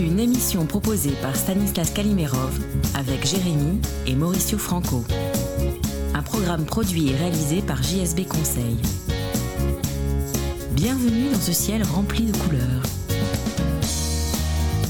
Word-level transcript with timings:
Une 0.00 0.18
émission 0.18 0.64
proposée 0.64 1.12
par 1.20 1.36
Stanislas 1.36 1.90
Kalimerov 1.90 2.58
avec 2.94 3.26
Jérémy 3.26 3.82
et 4.06 4.14
Mauricio 4.14 4.56
Franco. 4.56 5.04
Un 6.14 6.22
programme 6.22 6.64
produit 6.64 7.10
et 7.10 7.16
réalisé 7.16 7.60
par 7.60 7.82
JSB 7.82 8.26
Conseil. 8.26 8.78
Bienvenue 10.72 11.28
dans 11.30 11.38
ce 11.38 11.52
ciel 11.52 11.82
rempli 11.82 12.24
de 12.24 12.36
couleurs. 12.38 12.82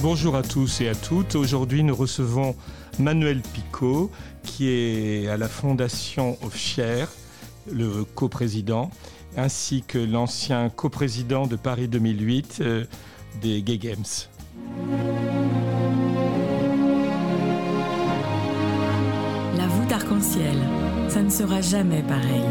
Bonjour 0.01 0.37
à 0.37 0.45
tous 0.45 0.81
et 0.81 0.89
à 0.89 0.95
toutes. 0.95 1.35
Aujourd'hui, 1.35 1.83
nous 1.83 1.97
recevons 1.97 2.55
Manuel 3.01 3.41
Picot, 3.41 4.13
qui 4.45 4.69
est 4.69 5.27
à 5.27 5.37
la 5.37 5.49
Fondation 5.49 6.39
Offier, 6.45 7.07
le 7.69 8.05
coprésident, 8.05 8.93
ainsi 9.37 9.83
que 9.83 9.99
l'ancien 9.99 10.69
coprésident 10.69 11.49
de 11.49 11.57
Paris 11.57 11.89
2008 11.89 12.59
euh, 12.61 12.85
des 13.43 13.61
Gay 13.63 13.79
Games. 13.79 14.05
La 19.57 19.67
voûte 19.67 19.93
arc-en-ciel, 19.93 20.57
ça 21.09 21.23
ne 21.23 21.31
sera 21.31 21.61
jamais 21.61 22.03
pareil. 22.03 22.45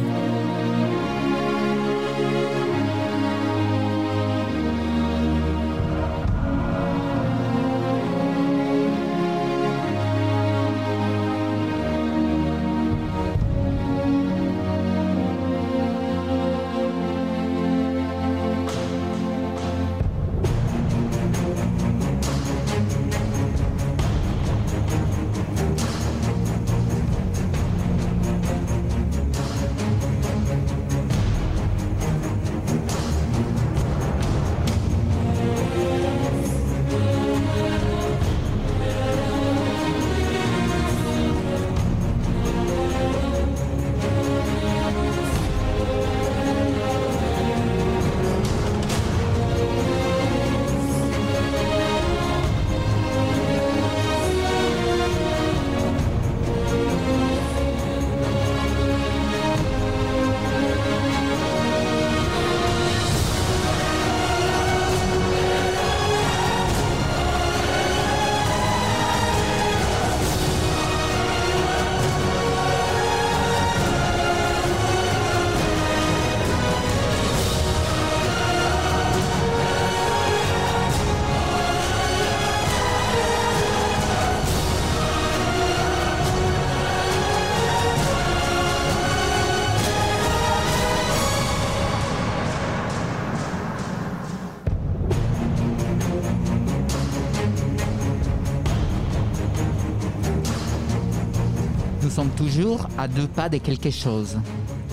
Sommes 102.20 102.36
toujours 102.36 102.90
à 102.98 103.08
deux 103.08 103.28
pas 103.28 103.48
de 103.48 103.60
quelque 103.60 103.92
chose, 103.92 104.38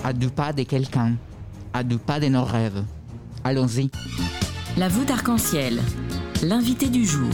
à 0.01 0.13
deux 0.13 0.29
pas 0.29 0.53
de 0.53 0.63
quelqu'un, 0.63 1.15
à 1.73 1.83
deux 1.83 1.97
pas 1.97 2.21
de 2.21 2.27
nos 2.27 2.45
rêves. 2.45 2.85
Allons-y. 3.43 3.89
La 4.77 4.87
voûte 4.87 5.11
arc-en-ciel, 5.11 5.81
l'invité 6.41 6.87
du 6.87 7.03
jour. 7.03 7.33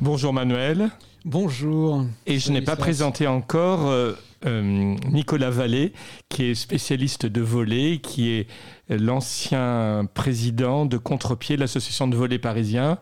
Bonjour 0.00 0.32
Manuel. 0.32 0.90
Bonjour. 1.24 2.04
Et 2.26 2.38
je 2.38 2.52
n'ai 2.52 2.62
pas 2.62 2.76
présenté 2.76 3.26
encore 3.26 3.88
euh, 3.88 4.12
euh, 4.46 4.94
Nicolas 5.10 5.50
Vallée, 5.50 5.94
qui 6.28 6.44
est 6.44 6.54
spécialiste 6.54 7.26
de 7.26 7.40
volley, 7.40 7.98
qui 7.98 8.30
est 8.30 8.46
l'ancien 8.88 10.06
président 10.14 10.86
de 10.86 10.96
Contre-Pied, 10.96 11.56
l'association 11.56 12.06
de 12.06 12.14
volley 12.14 12.38
parisien. 12.38 12.98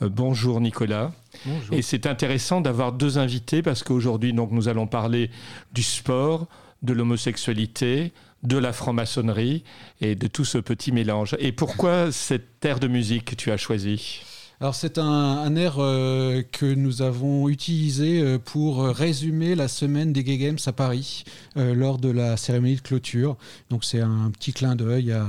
Euh, 0.00 0.08
bonjour 0.08 0.62
Nicolas. 0.62 1.12
Bonjour. 1.46 1.74
Et 1.76 1.82
c'est 1.82 2.06
intéressant 2.06 2.60
d'avoir 2.60 2.92
deux 2.92 3.18
invités 3.18 3.62
parce 3.62 3.82
qu'aujourd'hui, 3.82 4.32
donc, 4.32 4.50
nous 4.52 4.68
allons 4.68 4.86
parler 4.86 5.30
du 5.72 5.82
sport, 5.82 6.46
de 6.82 6.92
l'homosexualité, 6.92 8.12
de 8.42 8.56
la 8.56 8.72
franc-maçonnerie 8.72 9.64
et 10.00 10.14
de 10.14 10.26
tout 10.28 10.44
ce 10.44 10.58
petit 10.58 10.92
mélange. 10.92 11.36
Et 11.40 11.52
pourquoi 11.52 12.12
cette 12.12 12.64
aire 12.64 12.78
de 12.80 12.86
musique 12.88 13.24
que 13.24 13.34
tu 13.34 13.50
as 13.50 13.56
choisi? 13.56 14.20
Alors 14.60 14.74
c'est 14.74 14.98
un, 14.98 15.04
un 15.04 15.54
air 15.54 15.76
euh, 15.78 16.42
que 16.50 16.66
nous 16.66 17.00
avons 17.02 17.48
utilisé 17.48 18.20
euh, 18.20 18.38
pour 18.40 18.84
résumer 18.88 19.54
la 19.54 19.68
semaine 19.68 20.12
des 20.12 20.24
Gay 20.24 20.36
Games 20.36 20.58
à 20.66 20.72
Paris 20.72 21.22
euh, 21.56 21.74
lors 21.76 21.98
de 21.98 22.10
la 22.10 22.36
cérémonie 22.36 22.74
de 22.74 22.80
clôture. 22.80 23.36
Donc 23.70 23.84
c'est 23.84 24.00
un 24.00 24.30
petit 24.32 24.52
clin 24.52 24.74
d'œil 24.74 25.12
à, 25.12 25.26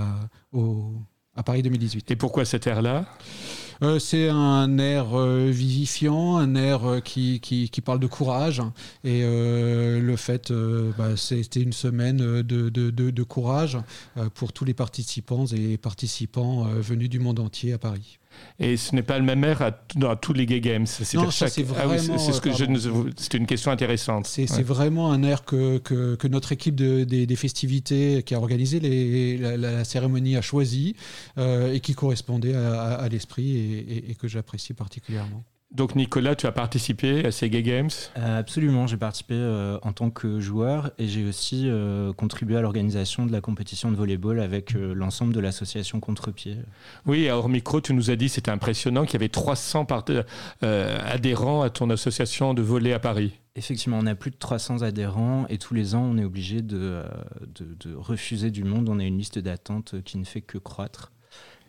au- 0.52 0.94
à 1.36 1.44
Paris 1.44 1.62
2018. 1.62 2.10
Et 2.10 2.16
pourquoi 2.16 2.44
cette 2.44 2.66
aire-là 2.66 3.06
Euh, 3.82 3.98
c'est 3.98 4.28
un 4.30 4.78
air 4.78 5.18
euh, 5.18 5.50
vivifiant, 5.50 6.38
un 6.38 6.56
air 6.56 6.86
euh, 6.86 7.00
qui, 7.00 7.40
qui, 7.40 7.70
qui 7.70 7.82
parle 7.82 8.00
de 8.00 8.08
courage. 8.08 8.62
Et 9.04 9.22
le 9.22 10.16
fait, 10.16 10.52
bah, 10.98 11.16
c'était 11.16 11.62
une 11.62 11.74
semaine 11.74 12.18
de, 12.18 12.42
de, 12.42 12.70
de, 12.70 13.10
de 13.10 13.24
courage 13.24 13.78
pour 14.34 14.54
tous 14.54 14.66
les 14.66 14.74
participants 14.74 15.46
et 15.48 15.78
participants 15.78 16.66
venus 16.66 17.10
du 17.10 17.20
monde 17.20 17.40
entier 17.40 17.74
à 17.74 17.78
Paris. 17.78 18.19
Et 18.60 18.78
ce 18.78 18.94
n'est 18.94 19.04
pas 19.04 19.18
le 19.18 19.24
même 19.26 19.44
air 19.44 19.62
à, 19.62 19.72
dans- 19.96 20.16
tous 20.16 20.34
les 20.34 20.46
gay 20.46 20.60
games. 20.62 20.86
C'est 20.86 21.04
c'est 21.06 21.18
Ah 21.18 21.88
oui, 21.88 22.00
ce 22.34 22.42
que 22.42 22.50
euh, 22.50 22.54
je 22.54 22.66
une 23.38 23.46
question 23.48 23.72
intéressante. 23.72 24.26
C'est 24.28 24.50
Ouais. 24.52 24.64
vraiment 24.64 25.12
un 25.12 25.24
air 25.24 25.46
que, 25.46 25.78
que, 25.80 26.16
que 26.16 26.28
notre 26.28 26.52
équipe 26.52 26.76
de- 26.76 27.04
des, 27.06 27.26
des 27.26 27.36
festivités 27.36 28.22
qui 28.24 28.36
a 28.36 28.38
organisé 28.38 28.80
les- 28.80 29.38
la, 29.38 29.58
la- 29.58 29.72
la 29.72 29.84
cérémonie 29.86 30.36
a 30.36 30.42
choisi 30.42 30.96
euh, 31.38 31.74
et 31.74 31.80
qui 31.80 31.94
correspondait 31.96 32.54
à, 32.56 32.82
à- 32.82 32.94
à 32.96 33.08
l'esprit 33.10 33.56
et, 33.56 33.80
et- 33.80 34.12
et 34.12 34.16
que 34.16 34.28
j'apprécie 34.28 34.74
particulièrement. 34.74 35.44
Donc 35.72 35.94
Nicolas, 35.96 36.36
tu 36.36 36.48
as 36.48 36.52
participé 36.52 37.24
à 37.26 37.32
ces 37.32 37.48
gay 37.48 37.62
games. 37.62 37.90
Euh, 38.18 38.40
Absolument, 38.40 38.88
j'ai 38.88 38.98
participé 38.98 39.36
euh, 39.36 39.78
en 39.84 39.94
tant 39.94 40.10
que 40.10 40.40
joueur 40.40 40.90
et 40.98 41.08
j'ai 41.08 41.28
aussi 41.28 41.66
euh, 41.70 42.12
contribué 42.12 42.58
à 42.58 42.62
l'organisation 42.62 43.28
de 43.28 43.32
la 43.32 43.40
compétition 43.40 43.92
de 43.92 43.96
volleyball 43.96 44.40
avec 44.40 44.76
euh, 44.76 44.94
l'ensemble 44.96 45.32
de 45.32 45.40
l'association 45.40 46.00
Contre-Pied. 46.00 46.58
Oui, 47.06 47.30
hors 47.30 47.50
micro, 47.50 47.82
tu 47.82 47.94
nous 47.94 48.10
as 48.10 48.16
dit 48.16 48.30
c'était 48.30 48.50
impressionnant 48.50 49.06
qu'il 49.06 49.14
y 49.14 49.18
avait 49.18 49.30
300 49.30 49.86
part- 49.86 50.06
euh, 50.64 50.98
adhérents 51.06 51.62
à 51.62 51.70
ton 51.70 51.92
association 51.92 52.56
de 52.56 52.64
volley 52.64 52.92
à 52.94 53.00
Paris. 53.00 53.34
Effectivement, 53.56 54.00
on 54.02 54.08
a 54.08 54.16
plus 54.16 54.32
de 54.32 54.38
300 54.38 54.82
adhérents 54.82 55.46
et 55.50 55.60
tous 55.60 55.76
les 55.76 55.94
ans, 55.94 56.02
on 56.02 56.18
est 56.18 56.24
obligé 56.26 56.64
de, 56.64 57.04
de- 57.60 57.76
de 57.90 57.96
refuser 57.96 58.50
du 58.50 58.64
monde. 58.64 58.90
On 58.90 58.98
a 59.00 59.04
une 59.04 59.20
liste 59.20 59.38
d'attente 59.38 60.02
qui 60.04 60.18
ne 60.18 60.24
fait 60.26 60.42
que 60.42 60.58
croître. 60.58 61.12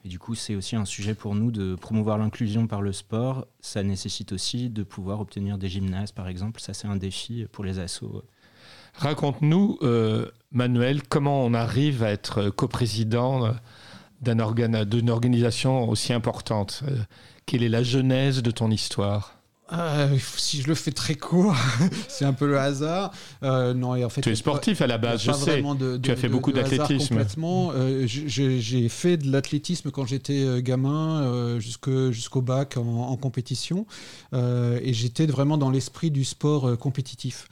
Et 0.04 0.08
du 0.08 0.18
coup, 0.18 0.34
c'est 0.34 0.54
aussi 0.54 0.76
un 0.76 0.84
sujet 0.84 1.14
pour 1.14 1.34
nous 1.34 1.50
de 1.50 1.74
promouvoir 1.74 2.16
l'inclusion 2.18 2.66
par 2.66 2.80
le 2.80 2.92
sport. 2.92 3.46
Ça 3.60 3.82
nécessite 3.82 4.32
aussi 4.32 4.70
de 4.70 4.82
pouvoir 4.82 5.20
obtenir 5.20 5.58
des 5.58 5.68
gymnases, 5.68 6.12
par 6.12 6.28
exemple. 6.28 6.60
Ça, 6.60 6.72
c'est 6.72 6.88
un 6.88 6.96
défi 6.96 7.46
pour 7.52 7.64
les 7.64 7.78
assos. 7.78 8.22
Raconte-nous, 8.94 9.78
euh, 9.82 10.26
Manuel, 10.52 11.02
comment 11.02 11.44
on 11.44 11.54
arrive 11.54 12.02
à 12.02 12.10
être 12.10 12.50
coprésident 12.50 13.54
d'une 14.20 15.10
organisation 15.10 15.88
aussi 15.88 16.12
importante. 16.12 16.82
quelle 17.46 17.62
est 17.62 17.68
la 17.68 17.82
genèse 17.82 18.42
de 18.42 18.50
ton 18.50 18.70
histoire? 18.70 19.39
Euh, 19.72 20.16
si 20.36 20.62
je 20.62 20.68
le 20.68 20.74
fais 20.74 20.90
très 20.90 21.14
court, 21.14 21.54
c'est 22.08 22.24
un 22.24 22.32
peu 22.32 22.46
le 22.46 22.58
hasard. 22.58 23.12
Euh, 23.42 23.72
non, 23.74 23.94
et 23.94 24.04
en 24.04 24.08
fait, 24.08 24.20
tu 24.20 24.30
es 24.30 24.34
sportif 24.34 24.82
à 24.82 24.86
la 24.86 24.98
base, 24.98 25.22
je 25.22 25.32
sais. 25.32 25.62
tu 26.02 26.10
as 26.10 26.16
fait 26.16 26.28
beaucoup 26.28 26.52
d'athlétisme. 26.52 27.08
Complètement. 27.08 27.72
Euh, 27.74 28.06
j'ai 28.06 28.88
fait 28.88 29.16
de 29.16 29.30
l'athlétisme 29.30 29.90
quand 29.90 30.06
j'étais 30.06 30.62
gamin, 30.62 31.58
jusqu'au 31.58 32.42
bac 32.42 32.76
en 32.76 33.16
compétition, 33.16 33.86
et 34.32 34.92
j'étais 34.92 35.26
vraiment 35.26 35.58
dans 35.58 35.70
l'esprit 35.70 36.10
du 36.10 36.24
sport 36.24 36.76
compétitif. 36.78 37.48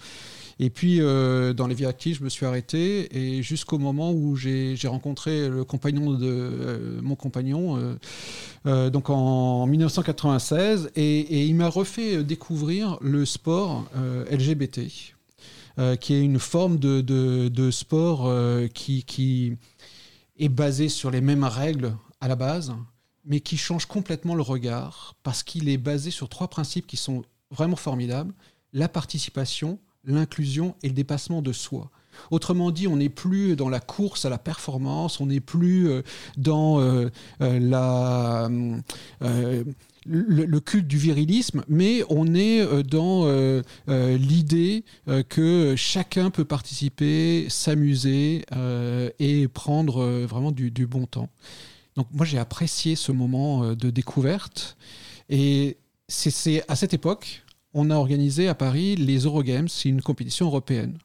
Et 0.60 0.70
puis, 0.70 1.00
euh, 1.00 1.52
dans 1.52 1.69
les 1.69 1.84
actives, 1.84 2.19
je 2.19 2.25
me 2.25 2.28
suis 2.28 2.44
arrêté. 2.44 3.16
Et 3.16 3.43
jusqu'au 3.43 3.78
moment 3.78 4.12
où 4.12 4.34
j'ai 4.37 4.76
rencontré 4.87 5.49
le 5.49 5.64
compagnon 5.64 6.12
de 6.12 6.26
euh, 6.26 7.00
mon 7.00 7.14
compagnon, 7.14 7.96
euh, 8.66 8.90
donc 8.90 9.08
en 9.08 9.66
1996, 9.66 10.90
et, 10.96 11.46
il 11.46 11.55
m'a 11.55 11.69
refait 11.69 12.25
découvrir 12.25 12.99
le 13.00 13.25
sport 13.25 13.88
LGBT, 14.31 14.81
qui 16.00 16.14
est 16.14 16.20
une 16.20 16.40
forme 16.40 16.78
de, 16.78 17.70
sport 17.70 18.31
qui, 18.75 19.56
est 20.40 20.49
basé 20.49 20.88
sur 20.88 21.10
les 21.10 21.20
mêmes 21.20 21.44
règles 21.44 21.94
à 22.20 22.26
la 22.26 22.37
base, 22.37 22.75
mais 23.25 23.40
qui 23.40 23.56
change 23.56 23.87
complètement 23.87 24.34
le 24.34 24.43
regard 24.43 25.14
parce 25.22 25.43
qu'il 25.43 25.69
est 25.69 25.78
basé 25.78 26.10
sur 26.10 26.28
trois 26.28 26.49
principes 26.49 26.87
qui 26.87 26.96
sont 26.96 27.22
vraiment 27.50 27.76
formidables. 27.76 28.34
La 28.72 28.88
participation, 28.88 29.78
l'inclusion 30.08 30.75
et 30.82 30.88
le 30.88 30.94
dépassement 30.94 31.43
de 31.43 31.52
soi. 31.52 31.90
Autrement 32.31 32.70
dit, 32.70 32.87
on 32.87 32.96
n'est 32.96 33.08
plus 33.08 33.56
dans 33.56 33.69
la 33.69 33.81
course 33.81 34.25
à 34.25 34.31
la 34.31 34.38
performance, 34.38 35.20
on 35.20 35.26
n'est 35.26 35.40
plus 35.40 35.88
euh, 35.88 36.02
dans 36.37 36.81
euh, 36.81 37.08
euh, 37.40 38.84
le, 40.06 40.60
culte 40.60 40.87
du 40.87 40.99
virilisme, 40.99 41.64
mais 41.69 42.02
on 42.08 42.34
est 42.34 42.66
dans 42.84 43.26
l'idée 43.87 44.84
que 45.28 45.75
chacun 45.76 46.31
peut 46.31 46.44
participer, 46.44 47.46
s'amuser 47.50 48.44
et 49.19 49.49
prendre 49.49 50.05
vraiment 50.25 50.50
du, 50.50 50.87
bon 50.87 51.06
temps. 51.06 51.28
Donc 51.96 52.06
moi 52.12 52.25
j'ai 52.25 52.38
apprécié 52.38 52.96
ce 52.96 53.12
moment 53.12 53.75
de 53.75 53.90
découverte 53.90 54.76
et 55.28 55.76
c'est 56.08 56.64
à 56.69 56.76
cette 56.76 56.94
époque 56.94 57.44
on 57.75 57.91
a 57.91 57.97
organisé 57.97 58.49
à 58.49 58.55
Paris 58.55 58.97
les 58.97 59.20
Eurogames, 59.20 59.69
c'est 59.69 59.88
une 59.88 60.03
compétition 60.03 60.47
européenne. 60.47 60.99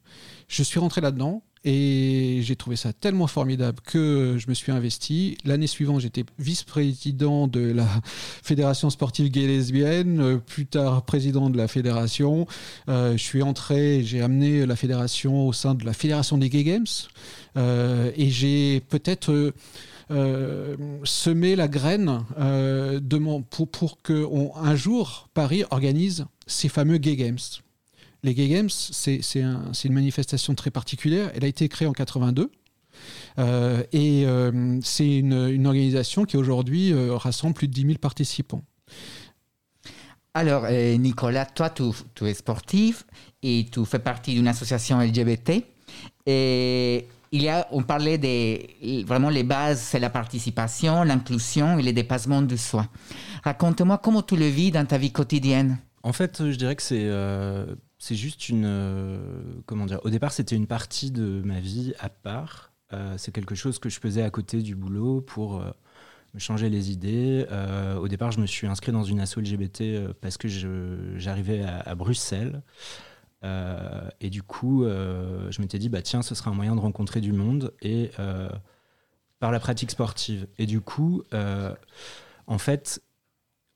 Je 0.48 0.64
suis 0.64 0.80
rentré 0.80 1.02
là-dedans 1.02 1.44
et 1.66 2.40
j'ai 2.42 2.56
trouvé 2.56 2.76
ça 2.76 2.92
tellement 2.92 3.28
formidable 3.28 3.80
que 3.86 4.36
je 4.38 4.50
me 4.50 4.54
suis 4.54 4.72
investi. 4.72 5.38
L'année 5.46 5.68
suivante, 5.68 6.02
j'étais 6.02 6.26
vice-président 6.38 7.48
de 7.48 7.72
la 7.72 7.88
Fédération 8.44 8.90
sportive 8.90 9.30
gay 9.30 9.48
lesbienne, 9.48 10.42
plus 10.42 10.66
tard 10.66 11.04
président 11.04 11.50
de 11.50 11.58
la 11.58 11.68
fédération. 11.68 12.48
Euh, 12.90 13.14
je 13.14 13.24
suis 13.24 13.42
entré, 13.42 14.04
j'ai 14.04 14.22
amené 14.22 14.66
la 14.66 14.76
fédération 14.76 15.48
au 15.48 15.54
sein 15.54 15.74
de 15.74 15.86
la 15.86 15.94
Fédération 15.94 16.38
des 16.38 16.50
Gay 16.50 16.64
Games 16.64 16.86
euh, 17.56 18.12
et 18.18 18.30
j'ai 18.30 18.82
peut-être 18.82 19.32
euh, 19.32 19.54
semer 21.04 21.56
la 21.56 21.68
graine 21.68 22.26
euh, 22.38 23.00
de 23.00 23.18
pour, 23.50 23.70
pour 23.70 24.02
que 24.02 24.28
un 24.56 24.76
jour 24.76 25.30
Paris 25.34 25.64
organise 25.72 26.26
ces 26.48 26.70
fameux 26.70 26.98
Gay 26.98 27.16
Games. 27.16 27.40
Les 28.24 28.34
Gay 28.34 28.48
Games, 28.48 28.70
c'est 28.70 29.22
une 29.36 29.94
manifestation 29.94 30.56
très 30.56 30.72
particulière. 30.72 31.32
Elle 31.36 31.44
a 31.44 31.48
été 31.48 31.68
créée 31.68 31.88
en 31.88 31.94
82. 31.94 32.52
Euh, 33.40 33.84
et 33.92 34.26
c'est 34.82 35.18
une, 35.18 35.68
organisation 35.68 36.24
qui 36.24 36.38
aujourd'hui 36.38 36.94
rassemble 36.94 37.54
plus 37.54 37.68
de 37.68 37.74
10 37.74 37.82
000 37.82 37.94
participants. 37.98 38.64
Alors, 40.34 40.68
Nicolas, 40.70 41.46
toi, 41.46 41.70
tu, 41.70 41.84
tu, 42.16 42.26
es 42.26 42.34
sportif 42.34 43.06
et 43.42 43.66
tu 43.70 43.86
fais 43.86 44.00
partie 44.00 44.36
d'une 44.36 44.48
association 44.48 45.00
LGBT. 45.02 45.66
Et 46.26 47.08
on 47.72 47.84
parlait 47.84 48.18
des, 48.18 49.04
vraiment 49.08 49.30
les 49.30 49.44
bases, 49.44 49.82
c'est 49.82 50.00
la 50.00 50.10
participation, 50.10 51.04
l'inclusion 51.04 51.80
et 51.80 51.84
le 51.84 51.94
dépassement 51.94 52.42
de 52.42 52.56
soi. 52.56 52.88
Raconte-moi 53.44 53.98
comment 53.98 54.22
tu 54.22 54.36
le 54.36 54.48
vis 54.48 54.72
dans 54.72 54.86
ta 54.86 54.98
vie 54.98 55.12
quotidienne. 55.12 55.78
En 56.04 56.14
fait, 56.14 56.52
je 56.52 56.56
dirais 56.56 56.76
que 56.76 56.82
c'est 56.84 57.06
euh, 57.06 57.66
c'est 57.98 58.16
juste 58.16 58.50
une 58.50 58.66
euh, 58.66 59.18
comment 59.66 59.86
dire. 59.86 60.00
Au 60.04 60.10
départ, 60.10 60.32
c'était 60.32 60.56
une 60.56 60.68
partie 60.68 61.12
de 61.12 61.42
ma 61.44 61.60
vie 61.60 61.94
à 62.00 62.10
part. 62.10 62.72
Euh, 62.92 63.16
c'est 63.18 63.32
quelque 63.32 63.56
chose 63.56 63.80
que 63.80 63.90
je 63.90 64.00
faisais 64.00 64.22
à 64.22 64.30
côté 64.30 64.62
du 64.62 64.76
boulot 64.76 65.22
pour 65.22 65.64
me 66.34 66.40
changer 66.40 66.70
les 66.70 66.92
idées. 66.92 67.46
au 68.00 68.08
départ, 68.08 68.32
je 68.32 68.40
me 68.40 68.46
suis 68.46 68.68
inscrit 68.68 68.92
dans 68.92 69.04
une 69.04 69.20
asso 69.20 69.38
LGBT 69.38 70.14
parce 70.20 70.38
que 70.38 70.48
j'arrivais 71.18 71.64
à, 71.64 71.96
Bruxelles. 71.96 72.62
Euh, 73.44 74.10
et 74.22 74.30
du 74.30 74.42
coup, 74.44 74.84
euh, 74.84 75.52
je 75.52 75.62
m'étais 75.62 75.80
dit, 75.80 75.90
bah, 75.90 76.02
tiens, 76.02 76.22
ce 76.22 76.36
sera 76.36 76.52
un 76.52 76.54
moyen 76.54 76.76
de 76.76 76.82
rencontrer 76.82 77.22
du 77.22 77.34
monde 77.34 77.74
et 77.82 78.12
euh, 78.20 78.50
par 79.40 79.52
la 79.52 79.60
pratique 79.60 79.92
sportive. 79.92 80.48
Et 80.58 80.66
du 80.66 80.82
coup, 80.82 81.24
en 82.48 82.58
fait, 82.58 83.02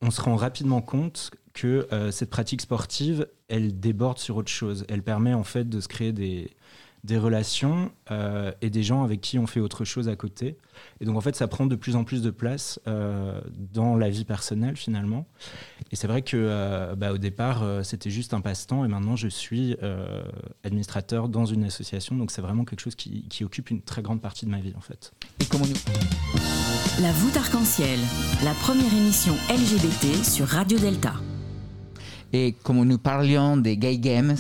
on 0.02 0.12
se 0.12 0.22
rend 0.22 0.36
rapidement 0.36 0.82
compte 0.82 1.32
que 1.54 1.88
cette 2.12 2.30
pratique 2.30 2.62
sportive, 2.62 3.28
elle 3.50 3.80
déborde 3.80 4.20
sur 4.20 4.38
autre 4.38 4.52
chose. 4.52 4.86
Elle 4.88 5.04
permet 5.04 5.34
en 5.34 5.44
fait 5.44 5.68
de 5.68 5.82
se 5.82 5.90
créer 5.90 6.14
des, 6.14 6.52
des 7.04 7.18
relations 7.18 7.92
euh, 8.12 8.52
et 8.62 8.70
des 8.70 8.84
gens 8.84 9.04
avec 9.04 9.22
qui 9.22 9.40
on 9.40 9.48
fait 9.48 9.60
autre 9.60 9.86
chose 9.86 10.10
à 10.10 10.16
côté. 10.16 10.58
Et 11.00 11.06
donc 11.06 11.16
en 11.16 11.22
fait, 11.22 11.36
ça 11.36 11.48
prend 11.48 11.66
de 11.66 11.76
plus 11.76 11.96
en 11.96 12.04
plus 12.04 12.22
de 12.22 12.32
place 12.32 12.80
euh, 12.88 13.40
dans 13.74 13.96
la 13.96 14.10
vie 14.10 14.26
personnelle 14.26 14.76
finalement. 14.76 15.26
Et 15.92 15.96
c'est 15.96 16.08
vrai 16.08 16.22
que 16.22 16.38
euh, 16.38 16.96
bah, 16.96 17.14
au 17.14 17.18
départ, 17.18 17.64
c'était 17.84 18.10
juste 18.10 18.34
un 18.34 18.42
passe-temps 18.42 18.84
et 18.84 18.88
maintenant 18.88 19.16
je 19.16 19.28
suis 19.28 19.76
administrateur 20.64 21.30
dans 21.30 21.46
une 21.46 21.64
association. 21.64 22.16
Donc 22.16 22.32
c'est 22.32 22.42
vraiment 22.42 22.66
quelque 22.66 22.82
chose 22.82 22.96
qui, 22.96 23.28
qui, 23.30 23.44
occupe 23.44 23.70
une 23.70 23.82
très 23.82 24.02
grande 24.02 24.22
partie 24.22 24.46
de 24.46 24.52
ma 24.52 24.60
vie 24.60 24.74
en 24.76 24.82
fait. 24.82 25.14
Et 25.40 25.46
comment 25.46 25.66
nous... 25.66 25.76
La 27.02 27.12
voûte 27.12 27.38
arc-en-ciel, 27.38 28.00
la 28.44 28.54
première 28.54 28.94
émission 28.94 29.34
LGBT 29.50 30.24
sur 30.24 30.48
Radio 30.48 30.78
Delta. 30.80 31.14
Et 32.34 32.54
comme 32.64 32.84
nous 32.84 32.98
parlions 32.98 33.56
des 33.56 33.78
Gay 33.78 34.00
Games, 34.00 34.36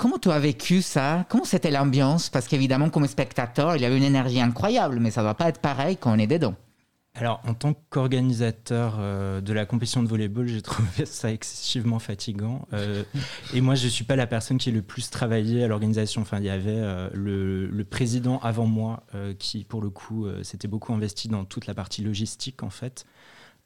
Comment 0.00 0.18
tu 0.18 0.30
as 0.30 0.38
vécu 0.38 0.80
ça? 0.80 1.26
Comment 1.28 1.44
c'était 1.44 1.70
l'ambiance? 1.70 2.30
Parce 2.30 2.48
qu'évidemment, 2.48 2.88
comme 2.88 3.06
spectateur, 3.06 3.76
il 3.76 3.82
y 3.82 3.84
avait 3.84 3.98
une 3.98 4.02
énergie 4.02 4.40
incroyable, 4.40 4.98
mais 4.98 5.10
ça 5.10 5.20
ne 5.20 5.26
va 5.26 5.34
pas 5.34 5.50
être 5.50 5.60
pareil 5.60 5.98
quand 5.98 6.10
on 6.10 6.18
est 6.18 6.26
dedans. 6.26 6.54
Alors, 7.14 7.42
en 7.46 7.52
tant 7.52 7.74
qu'organisateur 7.90 8.96
euh, 8.98 9.42
de 9.42 9.52
la 9.52 9.66
compétition 9.66 10.02
de 10.02 10.08
volleyball, 10.08 10.46
j'ai 10.48 10.62
trouvé 10.62 11.04
ça 11.04 11.30
excessivement 11.30 11.98
fatigant. 11.98 12.66
Euh, 12.72 13.02
et 13.52 13.60
moi, 13.60 13.74
je 13.74 13.84
ne 13.84 13.90
suis 13.90 14.04
pas 14.04 14.16
la 14.16 14.26
personne 14.26 14.56
qui 14.56 14.70
est 14.70 14.72
le 14.72 14.80
plus 14.80 15.10
travaillé 15.10 15.64
à 15.64 15.68
l'organisation. 15.68 16.22
Enfin, 16.22 16.38
il 16.38 16.46
y 16.46 16.50
avait 16.50 16.70
euh, 16.70 17.10
le, 17.12 17.66
le, 17.66 17.84
président 17.84 18.38
avant 18.38 18.64
moi 18.64 19.04
qui, 19.38 19.64
pour 19.64 19.82
le 19.82 19.90
coup, 19.90 20.26
s'était 20.42 20.66
beaucoup 20.66 20.94
investi 20.94 21.28
dans 21.28 21.44
toute 21.44 21.66
la 21.66 21.74
partie 21.74 22.02
logistique, 22.02 22.62
en 22.62 22.70
fait. 22.70 23.04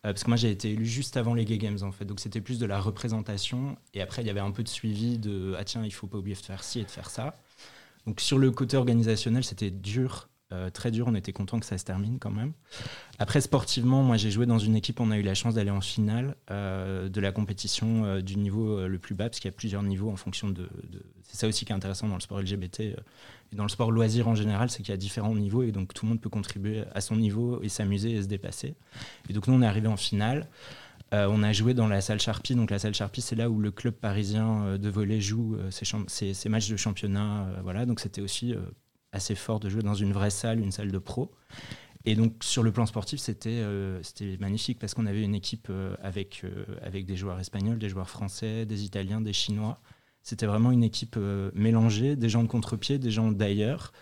Euh, 0.05 0.13
parce 0.13 0.25
que 0.25 0.29
moi 0.29 0.37
j'ai 0.37 0.51
été 0.51 0.71
élu 0.73 0.85
juste 0.85 1.17
avant 1.17 1.35
les 1.35 1.45
Gay 1.45 1.59
Games 1.59 1.79
en 1.83 1.93
fait, 1.93 2.05
donc 2.05 2.21
c'était 2.21 2.41
plus 2.41 2.59
de 2.59 2.67
la 2.67 2.81
représentation 2.81 3.77
et 3.95 4.03
après 4.03 4.23
il 4.23 4.27
y 4.27 4.31
avait 4.31 4.41
un 4.41 4.51
peu 4.51 4.63
de 4.63 4.69
suivi 4.69 5.19
de 5.19 5.55
ah 5.59 5.65
tiens 5.65 5.85
il 5.85 5.93
faut 5.93 6.07
pas 6.07 6.19
oublier 6.19 6.37
de 6.37 6.43
faire 6.43 6.63
ci 6.63 6.81
et 6.81 6.85
de 6.85 6.91
faire 6.91 7.09
ça. 7.09 7.35
Donc 8.07 8.21
sur 8.21 8.39
le 8.39 8.51
côté 8.51 8.77
organisationnel 8.77 9.45
c'était 9.45 9.71
dur 9.71 10.29
euh, 10.53 10.69
très 10.69 10.91
dur. 10.91 11.07
On 11.09 11.15
était 11.15 11.33
content 11.33 11.59
que 11.59 11.65
ça 11.65 11.79
se 11.79 11.85
termine 11.85 12.19
quand 12.19 12.31
même. 12.31 12.53
Après, 13.19 13.41
sportivement, 13.41 14.03
moi 14.03 14.19
j'ai 14.19 14.31
joué 14.31 14.45
dans 14.45 14.59
une 14.59 14.77
équipe, 14.77 15.01
on 15.01 15.11
a 15.11 15.17
eu 15.17 15.23
la 15.23 15.35
chance 15.35 15.55
d'aller 15.55 15.71
en 15.71 15.81
finale 15.81 16.37
euh, 16.51 17.09
de 17.09 17.21
la 17.21 17.33
compétition 17.33 18.21
du 18.21 18.37
niveau 18.37 18.87
le 18.87 18.99
plus 18.99 19.15
bas, 19.15 19.31
parce 19.31 19.41
qu'il 19.41 19.51
y 19.51 19.55
a 19.55 19.57
plusieurs 19.57 19.83
niveaux 19.83 20.11
en 20.11 20.17
fonction 20.17 20.51
de. 20.51 20.69
C'est 21.23 21.39
ça 21.39 21.49
aussi 21.49 21.65
qui 21.65 21.73
est 21.73 21.75
intéressant 21.75 22.09
dans 22.09 22.15
le 22.15 22.21
sport 22.21 22.41
LGBT 22.41 22.95
dans 23.55 23.63
le 23.65 23.69
sport 23.69 23.91
loisir 23.91 24.29
en 24.29 24.35
général, 24.35 24.71
c'est 24.71 24.83
qu'il 24.83 24.91
y 24.91 24.95
a 24.95 24.99
différents 24.99 25.35
niveaux 25.35 25.63
et 25.63 25.73
donc 25.73 25.95
tout 25.95 26.05
le 26.05 26.11
monde 26.11 26.21
peut 26.21 26.31
contribuer 26.31 26.85
à 26.95 27.01
son 27.01 27.17
niveau 27.17 27.63
et 27.63 27.69
s'amuser 27.69 28.13
et 28.13 28.23
se 28.23 28.27
dépasser. 28.27 28.75
Et 29.29 29.33
donc 29.33 29.47
nous, 29.49 29.55
on 29.55 29.63
est 29.63 29.67
arrivé 29.67 29.89
en 29.89 29.97
finale. 29.97 30.49
on 31.13 31.43
a 31.43 31.53
joué 31.53 31.75
dans 31.75 31.87
la 31.87 32.01
salle 32.01 32.21
Charpie. 32.21 32.55
Donc 32.55 32.71
la 32.71 32.79
salle 32.79 32.95
Charpie, 32.95 33.21
c'est 33.21 33.37
là 33.37 33.49
où 33.49 33.61
le 33.61 33.71
club 33.71 33.95
parisien 33.95 34.77
de 34.77 34.89
volley 34.89 35.21
joue 35.21 35.57
ses, 35.71 36.35
ses, 36.35 36.49
matchs 36.49 36.69
de 36.69 36.77
championnat. 36.77 37.47
voilà, 37.63 37.87
donc 37.87 38.01
c'était 38.01 38.21
aussi 38.21 38.55
assez 39.13 39.35
fort 39.35 39.61
de 39.61 39.69
jouer 39.69 39.83
dans 39.83 39.95
une 39.95 40.13
vraie 40.13 40.31
salle, 40.31 40.59
une 40.61 40.73
salle 40.73 40.91
de 40.91 40.99
pro. 40.99 41.31
Et 42.05 42.17
donc 42.17 42.45
sur 42.45 42.63
le 42.63 42.71
plan 42.71 42.85
sportif, 42.85 43.19
c'était 43.19 43.61
euh, 43.63 44.03
magnifique 44.39 44.79
parce 44.79 44.93
qu'on 44.93 45.07
avait 45.07 45.23
une 45.23 45.35
équipe 45.35 45.69
euh, 45.71 45.97
avec, 46.03 46.43
euh, 46.45 46.67
avec 46.83 47.07
des 47.07 47.17
joueurs 47.17 47.41
espagnols, 47.41 47.79
des 47.79 47.89
joueurs 47.89 48.11
français, 48.11 48.67
des 48.67 48.85
Italiens, 48.85 49.21
des 49.21 49.33
Chinois. 49.33 49.81
C'était 50.25 50.47
vraiment 50.47 50.73
une 50.73 50.83
équipe 50.83 51.17
mélangée, 51.55 52.17
des 52.17 52.29
gens 52.29 52.43
de 52.43 52.49
contre-pied, 52.49 52.99
des 52.99 53.13
gens 53.13 53.31
d'ailleurs. 53.31 53.93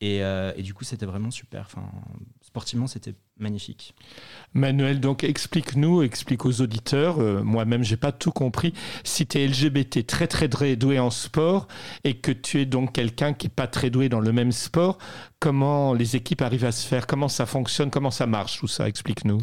Et, 0.00 0.20
et, 0.20 0.62
du 0.62 0.72
coup, 0.72 0.84
c'était 0.84 1.06
vraiment 1.06 1.30
super. 1.30 1.62
Enfin, 1.66 1.90
sportivement, 2.56 2.86
c'était 2.86 3.14
magnifique. 3.38 3.94
Manuel, 4.54 4.98
donc 4.98 5.24
explique-nous, 5.24 6.00
explique 6.02 6.46
aux 6.46 6.62
auditeurs, 6.62 7.18
euh, 7.20 7.42
moi-même 7.42 7.84
j'ai 7.84 7.98
pas 7.98 8.12
tout 8.12 8.32
compris, 8.32 8.72
si 9.04 9.26
tu 9.26 9.38
es 9.38 9.46
LGBT 9.46 10.06
très 10.06 10.26
très 10.26 10.74
doué 10.74 10.98
en 10.98 11.10
sport 11.10 11.68
et 12.04 12.14
que 12.14 12.32
tu 12.32 12.60
es 12.60 12.64
donc 12.64 12.94
quelqu'un 12.94 13.34
qui 13.34 13.48
est 13.48 13.50
pas 13.50 13.66
très 13.66 13.90
doué 13.90 14.08
dans 14.08 14.20
le 14.20 14.32
même 14.32 14.52
sport, 14.52 14.96
comment 15.38 15.92
les 15.92 16.16
équipes 16.16 16.40
arrivent 16.40 16.64
à 16.64 16.72
se 16.72 16.86
faire, 16.86 17.06
comment 17.06 17.28
ça 17.28 17.44
fonctionne, 17.44 17.90
comment 17.90 18.10
ça 18.10 18.26
marche, 18.26 18.58
tout 18.58 18.68
ça, 18.68 18.88
explique-nous. 18.88 19.42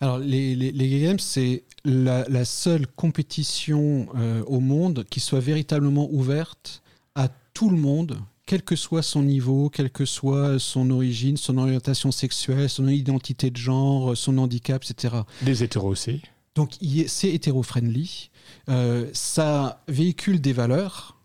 Alors, 0.00 0.18
les, 0.18 0.54
les, 0.54 1.00
Games, 1.00 1.18
c'est 1.18 1.64
la, 1.84 2.44
seule 2.44 2.86
compétition 2.86 4.08
euh, 4.14 4.42
au 4.46 4.60
monde 4.60 5.04
qui 5.10 5.20
soit 5.20 5.40
véritablement 5.40 6.08
ouverte 6.12 6.82
à 7.14 7.28
tout 7.52 7.68
le 7.68 7.76
monde, 7.76 8.18
quel 8.46 8.62
que 8.62 8.76
soit 8.76 9.02
son 9.02 9.22
niveau, 9.22 9.68
quelle 9.70 9.90
que 9.90 10.04
soit 10.04 10.58
son 10.58 10.90
origine, 10.90 11.36
son 11.36 11.58
orientation 11.58 12.12
sexuelle, 12.12 12.70
son 12.70 12.86
identité 12.88 13.50
de 13.50 13.56
genre, 13.56 14.16
son 14.16 14.38
handicap, 14.38 14.84
etc. 14.88 15.16
Des 15.42 15.64
hétéros 15.64 15.88
aussi. 15.88 16.22
Donc, 16.54 16.72
c'est 17.06 17.30
hétéro-friendly. 17.32 18.30
Euh, 18.68 19.08
ça 19.12 19.82
véhicule 19.88 20.40
des 20.40 20.52
valeurs. 20.52 21.16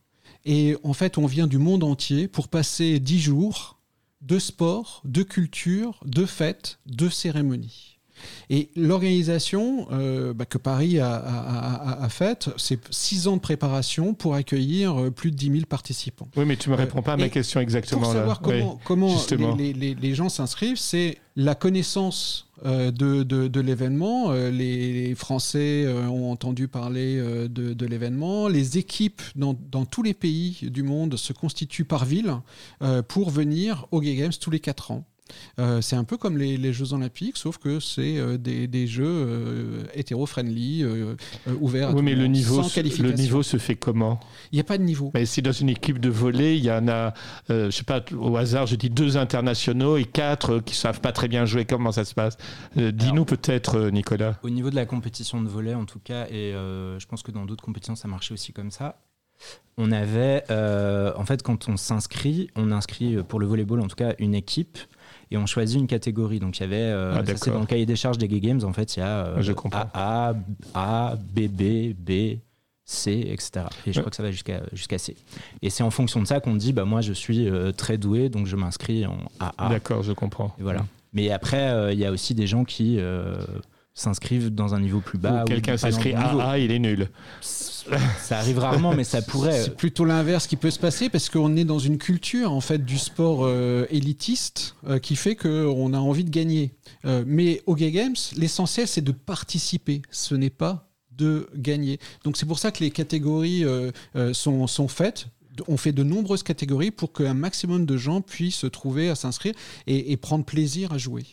Et 0.45 0.75
en 0.83 0.93
fait, 0.93 1.17
on 1.17 1.25
vient 1.25 1.47
du 1.47 1.57
monde 1.57 1.83
entier 1.83 2.27
pour 2.27 2.47
passer 2.47 2.99
dix 2.99 3.19
jours 3.19 3.79
de 4.21 4.39
sport, 4.39 5.01
de 5.05 5.23
culture, 5.23 5.99
de 6.05 6.25
fêtes, 6.25 6.79
de 6.85 7.09
cérémonies. 7.09 7.92
Et 8.49 8.69
l'organisation 8.75 9.87
euh, 9.91 10.33
bah, 10.33 10.45
que 10.45 10.57
Paris 10.57 10.99
a, 10.99 12.07
faite, 12.09 12.49
c'est 12.57 12.79
six 12.91 13.27
ans 13.27 13.35
de 13.35 13.41
préparation 13.41 14.13
pour 14.13 14.35
accueillir 14.35 14.99
euh, 14.99 15.11
plus 15.11 15.31
de 15.31 15.35
10 15.35 15.51
000 15.51 15.65
participants. 15.67 16.27
Oui, 16.35 16.45
mais 16.45 16.57
tu 16.57 16.69
ne 16.69 16.75
me 16.75 16.79
réponds 16.79 17.01
pas 17.01 17.13
à 17.13 17.17
ma 17.17 17.29
question 17.29 17.59
exactement. 17.59 18.01
Pour 18.01 18.11
savoir 18.11 18.41
comment, 18.41 19.17
les, 19.57 20.15
gens 20.15 20.29
s'inscrivent, 20.29 20.77
c'est 20.77 21.17
la 21.35 21.55
connaissance 21.55 22.49
euh, 22.65 22.91
de, 22.91 23.59
l'événement. 23.59 24.31
les, 24.31 25.15
Français 25.15 25.87
ont 25.87 26.31
entendu 26.31 26.67
parler 26.67 27.17
de, 27.49 27.85
l'événement. 27.85 28.47
Les 28.47 28.77
équipes 28.77 29.21
dans, 29.35 29.55
dans, 29.71 29.85
tous 29.85 30.03
les 30.03 30.13
pays 30.13 30.59
du 30.69 30.83
monde 30.83 31.17
se 31.17 31.33
constituent 31.33 31.85
par 31.85 32.05
ville 32.05 32.35
pour 33.07 33.29
venir 33.29 33.87
aux 33.91 34.01
Gay 34.01 34.15
Games 34.15 34.31
tous 34.39 34.51
les 34.51 34.59
quatre 34.59 34.91
ans. 34.91 35.05
Euh, 35.59 35.81
c'est 35.81 35.95
un 35.95 36.03
peu 36.03 36.17
comme 36.17 36.37
les, 36.37 36.73
Jeux 36.73 36.93
Olympiques, 36.93 37.37
sauf 37.37 37.57
que 37.57 37.79
c'est 37.79 38.17
euh, 38.17 38.37
des, 38.37 38.87
jeux 38.87 39.05
euh, 39.05 39.83
hétéro-friendly, 39.93 40.85
ouverts 41.59 41.89
à 41.89 41.93
oui, 41.93 42.01
mais 42.01 42.15
le, 42.15 42.27
niveau, 42.27 42.63
sans 42.63 42.81
le 42.81 43.11
niveau 43.11 43.43
se 43.43 43.57
fait 43.57 43.75
comment? 43.75 44.19
Il 44.51 44.55
n'y 44.55 44.61
a 44.61 44.63
pas 44.63 44.77
de 44.77 44.83
niveau. 44.83 45.11
Mais 45.13 45.25
si 45.25 45.41
dans 45.41 45.51
une 45.51 45.69
équipe 45.69 45.99
de 45.99 46.09
volley, 46.09 46.57
il 46.57 46.63
y 46.63 46.71
en 46.71 46.87
a, 46.87 47.13
je 47.49 47.69
sais 47.69 47.83
pas, 47.83 48.03
au 48.17 48.35
hasard, 48.37 48.67
je 48.67 48.75
dis 48.75 48.89
deux 48.89 49.17
internationaux 49.17 49.97
et 49.97 50.05
quatre 50.05 50.59
qui 50.59 50.75
savent 50.75 51.01
pas 51.01 51.11
très 51.11 51.27
bien 51.27 51.45
jouer, 51.45 51.65
comment 51.65 51.91
ça 51.91 52.05
se 52.05 52.13
passe? 52.13 52.37
Dis-nous 52.75 53.25
peut-être, 53.25 53.89
Nicolas. 53.89 54.39
Au 54.43 54.49
niveau 54.49 54.69
de 54.69 54.75
la 54.75 54.85
compétition 54.85 55.41
de 55.41 55.47
volley, 55.47 55.73
en 55.73 55.85
tout 55.85 55.99
cas, 55.99 56.27
et 56.29 56.51
je 56.53 57.05
pense 57.05 57.23
que 57.23 57.31
dans 57.31 57.45
d'autres 57.45 57.63
compétitions, 57.63 57.95
ça 57.95 58.07
marchait 58.07 58.33
aussi 58.33 58.53
comme 58.53 58.71
ça 58.71 58.99
on 59.77 59.91
avait, 59.91 60.43
en 60.49 61.25
fait, 61.25 61.43
quand 61.43 61.67
on 61.67 61.77
s'inscrit, 61.77 62.49
on 62.55 62.71
inscrit 62.71 63.21
pour 63.23 63.39
le 63.39 63.45
volleyball 63.45 63.81
en 63.81 63.87
tout 63.87 63.95
cas 63.95 64.13
une 64.19 64.35
équipe 64.35 64.77
et 65.33 65.37
on 65.37 65.45
choisit 65.45 65.79
une 65.79 65.87
catégorie. 65.87 66.39
Donc 66.39 66.59
il 66.59 66.61
y 66.61 66.63
avait, 66.63 66.77
euh, 66.77 67.15
ah, 67.17 67.23
c'est 67.35 67.51
dans 67.51 67.59
le 67.59 67.65
cahier 67.65 67.85
des 67.85 67.95
charges 67.95 68.17
des 68.17 68.27
Gay 68.27 68.39
Games, 68.39 68.61
en 68.63 68.71
fait, 68.71 68.95
il 68.95 68.99
y 68.99 69.03
a 69.03 69.25
euh, 69.25 69.53
A, 69.93 70.33
A, 70.75 71.15
B, 71.15 71.47
B, 71.47 71.93
B, 71.97 72.37
C, 72.85 73.25
etc. 73.27 73.65
Et 73.87 73.93
je 73.93 73.99
crois 73.99 74.11
que 74.11 74.15
ça 74.15 74.23
va 74.23 74.31
jusqu'à 74.31 74.61
jusqu'à 74.73 74.97
C. 74.97 75.15
Et 75.61 75.69
c'est 75.69 75.83
en 75.83 75.89
fonction 75.89 76.21
de 76.21 76.27
ça 76.27 76.39
qu'on 76.39 76.55
dit, 76.55 76.71
bah 76.71 76.85
moi 76.85 77.01
je 77.01 77.13
suis 77.13 77.49
euh, 77.49 77.71
très 77.71 77.97
doué, 77.97 78.29
donc 78.29 78.45
je 78.45 78.55
m'inscris 78.55 79.05
en 79.05 79.17
AA. 79.39 79.69
D'accord, 79.69 80.03
je 80.03 80.13
comprends. 80.13 80.55
voilà. 80.59 80.85
Mais 81.13 81.31
après, 81.31 81.93
il 81.93 81.99
y 81.99 82.05
a 82.05 82.11
aussi 82.11 82.33
des 82.33 82.47
gens 82.47 82.63
qui 82.63 82.99
s'inscrivent 83.93 84.49
dans 84.49 84.73
un 84.73 84.79
niveau 84.79 85.01
plus 85.01 85.17
bas. 85.17 85.43
Quelqu'un 85.47 85.77
s'inscrit 85.77 86.13
AA, 86.13 86.59
il 86.59 86.71
est 86.71 86.79
nul. 86.79 87.09
ça 87.41 88.39
arrive 88.39 88.59
rarement, 88.59 88.93
mais 88.93 89.03
ça 89.03 89.21
pourrait. 89.21 89.63
C'est 89.63 89.77
plutôt 89.77 90.05
l'inverse 90.05 90.47
qui 90.47 90.55
peut 90.55 90.71
se 90.71 90.79
passer 90.79 91.09
parce 91.09 91.29
qu'on 91.29 91.55
est 91.55 91.65
dans 91.65 91.79
une 91.79 91.97
culture 91.97 92.51
en 92.51 92.61
fait 92.61 92.83
du 92.83 92.97
sport 92.97 93.45
euh, 93.45 93.85
élitiste 93.89 94.75
euh, 94.87 94.99
qui 94.99 95.15
fait 95.15 95.35
qu'on 95.35 95.93
a 95.93 95.99
envie 95.99 96.23
de 96.23 96.31
gagner. 96.31 96.73
Euh, 97.05 97.23
mais 97.27 97.61
au 97.67 97.75
Gay 97.75 97.91
Games, 97.91 98.15
l'essentiel 98.35 98.87
c'est 98.87 99.01
de 99.01 99.11
participer. 99.11 100.01
Ce 100.09 100.33
n'est 100.33 100.49
pas 100.49 100.89
de 101.11 101.47
gagner. 101.55 101.99
Donc 102.23 102.37
c'est 102.37 102.47
pour 102.47 102.57
ça 102.57 102.71
que 102.71 102.83
les 102.83 102.89
catégories 102.89 103.63
sont, 104.33 104.65
sont 104.65 104.87
faites 104.87 105.27
on 105.67 105.77
fait 105.77 105.91
de 105.91 106.03
nombreuses 106.03 106.43
catégories 106.43 106.91
pour 106.91 107.13
qu'un 107.13 107.33
maximum 107.33 107.85
de 107.85 107.97
gens 107.97 108.21
puissent 108.21 108.65
trouver 108.71 109.09
à 109.09 109.15
s'inscrire 109.15 109.53
et, 109.87 110.11
et, 110.11 110.17
prendre 110.17 110.45
plaisir 110.45 110.93
à 110.93 110.97
jouer. 110.97 111.25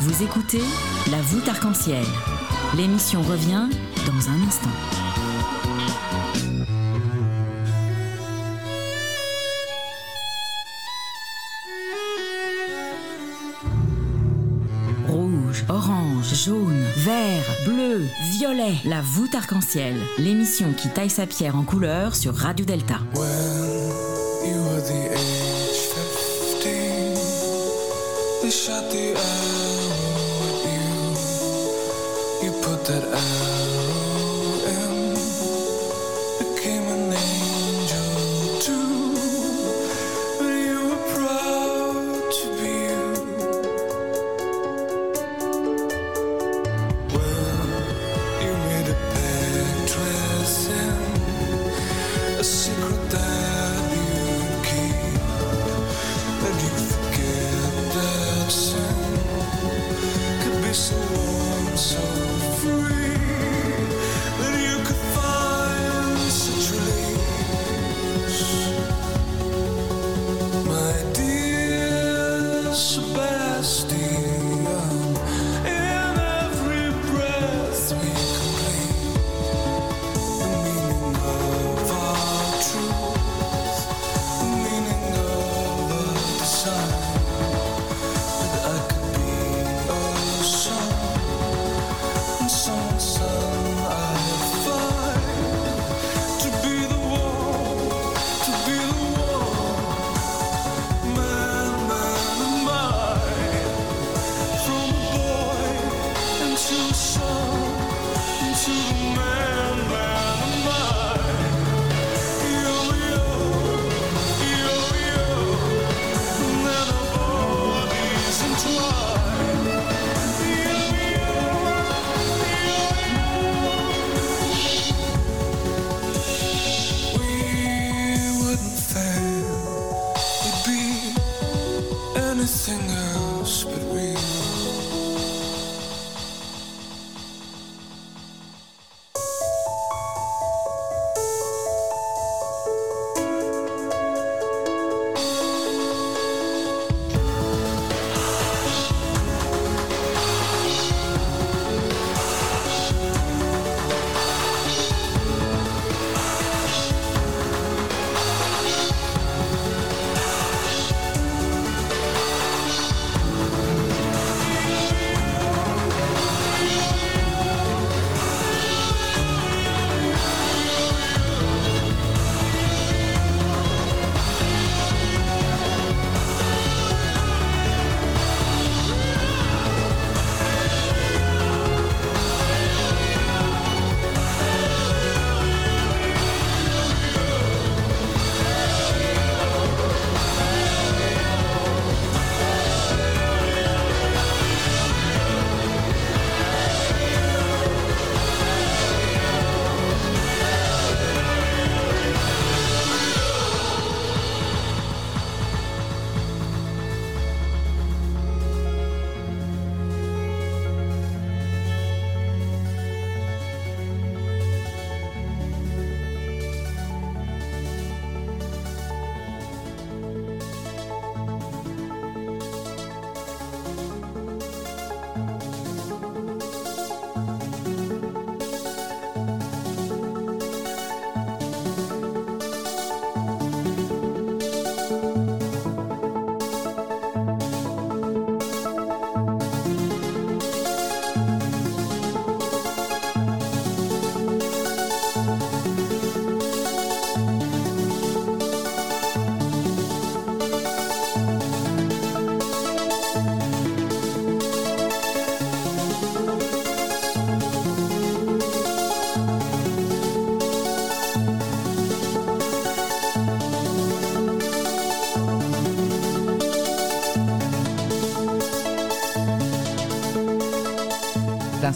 Vous 0.00 0.22
écoutez 0.22 0.60
La 1.10 1.20
voûte 1.22 1.48
arc-en-ciel. 1.48 2.04
L'émission 2.76 3.22
revient 3.22 3.68
dans 4.06 4.28
un 4.30 4.42
instant. 4.46 5.07
jaune, 16.44 16.84
vert, 16.98 17.44
bleu, 17.64 18.06
violet, 18.30 18.74
la 18.84 19.00
voûte 19.00 19.34
arc-en-ciel, 19.34 19.96
l'émission 20.18 20.72
qui 20.72 20.88
taille 20.88 21.10
sa 21.10 21.26
pierre 21.26 21.56
en 21.56 21.64
couleur 21.64 22.14
sur 22.14 22.34
Radio 22.34 22.64
Delta. 22.64 22.98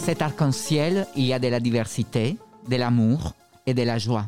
Cet 0.03 0.21
arc-en-ciel, 0.21 1.07
il 1.15 1.23
y 1.23 1.31
a 1.31 1.39
de 1.39 1.47
la 1.47 1.61
diversité, 1.61 2.37
de 2.67 2.75
l'amour 2.75 3.35
et 3.65 3.73
de 3.73 3.83
la 3.83 3.97
joie. 3.97 4.25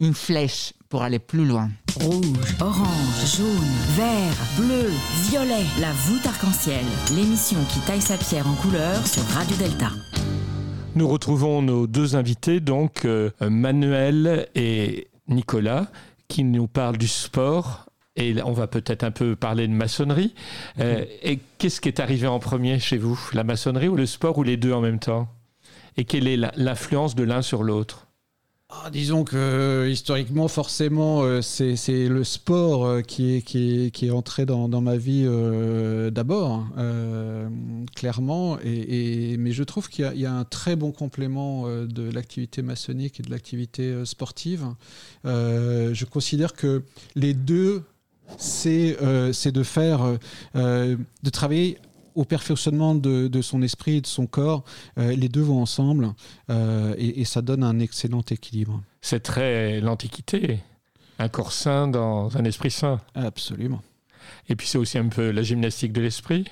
Une 0.00 0.14
flèche 0.14 0.72
pour 0.88 1.02
aller 1.02 1.20
plus 1.20 1.46
loin. 1.46 1.70
Rouge, 2.00 2.56
orange, 2.60 3.36
jaune, 3.36 3.46
vert, 3.94 4.34
bleu, 4.58 4.90
violet. 5.30 5.64
La 5.80 5.92
voûte 5.92 6.26
arc-en-ciel. 6.26 6.84
L'émission 7.14 7.58
qui 7.72 7.78
taille 7.86 8.00
sa 8.00 8.18
pierre 8.18 8.48
en 8.48 8.54
couleur 8.54 9.06
sur 9.06 9.22
Radio 9.26 9.56
Delta. 9.56 9.90
Nous 10.96 11.06
retrouvons 11.06 11.62
nos 11.62 11.86
deux 11.86 12.16
invités, 12.16 12.58
donc 12.58 13.04
euh, 13.04 13.30
Manuel 13.40 14.48
et 14.56 15.06
Nicolas, 15.28 15.86
qui 16.26 16.42
nous 16.42 16.66
parlent 16.66 16.98
du 16.98 17.08
sport. 17.08 17.85
Et 18.16 18.34
on 18.42 18.52
va 18.52 18.66
peut-être 18.66 19.04
un 19.04 19.10
peu 19.10 19.36
parler 19.36 19.68
de 19.68 19.72
maçonnerie. 19.72 20.34
Euh, 20.80 21.04
et 21.22 21.38
qu'est-ce 21.58 21.80
qui 21.80 21.88
est 21.88 22.00
arrivé 22.00 22.26
en 22.26 22.38
premier 22.38 22.78
chez 22.78 22.96
vous 22.96 23.18
La 23.32 23.44
maçonnerie 23.44 23.88
ou 23.88 23.96
le 23.96 24.06
sport 24.06 24.38
ou 24.38 24.42
les 24.42 24.56
deux 24.56 24.72
en 24.72 24.80
même 24.80 24.98
temps? 24.98 25.28
Et 25.96 26.04
quelle 26.04 26.28
est 26.28 26.36
l'influence 26.56 27.14
de 27.14 27.24
l'un 27.24 27.42
sur 27.42 27.62
l'autre? 27.62 28.06
Ah, 28.68 28.90
disons 28.90 29.22
que 29.22 29.36
euh, 29.36 29.88
historiquement, 29.88 30.48
forcément, 30.48 31.22
euh, 31.22 31.40
c'est 31.40 32.08
le 32.08 32.24
sport 32.24 32.84
euh, 32.84 33.00
qui, 33.00 33.36
est, 33.36 33.42
qui, 33.42 33.92
qui 33.92 34.06
est 34.06 34.10
entré 34.10 34.44
dans, 34.44 34.68
dans 34.68 34.80
ma 34.80 34.96
vie 34.96 35.24
d'abord, 36.10 36.66
hein, 36.76 37.48
clairement. 37.94 38.58
Et, 38.64 39.36
mais 39.38 39.52
je 39.52 39.62
trouve 39.62 39.88
qu'il 39.88 40.10
y, 40.16 40.20
y, 40.20 40.26
a 40.26 40.32
un 40.32 40.44
très 40.44 40.74
bon 40.74 40.90
complément 40.90 41.68
de 41.68 42.10
l'activité 42.10 42.62
maçonnique 42.62 43.20
et 43.20 43.22
de 43.22 43.30
l'activité 43.30 44.04
sportive. 44.04 44.66
je 45.24 46.04
considère 46.04 46.52
que 46.54 46.82
les 47.14 47.34
deux, 47.34 47.84
c'est 48.38 48.96
de 49.52 49.62
faire, 49.62 50.18
de 50.54 51.30
travailler 51.32 51.78
au 52.16 52.24
perfectionnement 52.24 52.94
de, 52.94 53.40
son 53.42 53.62
esprit 53.62 53.98
et 53.98 54.00
de 54.00 54.06
son 54.06 54.26
corps. 54.26 54.64
Euh, 54.98 55.14
les 55.14 55.28
deux 55.28 55.42
vont 55.42 55.60
ensemble 55.60 56.14
euh, 56.50 56.94
et, 56.98 57.24
ça 57.24 57.42
donne 57.42 57.62
un 57.62 57.78
excellent 57.78 58.24
équilibre. 58.28 58.82
C'est 59.02 59.20
très 59.20 59.80
l'Antiquité, 59.80 60.58
un 61.18 61.28
corps 61.28 61.52
sain 61.52 61.86
dans 61.86 62.36
un 62.36 62.44
esprit 62.44 62.70
sain. 62.70 63.00
Absolument. 63.14 63.82
Et 64.48 64.56
puis 64.56 64.66
c'est 64.66 64.78
aussi 64.78 64.98
un 64.98 65.08
peu 65.08 65.30
la 65.30 65.42
gymnastique 65.42 65.92
de 65.92 66.00
l'esprit 66.00 66.46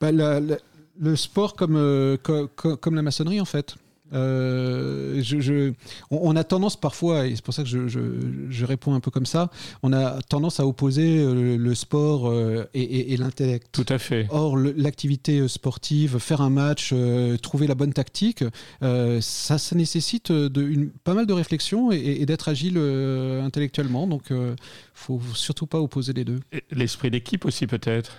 bah, 0.00 0.10
Le 0.12 1.16
sport 1.16 1.56
comme, 1.56 1.76
euh, 1.76 2.16
comme 2.18 2.94
la 2.94 3.02
maçonnerie 3.02 3.40
en 3.40 3.46
fait. 3.46 3.76
Euh, 4.12 5.20
je, 5.20 5.72
on, 6.10 6.36
a 6.36 6.44
tendance 6.44 6.76
parfois, 6.76 7.26
et 7.26 7.34
c'est 7.34 7.44
pour 7.44 7.54
ça 7.54 7.64
que 7.64 7.68
je, 7.68 8.64
réponds 8.64 8.94
un 8.94 9.00
peu 9.00 9.10
comme 9.10 9.26
ça, 9.26 9.50
on 9.82 9.92
a 9.92 10.20
tendance 10.22 10.60
à 10.60 10.66
opposer 10.66 11.18
euh, 11.18 11.56
le, 11.56 11.74
sport 11.74 12.28
euh, 12.28 12.68
et, 12.74 13.16
l'intellect. 13.16 13.68
Tout 13.72 13.86
à 13.88 13.98
fait. 13.98 14.26
Or, 14.30 14.56
l'activité 14.56 15.46
sportive, 15.48 16.18
faire 16.18 16.40
un 16.40 16.50
match, 16.50 16.94
trouver 17.42 17.66
la 17.66 17.74
bonne 17.74 17.92
tactique, 17.92 18.44
ça, 18.80 19.58
ça 19.58 19.76
nécessite 19.76 20.30
de, 20.30 20.62
une, 20.62 20.90
pas 20.90 21.14
mal 21.14 21.26
de 21.26 21.32
réflexion 21.32 21.90
et, 21.90 22.24
d'être 22.26 22.48
agile 22.48 22.78
intellectuellement. 22.78 24.06
Donc, 24.06 24.24
il 24.30 24.56
faut 24.94 25.20
surtout 25.34 25.66
pas 25.66 25.80
opposer 25.80 26.12
les 26.12 26.24
deux. 26.24 26.40
L'esprit 26.70 27.10
d'équipe 27.10 27.44
aussi, 27.44 27.66
peut-être? 27.66 28.16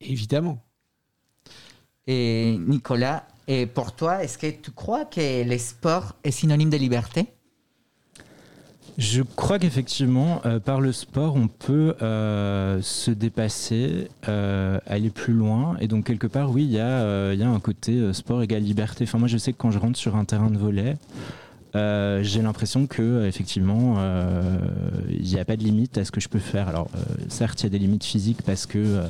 Évidemment. 0.00 0.62
Et 2.06 2.56
Nicolas, 2.58 3.26
et 3.48 3.66
pour 3.66 3.92
toi, 3.92 4.24
est-ce 4.24 4.38
que 4.38 4.48
tu 4.48 4.70
crois 4.70 5.04
que 5.04 5.44
le 5.44 5.58
sport 5.58 6.16
est 6.24 6.30
synonyme 6.30 6.70
de 6.70 6.76
liberté? 6.76 7.26
Je 8.98 9.22
crois 9.22 9.58
qu'effectivement, 9.58 10.40
euh, 10.46 10.58
par 10.58 10.80
le 10.80 10.90
sport, 10.90 11.36
on 11.36 11.48
peut 11.48 11.94
euh, 12.00 12.80
se 12.80 13.10
dépasser, 13.10 14.08
euh, 14.26 14.78
aller 14.86 15.10
plus 15.10 15.34
loin. 15.34 15.76
Et 15.80 15.86
donc, 15.86 16.06
quelque 16.06 16.26
part, 16.26 16.50
oui, 16.50 16.64
il 16.64 16.70
y, 16.70 16.80
a 16.80 17.30
un 17.30 17.60
côté 17.60 18.12
sport 18.14 18.42
égale 18.42 18.62
liberté. 18.62 19.04
Enfin, 19.04 19.18
moi, 19.18 19.28
je 19.28 19.36
sais 19.36 19.52
que 19.52 19.58
quand 19.58 19.70
je 19.70 19.78
rentre 19.78 19.98
sur 19.98 20.16
un 20.16 20.24
terrain 20.24 20.50
de 20.50 20.56
volet, 20.58 20.96
j'ai 21.74 22.40
l'impression 22.40 22.86
que 22.86 23.26
effectivement, 23.26 23.96
il 25.10 25.28
n'y 25.28 25.38
a 25.38 25.44
pas 25.44 25.56
de 25.56 25.62
limite 25.62 25.98
à 25.98 26.06
ce 26.06 26.10
que 26.10 26.20
je 26.20 26.28
peux 26.30 26.38
faire. 26.38 26.68
Alors, 26.68 26.88
certes, 27.28 27.60
il 27.60 27.64
y 27.64 27.66
a 27.66 27.70
des 27.70 27.78
limites 27.78 28.04
physiques 28.04 28.40
parce 28.40 28.64
que 28.64 29.02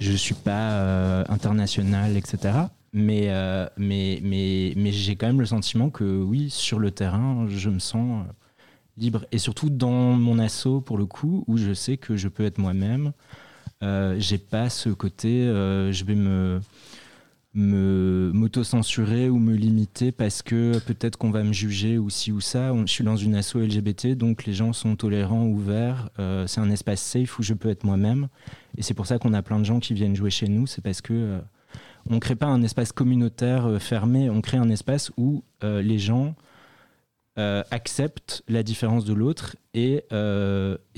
je 0.00 0.10
ne 0.10 0.16
suis 0.16 0.34
pas 0.34 1.24
international, 1.28 2.16
etc. 2.16 2.54
Euh, 2.94 3.68
mais, 3.76 4.20
mais, 4.22 4.74
mais, 4.76 4.92
j'ai 4.92 5.16
quand 5.16 5.26
même 5.26 5.40
le 5.40 5.46
sentiment 5.46 5.90
que 5.90 6.04
oui, 6.04 6.50
sur 6.50 6.78
le 6.78 6.90
terrain, 6.90 7.46
je 7.48 7.70
me 7.70 7.78
sens 7.78 8.26
euh, 8.26 8.32
libre. 8.98 9.24
Et 9.32 9.38
surtout 9.38 9.70
dans 9.70 10.12
mon 10.12 10.38
assaut, 10.38 10.80
pour 10.80 10.98
le 10.98 11.06
coup, 11.06 11.44
où 11.46 11.56
je 11.56 11.72
sais 11.72 11.96
que 11.96 12.16
je 12.16 12.28
peux 12.28 12.44
être 12.44 12.58
moi-même. 12.58 13.12
Euh, 13.82 14.16
j'ai 14.18 14.38
pas 14.38 14.68
ce 14.70 14.90
côté, 14.90 15.44
je 15.46 16.04
vais 16.04 16.14
me 16.14 16.60
m'auto-censurer 17.54 19.28
ou 19.28 19.38
me 19.38 19.54
limiter 19.54 20.10
parce 20.10 20.40
que 20.40 20.78
peut-être 20.86 21.18
qu'on 21.18 21.30
va 21.30 21.42
me 21.42 21.52
juger 21.52 21.98
ou 21.98 22.08
ci 22.08 22.32
ou 22.32 22.40
ça. 22.40 22.72
je 22.86 22.90
suis 22.90 23.04
dans 23.04 23.18
une 23.18 23.34
asso 23.34 23.56
LGBT, 23.56 24.14
donc 24.16 24.46
les 24.46 24.54
gens 24.54 24.72
sont 24.72 24.96
tolérants, 24.96 25.44
ouverts. 25.44 26.08
c'est 26.46 26.60
un 26.60 26.70
espace 26.70 27.02
safe 27.02 27.38
où 27.38 27.42
je 27.42 27.52
peux 27.54 27.68
être 27.68 27.84
moi-même. 27.84 28.28
Et 28.78 28.82
c'est 28.82 28.94
pour 28.94 29.06
ça 29.06 29.18
qu'on 29.18 29.34
a 29.34 29.42
plein 29.42 29.58
de 29.58 29.64
gens 29.64 29.80
qui 29.80 29.92
viennent 29.92 30.16
jouer 30.16 30.30
chez 30.30 30.48
nous. 30.48 30.66
C'est 30.66 30.80
parce 30.82 31.02
que 31.02 31.40
on 32.08 32.14
ne 32.14 32.20
crée 32.20 32.36
pas 32.36 32.46
un 32.46 32.62
espace 32.62 32.92
communautaire 32.92 33.66
euh, 33.66 33.78
fermé, 33.78 34.30
on 34.30 34.40
crée 34.40 34.58
un 34.58 34.70
espace 34.70 35.10
où 35.16 35.44
euh, 35.62 35.82
les 35.82 35.98
gens 35.98 36.34
euh, 37.38 37.62
acceptent 37.70 38.42
la 38.48 38.62
différence 38.62 39.04
de 39.04 39.14
l'autre 39.14 39.56
et, 39.74 40.04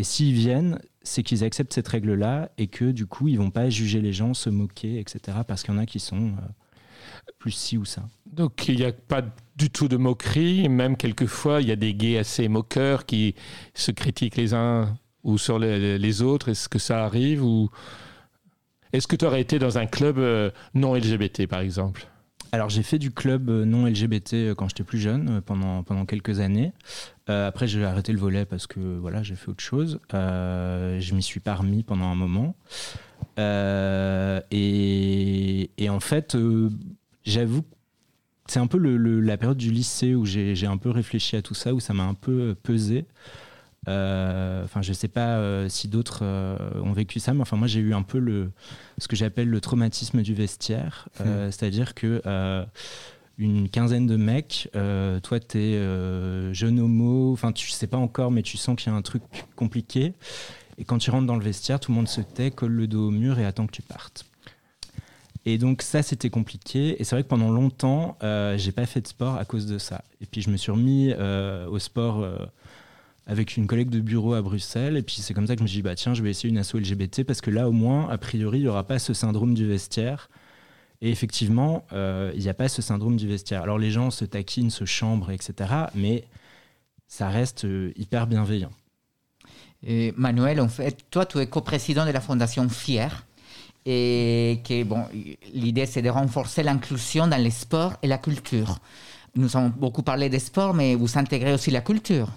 s'ils 0.00 0.34
viennent, 0.34 0.80
c'est 1.02 1.22
qu'ils 1.22 1.44
acceptent 1.44 1.72
cette 1.72 1.88
règle-là 1.88 2.50
et 2.58 2.66
que 2.66 2.90
du 2.90 3.06
coup, 3.06 3.28
ils 3.28 3.38
vont 3.38 3.50
pas 3.50 3.68
juger 3.70 4.00
les 4.00 4.12
gens, 4.12 4.34
se 4.34 4.50
moquer, 4.50 4.98
etc. 4.98 5.38
Parce 5.46 5.62
qu'il 5.62 5.74
y 5.74 5.76
en 5.76 5.80
a 5.80 5.86
qui 5.86 6.00
sont 6.00 6.32
plus 7.38 7.52
ci 7.52 7.76
ou 7.76 7.84
ça. 7.84 8.02
Donc 8.32 8.66
il 8.68 8.76
n'y 8.76 8.84
a 8.84 8.92
pas 8.92 9.22
du 9.54 9.70
tout 9.70 9.86
de 9.86 9.96
moquerie, 9.96 10.68
même 10.68 10.96
quelquefois 10.96 11.60
il 11.60 11.68
y 11.68 11.72
a 11.72 11.76
des 11.76 11.94
gays 11.94 12.18
assez 12.18 12.48
moqueurs 12.48 13.06
qui 13.06 13.34
se 13.74 13.92
critiquent 13.92 14.36
les 14.36 14.54
uns 14.54 14.96
ou 15.22 15.38
sur 15.38 15.58
les, 15.58 15.98
les 15.98 16.22
autres. 16.22 16.48
Est-ce 16.48 16.68
que 16.68 16.78
ça 16.78 17.04
arrive 17.04 17.44
ou 17.44 17.70
est-ce 18.94 19.08
que 19.08 19.16
tu 19.16 19.24
aurais 19.24 19.40
été 19.40 19.58
dans 19.58 19.76
un 19.76 19.86
club 19.86 20.18
euh, 20.18 20.52
non 20.72 20.94
LGBT, 20.94 21.48
par 21.48 21.58
exemple? 21.58 22.06
Alors 22.52 22.68
j'ai 22.70 22.84
fait 22.84 23.00
du 23.00 23.10
club 23.10 23.50
euh, 23.50 23.64
non 23.64 23.86
LGBT 23.86 24.34
euh, 24.34 24.54
quand 24.54 24.68
j'étais 24.68 24.84
plus 24.84 25.00
jeune, 25.00 25.40
pendant, 25.40 25.82
pendant 25.82 26.06
quelques 26.06 26.38
années. 26.38 26.72
après 27.26 27.66
j'ai 27.66 27.84
arrêté 27.84 28.12
le 28.12 28.20
volet 28.20 28.44
parce 28.44 28.68
que 28.68 28.78
voilà 28.78 29.24
j'ai 29.24 29.34
fait 29.34 29.48
autre 29.48 29.64
chose. 29.64 29.98
je 30.12 31.14
m'y 31.14 31.22
suis 31.24 31.40
pas 31.40 31.58
pendant 31.84 32.04
un 32.04 32.14
moment. 32.14 32.54
Et, 34.52 35.70
et, 35.76 35.90
en 35.90 35.98
fait 35.98 36.36
j'avoue 37.24 37.64
c'est 38.46 38.60
un 38.60 38.68
peu 38.68 38.78
la 38.78 39.36
période 39.36 39.56
du 39.56 39.72
lycée 39.72 40.14
où 40.14 40.24
j'ai 40.24 40.66
un 40.66 40.76
peu 40.76 40.90
réfléchi 40.90 41.34
à 41.34 41.42
tout 41.42 41.54
ça, 41.54 41.74
où 41.74 41.80
ça 41.80 41.94
m'a 41.94 42.04
un 42.04 42.14
peu 42.14 42.54
pesé. 42.62 43.06
Euh, 43.88 44.64
enfin, 44.64 44.82
je 44.82 44.92
sais 44.92 45.08
pas 45.08 45.36
euh, 45.36 45.68
si 45.68 45.88
d'autres 45.88 46.20
euh, 46.22 46.56
ont 46.82 46.92
vécu 46.92 47.20
ça, 47.20 47.34
mais 47.34 47.42
enfin, 47.42 47.56
moi, 47.56 47.66
j'ai 47.66 47.80
eu 47.80 47.94
un 47.94 48.02
peu 48.02 48.18
le, 48.18 48.50
ce 48.98 49.08
que 49.08 49.16
j'appelle 49.16 49.48
le 49.48 49.60
traumatisme 49.60 50.22
du 50.22 50.34
vestiaire. 50.34 51.08
Hmm. 51.20 51.50
C'est-à-dire 51.50 51.94
que 51.94 52.22
une 53.36 53.68
quinzaine 53.68 54.06
de 54.06 54.16
mecs, 54.16 54.68
toi, 55.22 55.40
tu 55.40 55.58
es 55.58 56.54
jeune 56.54 56.80
homo, 56.80 57.32
enfin, 57.32 57.52
tu 57.52 57.68
sais 57.70 57.86
pas 57.86 57.96
encore, 57.96 58.30
mais 58.30 58.42
tu 58.42 58.56
sens 58.56 58.76
qu'il 58.76 58.92
y 58.92 58.94
a 58.94 58.96
un 58.96 59.02
truc 59.02 59.22
compliqué. 59.56 60.14
Et 60.78 60.84
quand 60.84 60.98
tu 60.98 61.10
rentres 61.10 61.26
dans 61.26 61.36
le 61.36 61.44
vestiaire, 61.44 61.78
tout 61.78 61.92
le 61.92 61.96
monde 61.96 62.08
se 62.08 62.20
tait, 62.20 62.50
colle 62.50 62.72
le 62.72 62.86
dos 62.86 63.08
au 63.08 63.10
mur 63.10 63.38
et 63.38 63.44
attend 63.44 63.66
que 63.66 63.72
tu 63.72 63.82
partes. 63.82 64.26
Et 65.46 65.58
donc 65.58 65.82
ça, 65.82 66.02
c'était 66.02 66.30
compliqué. 66.30 67.00
Et 67.00 67.04
c'est 67.04 67.14
vrai 67.14 67.22
que 67.22 67.28
pendant 67.28 67.50
longtemps, 67.50 68.16
j'ai 68.56 68.72
pas 68.72 68.86
fait 68.86 69.00
de 69.00 69.08
sport 69.08 69.36
à 69.36 69.44
cause 69.44 69.66
de 69.66 69.78
ça. 69.78 70.02
Et 70.20 70.26
puis 70.26 70.40
je 70.40 70.50
me 70.50 70.56
suis 70.56 70.72
remis 70.72 71.12
au 71.12 71.78
sport 71.78 72.24
avec 73.26 73.56
une 73.56 73.66
collègue 73.66 73.90
de 73.90 74.00
bureau 74.00 74.34
à 74.34 74.42
Bruxelles. 74.42 74.96
Et 74.96 75.02
puis 75.02 75.16
c'est 75.16 75.34
comme 75.34 75.46
ça 75.46 75.54
que 75.54 75.60
je 75.60 75.64
me 75.64 75.68
suis 75.68 75.78
dit, 75.78 75.82
bah, 75.82 75.94
tiens, 75.94 76.14
je 76.14 76.22
vais 76.22 76.30
essayer 76.30 76.48
une 76.48 76.58
asso 76.58 76.74
LGBT 76.74 77.24
parce 77.24 77.40
que 77.40 77.50
là, 77.50 77.68
au 77.68 77.72
moins, 77.72 78.08
a 78.10 78.18
priori, 78.18 78.58
il 78.58 78.62
n'y 78.62 78.68
aura 78.68 78.84
pas 78.84 78.98
ce 78.98 79.14
syndrome 79.14 79.54
du 79.54 79.66
vestiaire. 79.66 80.28
Et 81.00 81.10
effectivement, 81.10 81.84
euh, 81.92 82.32
il 82.34 82.40
n'y 82.40 82.48
a 82.48 82.54
pas 82.54 82.68
ce 82.68 82.82
syndrome 82.82 83.16
du 83.16 83.26
vestiaire. 83.26 83.62
Alors 83.62 83.78
les 83.78 83.90
gens 83.90 84.10
se 84.10 84.24
taquinent, 84.24 84.70
se 84.70 84.84
chambrent, 84.84 85.30
etc. 85.30 85.70
Mais 85.94 86.24
ça 87.06 87.28
reste 87.28 87.64
euh, 87.64 87.92
hyper 87.96 88.26
bienveillant. 88.26 88.70
Manuel, 90.16 90.62
en 90.62 90.68
fait, 90.68 91.04
toi, 91.10 91.26
tu 91.26 91.38
es 91.38 91.46
coprésident 91.46 92.06
de 92.06 92.10
la 92.10 92.22
fondation 92.22 92.66
FIER. 92.70 93.08
Et 93.84 94.62
que, 94.66 94.82
bon, 94.82 95.04
l'idée, 95.52 95.84
c'est 95.84 96.00
de 96.00 96.08
renforcer 96.08 96.62
l'inclusion 96.62 97.26
dans 97.26 97.36
les 97.36 97.50
sports 97.50 97.92
et 98.02 98.06
la 98.06 98.16
culture. 98.16 98.78
Nous 99.36 99.56
avons 99.56 99.68
beaucoup 99.68 100.04
parlé 100.04 100.28
des 100.28 100.38
sports, 100.38 100.74
mais 100.74 100.94
vous 100.94 101.18
intégrez 101.18 101.52
aussi 101.52 101.72
la 101.72 101.80
culture. 101.80 102.28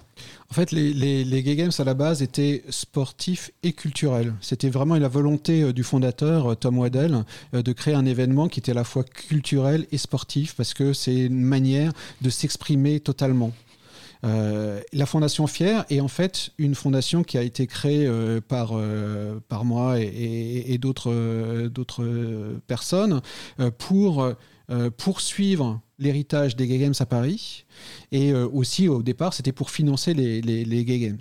En 0.50 0.54
fait, 0.54 0.72
les, 0.72 1.42
Gay 1.44 1.54
Games 1.54 1.70
à 1.78 1.84
la 1.84 1.94
base 1.94 2.22
étaient 2.22 2.64
sportifs 2.70 3.52
et 3.62 3.72
culturels. 3.72 4.34
C'était 4.40 4.68
vraiment 4.68 4.96
la 4.96 5.06
volonté 5.06 5.62
euh, 5.62 5.72
du 5.72 5.84
fondateur, 5.84 6.50
euh, 6.50 6.54
Tom 6.56 6.78
Waddell, 6.78 7.24
euh, 7.54 7.62
de 7.62 7.72
créer 7.72 7.94
un 7.94 8.04
événement 8.04 8.48
qui 8.48 8.58
était 8.58 8.72
à 8.72 8.74
la 8.74 8.82
fois 8.82 9.04
culturel 9.04 9.86
et 9.92 9.98
sportif, 9.98 10.56
parce 10.56 10.74
que 10.74 10.92
c'est 10.92 11.26
une 11.26 11.40
manière 11.40 11.92
de 12.20 12.30
s'exprimer 12.30 12.98
totalement. 12.98 13.52
la 14.24 15.06
fondation 15.06 15.46
Fier 15.46 15.84
est 15.90 16.00
en 16.00 16.08
fait 16.08 16.50
une 16.58 16.74
fondation 16.74 17.22
qui 17.22 17.38
a 17.38 17.42
été 17.42 17.68
créée 17.68 18.10
par, 18.48 18.72
par 19.48 19.64
moi 19.64 20.00
et, 20.00 20.64
et, 20.66 20.78
d'autres, 20.78 21.68
d'autres 21.68 22.04
personnes 22.66 23.20
pour 23.78 24.34
poursuivre 24.96 25.80
l'héritage 25.98 26.56
des 26.56 26.66
Gay 26.66 26.78
Games 26.78 26.94
à 26.98 27.06
Paris. 27.06 27.64
Et 28.12 28.32
aussi, 28.34 28.88
au 28.88 29.02
départ, 29.02 29.34
c'était 29.34 29.52
pour 29.52 29.70
financer 29.70 30.14
les, 30.14 30.84
Gay 30.84 30.98
Games. 30.98 31.18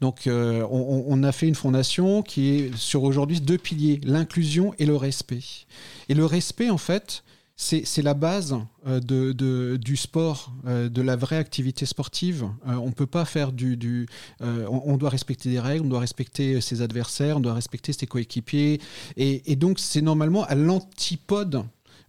Donc, 0.00 0.22
on, 0.26 1.04
on, 1.08 1.22
a 1.22 1.32
fait 1.32 1.48
une 1.48 1.54
fondation 1.54 2.22
qui 2.22 2.48
est 2.50 2.76
sur 2.76 3.02
aujourd'hui 3.02 3.40
deux 3.40 3.58
piliers, 3.58 4.00
l'inclusion 4.04 4.74
et 4.78 4.86
le 4.86 4.96
respect. 4.96 5.42
Et 6.08 6.14
le 6.14 6.24
respect, 6.24 6.70
en 6.70 6.78
fait, 6.78 7.24
c'est 7.56 8.02
la 8.02 8.12
base 8.12 8.54
euh, 8.86 9.78
du 9.78 9.96
sport, 9.96 10.52
euh, 10.66 10.90
de 10.90 11.00
la 11.00 11.16
vraie 11.16 11.38
activité 11.38 11.86
sportive. 11.86 12.44
Euh, 12.68 12.74
on 12.74 12.92
peut 12.92 13.06
pas 13.06 13.24
faire 13.24 13.52
du... 13.52 14.06
on, 14.40 14.96
doit 14.98 15.08
respecter 15.08 15.50
des 15.50 15.60
règles, 15.60 15.86
on 15.86 15.88
doit 15.88 16.00
respecter 16.00 16.60
ses 16.60 16.82
adversaires, 16.82 17.38
on 17.38 17.40
doit 17.40 17.54
respecter 17.54 17.92
ses 17.92 18.06
coéquipiers. 18.06 18.80
Et, 19.16 19.56
donc 19.56 19.78
c'est 19.78 20.02
normalement 20.02 20.44
à 20.44 20.54
l'antipode 20.54 21.56
euh, 21.56 21.62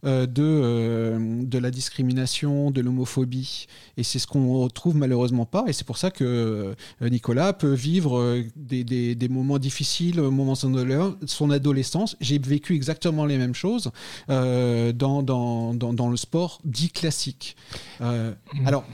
de, 0.03 0.43
euh, 0.43 1.43
de 1.43 1.57
la 1.57 1.71
discrimination, 1.71 2.71
de 2.71 2.81
l'homophobie. 2.81 3.67
Et 3.97 4.03
c'est 4.03 4.19
ce 4.19 4.27
qu'on 4.27 4.59
retrouve 4.59 4.95
malheureusement 4.95 5.45
pas. 5.45 5.65
Et 5.67 5.73
c'est 5.73 5.85
pour 5.85 5.97
ça 5.97 6.11
que 6.11 6.75
euh, 7.01 7.09
Nicolas 7.09 7.53
peut 7.53 7.73
vivre 7.73 8.43
des, 8.55 8.83
des, 8.83 9.29
moments 9.29 9.59
difficiles 9.59 10.19
au 10.19 10.31
moment 10.31 10.53
de 10.53 11.27
son 11.27 11.49
adolescence. 11.49 12.15
J'ai 12.21 12.39
vécu 12.39 12.75
exactement 12.75 13.25
les 13.25 13.37
mêmes 13.37 13.55
choses 13.55 13.91
dans, 14.27 15.23
dans, 15.23 15.73
dans, 15.73 16.09
le 16.09 16.17
sport 16.17 16.61
dit 16.63 16.89
classique. 16.89 17.55
Mmh. 17.99 18.33
Alors, 18.65 18.85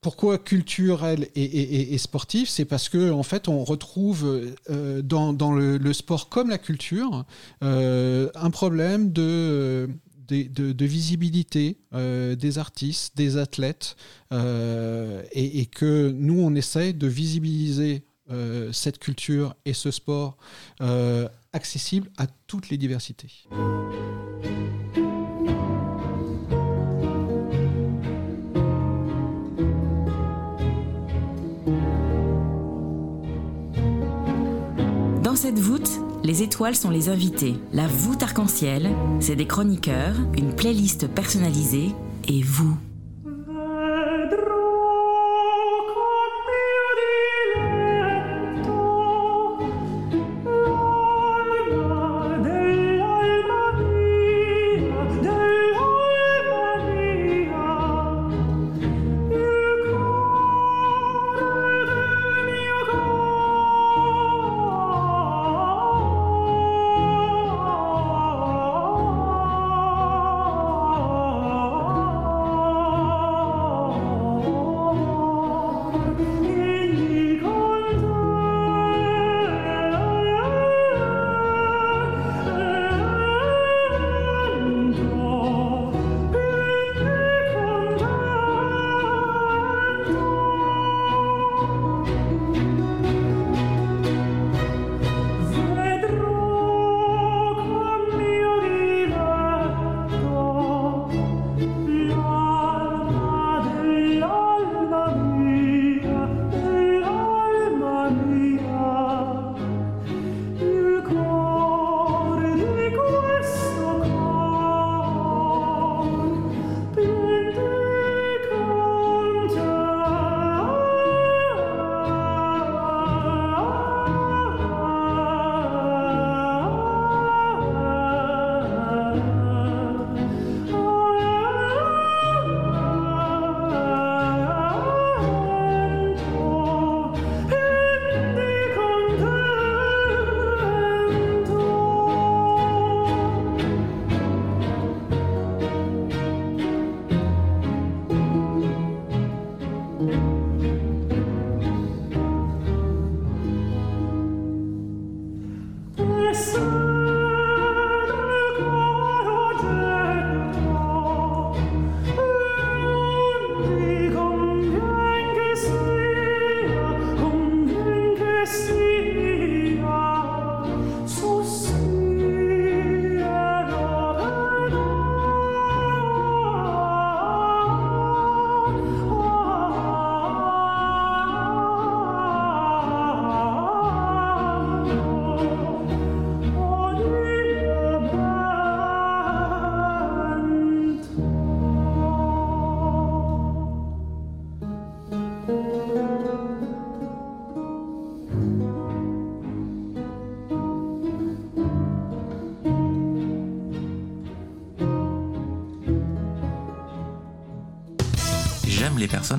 pourquoi 0.00 0.38
culturel 0.38 1.28
et, 1.34 1.98
sportif? 1.98 2.48
C'est 2.48 2.64
parce 2.64 2.88
que 2.88 3.10
en 3.10 3.22
fait, 3.22 3.48
on 3.48 3.64
retrouve 3.64 4.54
euh, 4.70 5.02
dans, 5.02 5.52
le, 5.52 5.92
sport 5.92 6.28
comme 6.28 6.48
la 6.48 6.58
culture 6.58 7.24
euh, 7.62 8.30
un 8.34 8.50
problème 8.50 9.12
de, 9.12 9.88
visibilité 10.30 11.78
euh, 11.92 12.34
des 12.34 12.58
artistes, 12.58 13.16
des 13.16 13.36
athlètes, 13.36 13.96
et, 14.32 15.66
que 15.66 16.10
nous, 16.10 16.40
on 16.40 16.54
essaye 16.54 16.94
de 16.94 17.06
visibiliser 17.06 18.04
cette 18.72 19.00
culture 19.00 19.54
et 19.64 19.74
ce 19.74 19.90
sport 19.90 20.38
accessible 21.52 22.08
à 22.16 22.26
toutes 22.46 22.70
les 22.70 22.78
diversités. 22.78 23.44
Cette 35.40 35.58
voûte, 35.58 35.90
les 36.22 36.42
étoiles 36.42 36.76
sont 36.76 36.90
les 36.90 37.08
invités. 37.08 37.54
La 37.72 37.86
voûte 37.86 38.22
arc-en-ciel, 38.22 38.90
c'est 39.20 39.36
des 39.36 39.46
chroniqueurs, 39.46 40.16
une 40.36 40.54
playlist 40.54 41.08
personnalisée 41.08 41.92
et 42.28 42.42
vous. 42.42 42.76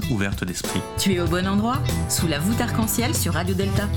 Ouverte 0.10 0.44
d'esprit. 0.44 0.82
Tu 0.98 1.14
es 1.14 1.20
au 1.20 1.28
bon 1.28 1.48
endroit, 1.48 1.78
sous 2.10 2.28
la 2.28 2.40
voûte 2.40 2.60
arc-en-ciel 2.60 3.16
sur 3.16 3.34
Radio 3.34 3.56
Delta. 3.56 3.88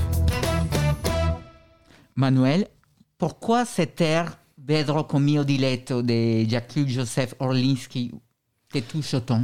Manuel, 2.15 2.67
pourquoi 3.17 3.65
cet 3.65 4.01
air 4.01 4.37
Vedro 4.57 5.03
con 5.03 5.19
mio 5.19 5.43
diletto 5.43 6.01
de 6.01 6.45
Jacques 6.49 6.87
Joseph 6.87 7.35
Orlinski 7.39 8.11
te 8.71 8.79
touche 8.79 9.13
autant? 9.13 9.43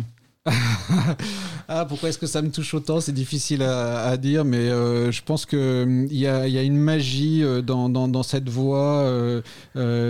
Ah, 1.67 1.85
pourquoi 1.87 2.09
est-ce 2.09 2.17
que 2.17 2.25
ça 2.25 2.41
me 2.41 2.49
touche 2.49 2.73
autant? 2.73 2.99
C'est 2.99 3.11
difficile 3.11 3.61
à, 3.61 4.17
dire, 4.17 4.43
mais 4.43 4.57
euh, 4.57 5.11
je 5.11 5.21
pense 5.21 5.45
qu'il 5.45 5.59
hum, 5.59 6.07
y 6.09 6.25
a, 6.25 6.47
y 6.47 6.57
a 6.57 6.63
une 6.63 6.77
magie 6.77 7.43
euh, 7.43 7.61
dans, 7.61 7.89
dans, 7.89 8.23
cette 8.23 8.49
voix, 8.49 9.01
euh, 9.01 9.41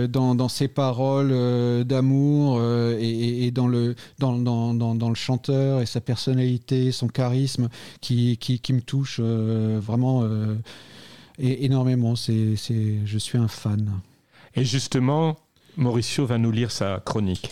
dans, 0.08 0.34
dans, 0.34 0.48
ces 0.48 0.70
paroles 0.70 1.84
d'amour 1.84 2.62
et, 2.98 3.52
dans, 3.52 3.68
le, 3.68 3.96
dans, 4.20 5.10
le 5.10 5.16
chanteur 5.16 5.82
et 5.82 5.86
sa 5.86 6.00
personnalité, 6.00 6.94
son 6.94 7.08
charisme 7.08 7.68
qui, 8.00 8.38
qui, 8.38 8.60
qui 8.60 8.72
me 8.72 8.82
touche 8.82 9.20
vraiment 9.20 10.26
énormément. 11.40 12.16
C'est, 12.16 12.56
je 13.06 13.18
suis 13.18 13.38
un 13.38 13.50
fan. 13.50 14.00
Et 14.56 14.64
justement, 14.64 15.38
Mauricio 15.76 16.26
va 16.26 16.38
nous 16.38 16.52
lire 16.52 16.72
sa 16.72 17.02
chronique. 17.06 17.50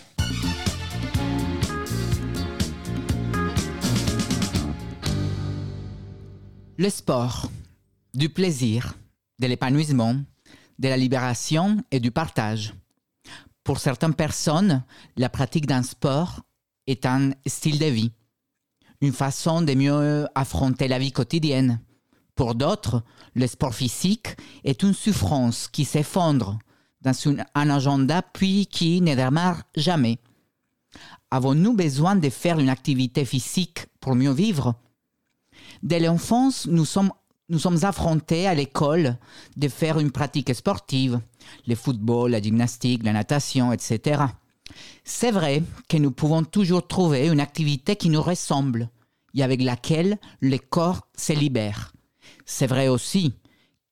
Le 6.82 6.90
sport, 6.90 7.52
du 8.14 8.30
plaisir, 8.30 8.96
de 9.40 9.48
l'épanouissement, 9.48 10.16
de 10.16 10.88
la 10.88 10.96
libération 10.96 11.84
et 11.92 12.00
du 12.00 12.10
partage. 12.10 12.74
Pour 13.66 13.80
certaines 13.80 14.14
personnes, 14.14 14.82
la 15.18 15.28
pratique 15.28 15.66
d'un 15.66 15.84
sport 15.84 16.40
est 16.88 17.06
un 17.06 17.32
style 17.46 17.80
de 17.80 17.86
vie, 17.88 18.14
une 19.02 19.12
façon 19.12 19.62
de 19.62 19.74
mieux 19.74 20.26
affronter 20.36 20.88
la 20.88 21.00
vie 21.00 21.12
quotidienne. 21.12 21.82
Pour 22.34 22.56
d'autres, 22.56 23.04
le 23.36 23.46
sport 23.46 23.76
physique 23.76 24.38
est 24.64 24.82
une 24.82 24.94
souffrance 24.94 25.68
qui 25.68 25.84
s'effondre 25.84 26.60
dans 27.02 27.12
un 27.56 27.70
agenda 27.70 28.22
puis 28.22 28.68
qui 28.68 29.02
ne 29.02 29.16
démarre 29.16 29.64
jamais. 29.76 30.18
Avons-nous 31.30 31.74
besoin 31.74 32.16
de 32.16 32.30
faire 32.30 32.58
une 32.58 32.70
activité 32.70 33.26
physique 33.26 33.88
pour 34.00 34.16
mieux 34.16 34.32
vivre? 34.32 34.80
Dès 35.82 36.00
l'enfance, 36.00 36.68
nous 36.68 36.86
sommes, 36.86 37.12
nous 37.48 37.60
sommes 37.60 37.84
affrontés 37.84 38.48
à 38.48 38.54
l'école 38.54 39.18
de 39.56 39.68
faire 39.68 40.00
une 40.00 40.12
pratique 40.12 40.54
sportive, 40.54 41.20
le 41.68 41.76
football, 41.76 42.32
la 42.32 42.42
gymnastique, 42.42 43.04
la 43.04 43.14
natation, 43.14 43.72
etc. 43.72 44.24
C'est 45.04 45.32
vrai 45.32 45.64
que 45.88 45.98
nous 45.98 46.12
pouvons 46.12 46.44
toujours 46.44 46.88
trouver 46.88 47.28
une 47.28 47.40
activité 47.40 47.96
qui 47.96 48.10
nous 48.10 48.22
ressemble 48.22 48.90
et 49.34 49.44
avec 49.44 49.62
laquelle 49.62 50.18
le 50.42 50.58
corps 50.58 51.08
se 51.16 51.34
libère. 51.34 51.94
C'est 52.46 52.68
vrai 52.68 52.88
aussi 52.88 53.34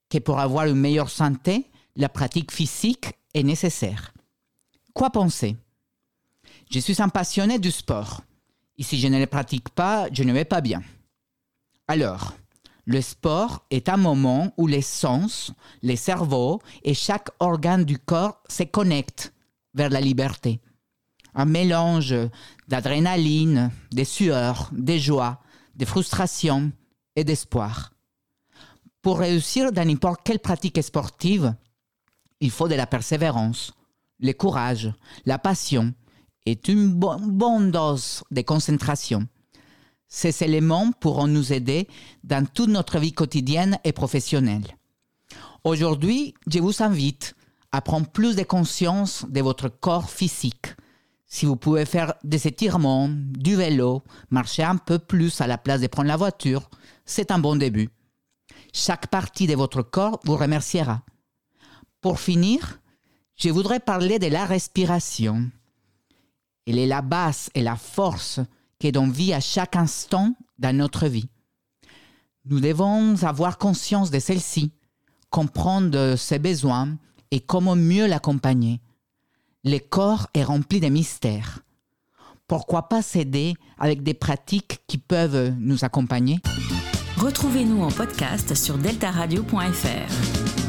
que 0.09 0.17
pour 0.17 0.39
avoir 0.39 0.65
une 0.65 0.75
meilleure 0.75 1.09
santé, 1.09 1.69
la 1.95 2.09
pratique 2.09 2.51
physique 2.51 3.13
est 3.33 3.43
nécessaire. 3.43 4.13
Quoi 4.93 5.09
penser? 5.09 5.55
Je 6.69 6.79
suis 6.79 7.01
un 7.01 7.09
passionné 7.09 7.59
du 7.59 7.71
sport. 7.71 8.21
Et 8.77 8.83
si 8.83 8.99
je 8.99 9.07
ne 9.07 9.19
le 9.19 9.27
pratique 9.27 9.69
pas, 9.69 10.07
je 10.11 10.23
ne 10.23 10.33
vais 10.33 10.45
pas 10.45 10.61
bien. 10.61 10.81
Alors, 11.87 12.33
le 12.85 13.01
sport 13.01 13.65
est 13.69 13.87
un 13.87 13.95
moment 13.95 14.53
où 14.57 14.67
les 14.67 14.81
sens, 14.81 15.53
les 15.81 15.95
cerveaux 15.95 16.61
et 16.83 16.93
chaque 16.93 17.29
organe 17.39 17.85
du 17.85 17.97
corps 17.97 18.41
se 18.49 18.63
connectent 18.63 19.33
vers 19.73 19.89
la 19.89 20.01
liberté. 20.01 20.59
Un 21.33 21.45
mélange 21.45 22.15
d'adrénaline, 22.67 23.71
de 23.91 24.03
sueur, 24.03 24.69
de 24.73 24.97
joie, 24.97 25.39
de 25.75 25.85
frustration 25.85 26.71
et 27.15 27.23
d'espoir. 27.23 27.93
Pour 29.01 29.19
réussir 29.19 29.71
dans 29.71 29.87
n'importe 29.87 30.21
quelle 30.25 30.39
pratique 30.39 30.83
sportive, 30.83 31.55
il 32.41 32.51
faut 32.51 32.67
de 32.67 32.75
la 32.75 32.87
persévérance, 32.87 33.73
le 34.19 34.33
courage, 34.33 34.91
la 35.25 35.39
passion 35.39 35.93
et 36.45 36.59
une 36.67 36.93
bonne 36.93 37.71
dose 37.71 38.23
de 38.31 38.41
concentration. 38.41 39.27
Ces 40.07 40.43
éléments 40.43 40.91
pourront 40.91 41.27
nous 41.27 41.51
aider 41.51 41.87
dans 42.23 42.45
toute 42.45 42.69
notre 42.69 42.99
vie 42.99 43.13
quotidienne 43.13 43.77
et 43.83 43.91
professionnelle. 43.91 44.77
Aujourd'hui, 45.63 46.33
je 46.47 46.59
vous 46.59 46.81
invite 46.81 47.35
à 47.71 47.81
prendre 47.81 48.07
plus 48.07 48.35
de 48.35 48.43
conscience 48.43 49.25
de 49.27 49.41
votre 49.41 49.67
corps 49.67 50.09
physique. 50.09 50.67
Si 51.25 51.45
vous 51.45 51.57
pouvez 51.57 51.85
faire 51.85 52.13
des 52.23 52.47
étirements, 52.47 53.09
du 53.09 53.57
vélo, 53.57 54.01
marcher 54.29 54.63
un 54.63 54.77
peu 54.77 54.97
plus 54.97 55.41
à 55.41 55.47
la 55.47 55.57
place 55.57 55.81
de 55.81 55.87
prendre 55.87 56.07
la 56.07 56.15
voiture, 56.15 56.69
c'est 57.05 57.31
un 57.31 57.39
bon 57.39 57.57
début. 57.57 57.89
Chaque 58.71 59.07
partie 59.07 59.47
de 59.47 59.55
votre 59.55 59.81
corps 59.81 60.21
vous 60.23 60.37
remerciera. 60.37 61.01
Pour 61.99 62.21
finir, 62.21 62.79
je 63.35 63.49
voudrais 63.49 63.81
parler 63.81 64.19
de 64.19 64.27
la 64.27 64.45
respiration. 64.45 65.49
Elle 66.65 66.79
est 66.79 66.87
la 66.87 67.01
base 67.01 67.49
et 67.55 67.61
la 67.61 67.75
force 67.75 68.39
qui 68.79 68.91
donne 68.91 69.11
vie 69.11 69.33
à 69.33 69.39
chaque 69.39 69.75
instant 69.75 70.33
dans 70.59 70.75
notre 70.75 71.07
vie. 71.07 71.29
Nous 72.45 72.59
devons 72.59 73.23
avoir 73.23 73.57
conscience 73.57 74.11
de 74.11 74.19
celle-ci, 74.19 74.71
comprendre 75.29 76.15
ses 76.15 76.39
besoins 76.39 76.97
et 77.31 77.39
comment 77.39 77.75
mieux 77.75 78.07
l'accompagner. 78.07 78.79
Le 79.63 79.79
corps 79.79 80.27
est 80.33 80.43
rempli 80.43 80.79
de 80.79 80.87
mystères. 80.87 81.59
Pourquoi 82.47 82.87
pas 82.87 83.01
s'aider 83.01 83.55
avec 83.77 84.03
des 84.03 84.13
pratiques 84.13 84.79
qui 84.87 84.97
peuvent 84.97 85.53
nous 85.59 85.83
accompagner? 85.83 86.39
Retrouvez-nous 87.17 87.81
en 87.81 87.91
podcast 87.91 88.55
sur 88.55 88.77
deltaradio.fr. 88.77 90.67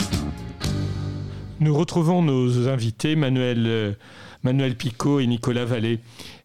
Nous 1.60 1.74
retrouvons 1.76 2.22
nos 2.22 2.68
invités, 2.68 3.16
Manuel, 3.16 3.66
euh, 3.66 3.92
Manuel 4.42 4.76
Picot 4.76 5.20
et 5.20 5.26
Nicolas 5.26 5.64
Vallée. 5.64 6.00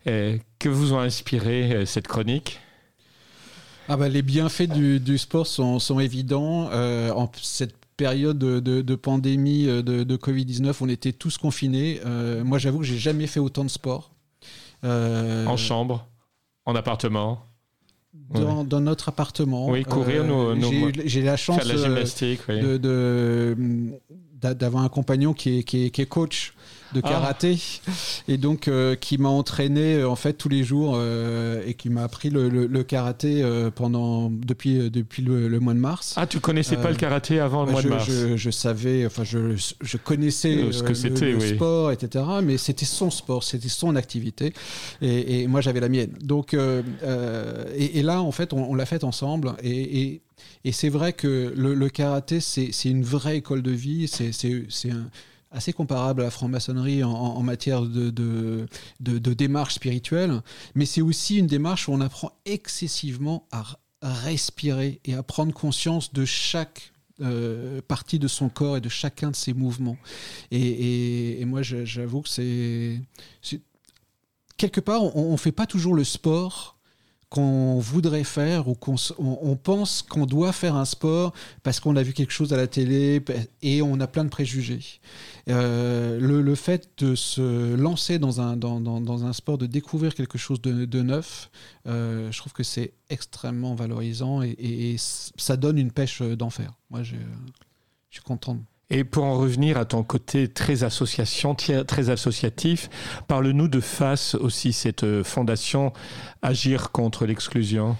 Euh, 0.08 0.38
que 0.60 0.70
vous 0.70 0.94
ont 0.94 1.00
inspiré 1.00 1.72
euh, 1.72 1.86
cette 1.86 2.08
chronique 2.08 2.60
ah 3.88 3.96
bah, 3.96 4.10
Les 4.10 4.22
bienfaits 4.22 4.70
du, 4.70 5.18
sport 5.18 5.48
sont, 5.48 6.00
évidents. 6.00 6.70
en 6.72 7.32
cette 7.42 7.76
période 7.96 8.38
de, 8.38 8.96
pandémie 8.96 9.66
de, 9.66 10.16
Covid-19, 10.18 10.76
on 10.82 10.90
était 10.90 11.14
tous 11.14 11.38
confinés. 11.38 12.00
moi, 12.44 12.58
j'avoue 12.58 12.80
que 12.80 12.86
j'ai 12.86 12.98
jamais 12.98 13.28
fait 13.28 13.40
autant 13.40 13.64
de 13.64 13.70
sport. 13.70 14.12
en 14.84 15.58
chambre, 15.58 16.08
en 16.66 16.76
appartement 16.76 17.46
dans, 18.30 18.82
notre 18.82 19.10
appartement. 19.10 19.70
Oui, 19.70 19.84
courir, 19.84 20.24
nos, 20.24 20.56
j'ai 21.06 21.22
la 21.22 21.38
chance 21.38 21.66
la 21.66 21.78
gymnastique, 21.78 22.48
de, 22.50 23.56
d'avoir 24.42 24.84
un 24.84 24.90
compagnon 24.90 25.34
qui 25.34 25.60
est, 25.60 25.64
qui 25.64 25.86
est, 25.86 26.06
coach 26.06 26.54
de 26.94 27.02
ah. 27.04 27.10
karaté 27.10 27.58
et 28.28 28.38
donc 28.38 28.68
euh, 28.68 28.96
qui 28.96 29.18
m'a 29.18 29.30
entraîné 29.30 29.96
euh, 29.96 30.10
en 30.10 30.16
fait 30.16 30.34
tous 30.34 30.50
les 30.50 30.64
jours 30.64 30.94
euh, 30.96 31.62
et 31.66 31.74
qui 31.74 31.90
m'a 31.90 32.04
appris 32.04 32.30
le, 32.30 32.84
karaté 32.84 33.44
pendant 33.76 34.30
depuis 34.30 34.90
depuis 34.90 35.24
le, 35.24 35.60
mois 35.60 35.74
de 35.74 35.80
mars. 35.80 36.14
Ah, 36.18 36.28
tu 36.28 36.40
connaissais 36.40 36.78
pas 36.78 36.90
le 36.90 36.96
karaté 36.96 37.40
avant 37.40 37.66
le 37.66 37.72
mois 37.72 37.82
de 37.82 37.90
mars? 37.90 38.10
je, 38.36 38.50
savais, 38.50 39.06
enfin 39.06 39.24
je, 39.24 39.56
je 39.82 39.98
connaissais 39.98 40.72
ce 40.72 40.84
que 40.84 40.94
c'était, 40.94 41.32
le, 41.32 41.40
sport, 41.40 41.92
etc. 41.92 42.26
Mais 42.44 42.58
c'était 42.58 42.86
son 42.86 43.10
sport, 43.10 43.44
c'était 43.44 43.70
son 43.70 43.96
activité 43.96 44.54
et, 45.02 45.48
moi 45.48 45.62
j'avais 45.62 45.80
la 45.80 45.90
mienne. 45.90 46.12
Donc 46.22 46.54
et, 46.54 48.04
là 48.04 48.22
en 48.22 48.32
fait 48.32 48.54
on, 48.54 48.76
l'a 48.76 48.86
fait 48.86 49.04
ensemble 49.04 49.54
et 49.64 50.22
et 50.66 50.72
c'est 50.72 50.90
vrai 50.90 51.14
que 51.14 51.54
le, 51.56 51.90
karaté, 51.90 52.40
c'est 52.40 52.72
une 52.86 53.04
vraie 53.04 53.38
école 53.38 53.62
de 53.62 53.72
vie, 53.72 54.08
c'est 54.08 54.32
assez 55.54 55.72
comparable 55.72 56.22
à 56.22 56.26
la 56.26 56.32
franc-maçonnerie 56.32 57.04
en, 57.04 57.42
matière 57.42 57.84
de, 57.84 58.10
de, 58.10 59.34
démarche 59.34 59.76
spirituelle, 59.76 60.42
mais 60.76 60.86
c'est 60.86 61.02
aussi 61.02 61.38
une 61.38 61.48
démarche 61.48 61.88
où 61.88 61.94
on 61.94 62.02
apprend 62.02 62.32
excessivement 62.46 63.48
à 63.52 63.64
respirer 64.02 65.00
et 65.06 65.14
à 65.14 65.24
prendre 65.24 65.54
conscience 65.54 66.12
de 66.12 66.26
chaque 66.26 66.94
euh, 67.22 67.80
partie 67.88 68.18
de 68.18 68.28
son 68.28 68.50
corps 68.50 68.78
et 68.78 68.82
de 68.82 68.90
chacun 68.90 69.30
de 69.30 69.36
ses 69.36 69.54
mouvements. 69.54 69.98
Et, 70.52 71.44
moi, 71.46 71.62
j'avoue 71.62 72.22
que 72.22 72.30
c'est... 72.30 73.00
Quelque 74.58 74.82
part, 74.82 75.16
on 75.16 75.32
ne 75.32 75.38
fait 75.38 75.52
pas 75.52 75.66
toujours 75.66 75.94
le 75.94 76.04
sport 76.04 76.78
qu'on 77.30 77.80
voudrait 77.80 78.24
faire 78.24 78.68
ou 78.68 78.76
qu'on 78.76 78.96
on, 79.18 79.56
pense 79.56 80.04
qu'on 80.04 80.28
doit 80.28 80.54
faire 80.54 80.76
un 80.76 80.86
sport 80.86 81.34
parce 81.64 81.80
qu'on 81.80 81.96
a 81.96 82.04
vu 82.04 82.14
quelque 82.14 82.32
chose 82.32 82.54
à 82.54 82.58
la 82.58 82.68
télé 82.68 83.24
et 83.64 83.82
on 83.82 84.00
a 84.00 84.06
plein 84.08 84.24
de 84.24 84.30
préjugés. 84.30 84.82
Euh, 85.50 86.20
le, 86.20 86.56
fait 86.56 86.90
de 87.00 87.16
se 87.16 87.76
lancer 87.76 88.18
dans 88.18 88.40
un, 88.40 88.56
dans, 88.56 88.80
dans, 88.80 89.26
un 89.26 89.34
sport, 89.34 89.58
de 89.58 89.66
découvrir 89.66 90.16
quelque 90.16 90.38
chose 90.38 90.62
de, 90.62 90.86
de 90.86 91.02
neuf, 91.02 91.50
euh, 91.86 92.32
je 92.32 92.38
trouve 92.38 92.54
que 92.54 92.64
c'est 92.64 92.94
extrêmement 93.10 93.76
valorisant 93.76 94.42
et, 94.42 94.96
ça 94.98 95.58
donne 95.58 95.78
une 95.78 95.92
pêche 95.92 96.22
d'enfer. 96.22 96.72
Moi, 96.90 97.04
je, 97.04 97.16
je 98.10 98.16
suis 98.16 98.24
content 98.24 98.58
et 98.90 99.04
pour 99.04 99.24
en 99.24 99.40
revenir 99.40 99.78
à 99.78 99.86
ton 99.86 100.04
côté 100.04 100.48
très 100.48 100.84
association, 100.84 101.56
très 101.56 102.10
associatif, 102.12 102.90
parle-nous 103.28 103.68
de 103.68 103.80
FACE 103.80 104.36
aussi, 104.36 104.72
cette 104.72 105.04
euh, 105.04 105.24
fondation 105.24 105.94
Agir 106.44 106.92
contre 106.92 107.26
l'exclusion. 107.26 107.98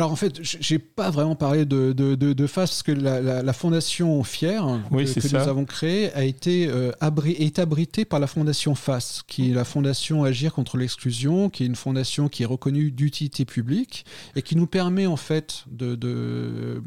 Alors 0.00 0.12
en 0.12 0.16
fait, 0.16 0.40
j'ai 0.40 0.78
pas 0.78 1.10
vraiment 1.10 1.34
parlé 1.34 1.66
de, 1.66 1.92
de, 1.92 2.14
de, 2.14 2.46
FACE 2.46 2.70
parce 2.70 2.82
que 2.82 2.92
la, 2.92 3.52
fondation 3.52 4.24
Fier 4.24 4.64
que, 4.90 5.36
nous 5.36 5.48
avons 5.48 5.66
créée 5.66 6.10
a 6.14 6.24
été 6.24 6.68
euh, 6.70 6.90
est 7.26 7.58
abritée 7.58 8.06
par 8.06 8.18
la 8.18 8.26
fondation 8.26 8.74
FACE, 8.74 9.22
qui 9.26 9.50
est 9.50 9.54
la 9.54 9.64
fondation 9.64 10.24
Agir 10.24 10.54
contre 10.54 10.78
l'exclusion, 10.78 11.50
qui 11.50 11.64
est 11.64 11.66
une 11.66 11.76
fondation 11.76 12.30
qui 12.30 12.44
est 12.44 12.46
reconnue 12.46 12.90
d'utilité 12.90 13.44
publique 13.44 14.06
et 14.36 14.40
qui 14.40 14.56
nous 14.56 14.66
permet 14.66 15.04
en 15.04 15.16
fait 15.16 15.64
de, 15.70 16.82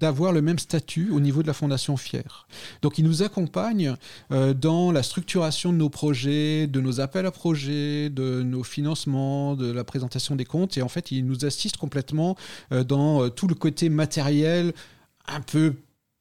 d'avoir 0.00 0.32
le 0.32 0.42
même 0.42 0.58
statut 0.58 1.10
au 1.10 1.20
niveau 1.20 1.42
de 1.42 1.46
la 1.46 1.52
Fondation 1.52 1.96
Fier. 1.96 2.46
Donc 2.82 2.98
il 2.98 3.04
nous 3.04 3.22
accompagne 3.22 3.94
euh, 4.32 4.54
dans 4.54 4.90
la 4.92 5.02
structuration 5.02 5.72
de 5.72 5.78
nos 5.78 5.90
projets, 5.90 6.66
de 6.66 6.80
nos 6.80 7.00
appels 7.00 7.26
à 7.26 7.30
projets, 7.30 8.08
de 8.10 8.42
nos 8.42 8.64
financements, 8.64 9.54
de 9.54 9.70
la 9.70 9.84
présentation 9.84 10.36
des 10.36 10.44
comptes, 10.44 10.76
et 10.78 10.82
en 10.82 10.88
fait 10.88 11.10
il 11.10 11.26
nous 11.26 11.44
assiste 11.44 11.76
complètement 11.76 12.36
euh, 12.72 12.82
dans 12.82 13.22
euh, 13.22 13.28
tout 13.28 13.46
le 13.46 13.54
côté 13.54 13.88
matériel 13.88 14.72
un 15.26 15.40
peu 15.40 15.74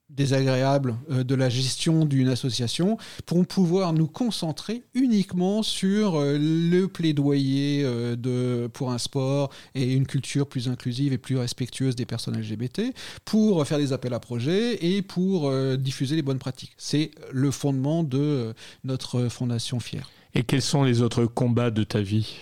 désagréables 0.09 0.95
euh, 1.11 1.23
de 1.23 1.35
la 1.35 1.49
gestion 1.49 2.05
d'une 2.05 2.29
association 2.29 2.97
pour 3.25 3.45
pouvoir 3.45 3.93
nous 3.93 4.07
concentrer 4.07 4.83
uniquement 4.93 5.63
sur 5.63 6.15
euh, 6.15 6.37
le 6.37 6.87
plaidoyer 6.87 7.83
euh, 7.83 8.15
de, 8.15 8.67
pour 8.67 8.91
un 8.91 8.97
sport 8.97 9.51
et 9.75 9.93
une 9.93 10.05
culture 10.05 10.47
plus 10.47 10.67
inclusive 10.67 11.13
et 11.13 11.17
plus 11.17 11.37
respectueuse 11.37 11.95
des 11.95 12.05
personnes 12.05 12.39
LGBT, 12.39 12.93
pour 13.25 13.65
faire 13.65 13.77
des 13.77 13.93
appels 13.93 14.13
à 14.13 14.19
projets 14.19 14.85
et 14.85 15.01
pour 15.01 15.51
diffuser 15.77 16.15
les 16.15 16.21
bonnes 16.21 16.39
pratiques. 16.39 16.73
C'est 16.77 17.11
le 17.31 17.51
fondement 17.51 18.03
de 18.03 18.53
notre 18.83 19.27
fondation 19.27 19.79
Fier. 19.79 20.09
Et 20.33 20.43
quels 20.43 20.61
sont 20.61 20.83
les 20.83 21.01
autres 21.01 21.25
combats 21.25 21.71
de 21.71 21.83
ta 21.83 22.01
vie? 22.01 22.37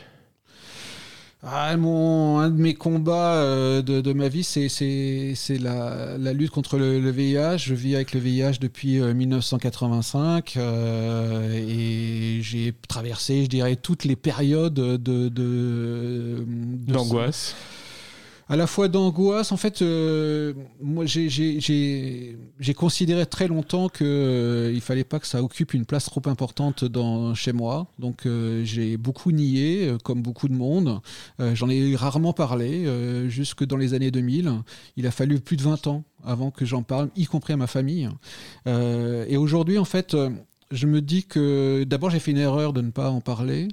Ah, 1.43 1.77
mon, 1.77 2.39
un 2.39 2.49
de 2.49 2.59
mes 2.59 2.73
combats 2.73 3.35
euh, 3.35 3.83
de, 3.83 4.01
de, 4.01 4.13
ma 4.13 4.27
vie, 4.27 4.43
c'est 4.43 5.37
la, 5.59 6.17
la, 6.17 6.33
lutte 6.33 6.49
contre 6.49 6.77
le, 6.77 6.99
le, 6.99 7.11
VIH. 7.11 7.57
Je 7.59 7.75
vis 7.75 7.95
avec 7.95 8.13
le 8.13 8.19
VIH 8.19 8.57
depuis 8.59 8.99
1985 8.99 10.57
euh, 10.57 10.61
euh, 10.61 11.53
et 11.53 12.41
j'ai 12.41 12.73
traversé, 12.87 13.43
je 13.43 13.49
dirais, 13.49 13.75
toutes 13.75 14.03
les 14.03 14.15
périodes 14.15 14.73
de 14.73 16.47
d'angoisse 16.87 17.55
à 18.49 18.55
la 18.55 18.67
fois 18.67 18.87
d'angoisse. 18.87 19.51
En 19.51 19.57
fait, 19.57 19.81
euh, 19.81 20.53
moi, 20.81 21.05
j'ai 21.05 22.73
considéré 22.75 23.25
très 23.25 23.47
longtemps 23.47 23.89
qu'il 23.89 24.07
euh, 24.07 24.71
il 24.73 24.81
fallait 24.81 25.03
pas 25.03 25.19
que 25.19 25.27
ça 25.27 25.43
occupe 25.43 25.73
une 25.73 25.85
place 25.85 26.05
trop 26.05 26.21
importante 26.25 26.85
dans, 26.85 27.33
chez 27.33 27.53
moi. 27.53 27.87
Donc, 27.99 28.25
euh, 28.25 28.63
j'ai 28.63 28.97
beaucoup 28.97 29.31
nié, 29.31 29.93
comme 30.03 30.21
beaucoup 30.21 30.47
de 30.47 30.53
monde. 30.53 30.99
J'en 31.39 31.69
ai 31.69 31.95
rarement 31.95 32.33
parlé, 32.33 32.87
jusque 33.29 33.65
dans 33.65 33.77
les 33.77 33.93
années 33.93 34.11
2000. 34.11 34.51
Il 34.95 35.07
a 35.07 35.11
fallu 35.11 35.39
plus 35.39 35.57
de 35.57 35.63
20 35.63 35.87
ans 35.87 36.03
avant 36.23 36.51
que 36.51 36.65
j'en 36.65 36.83
parle, 36.83 37.09
y 37.15 37.25
compris 37.25 37.53
à 37.53 37.57
ma 37.57 37.67
famille. 37.67 38.09
et 38.65 39.37
aujourd'hui, 39.37 39.77
en 39.77 39.85
fait, 39.85 40.15
je 40.71 40.87
me 40.87 41.01
dis 41.01 41.23
que 41.25 41.83
d'abord, 41.85 42.09
j'ai 42.09 42.19
fait 42.19 42.31
une 42.31 42.37
erreur 42.37 42.73
de 42.73 42.81
ne 42.81 42.91
pas 42.91 43.09
en 43.09 43.21
parler. 43.21 43.67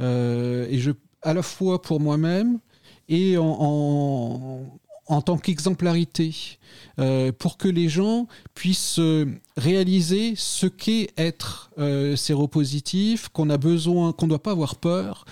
et 0.00 0.78
je, 0.78 0.92
à 1.22 1.34
la 1.34 1.42
fois 1.42 1.82
pour 1.82 2.00
moi-même, 2.00 2.58
et 3.08 3.36
en, 3.38 4.62
en 5.06 5.20
tant 5.20 5.36
qu'exemplarité, 5.36 6.58
euh, 6.98 7.32
pour 7.32 7.56
que 7.56 7.68
les 7.68 7.88
gens 7.88 8.28
puissent 8.54 8.98
euh, 9.00 9.26
réaliser 9.56 10.34
ce 10.36 10.66
qu'est 10.66 11.08
être 11.16 11.70
euh, 11.78 12.14
séropositif, 12.16 13.28
qu'on 13.28 13.50
a 13.50 13.56
besoin, 13.56 14.12
qu'on 14.12 14.26
ne 14.26 14.30
doit 14.30 14.42
pas 14.42 14.52
avoir 14.52 14.76
peur, 14.76 15.24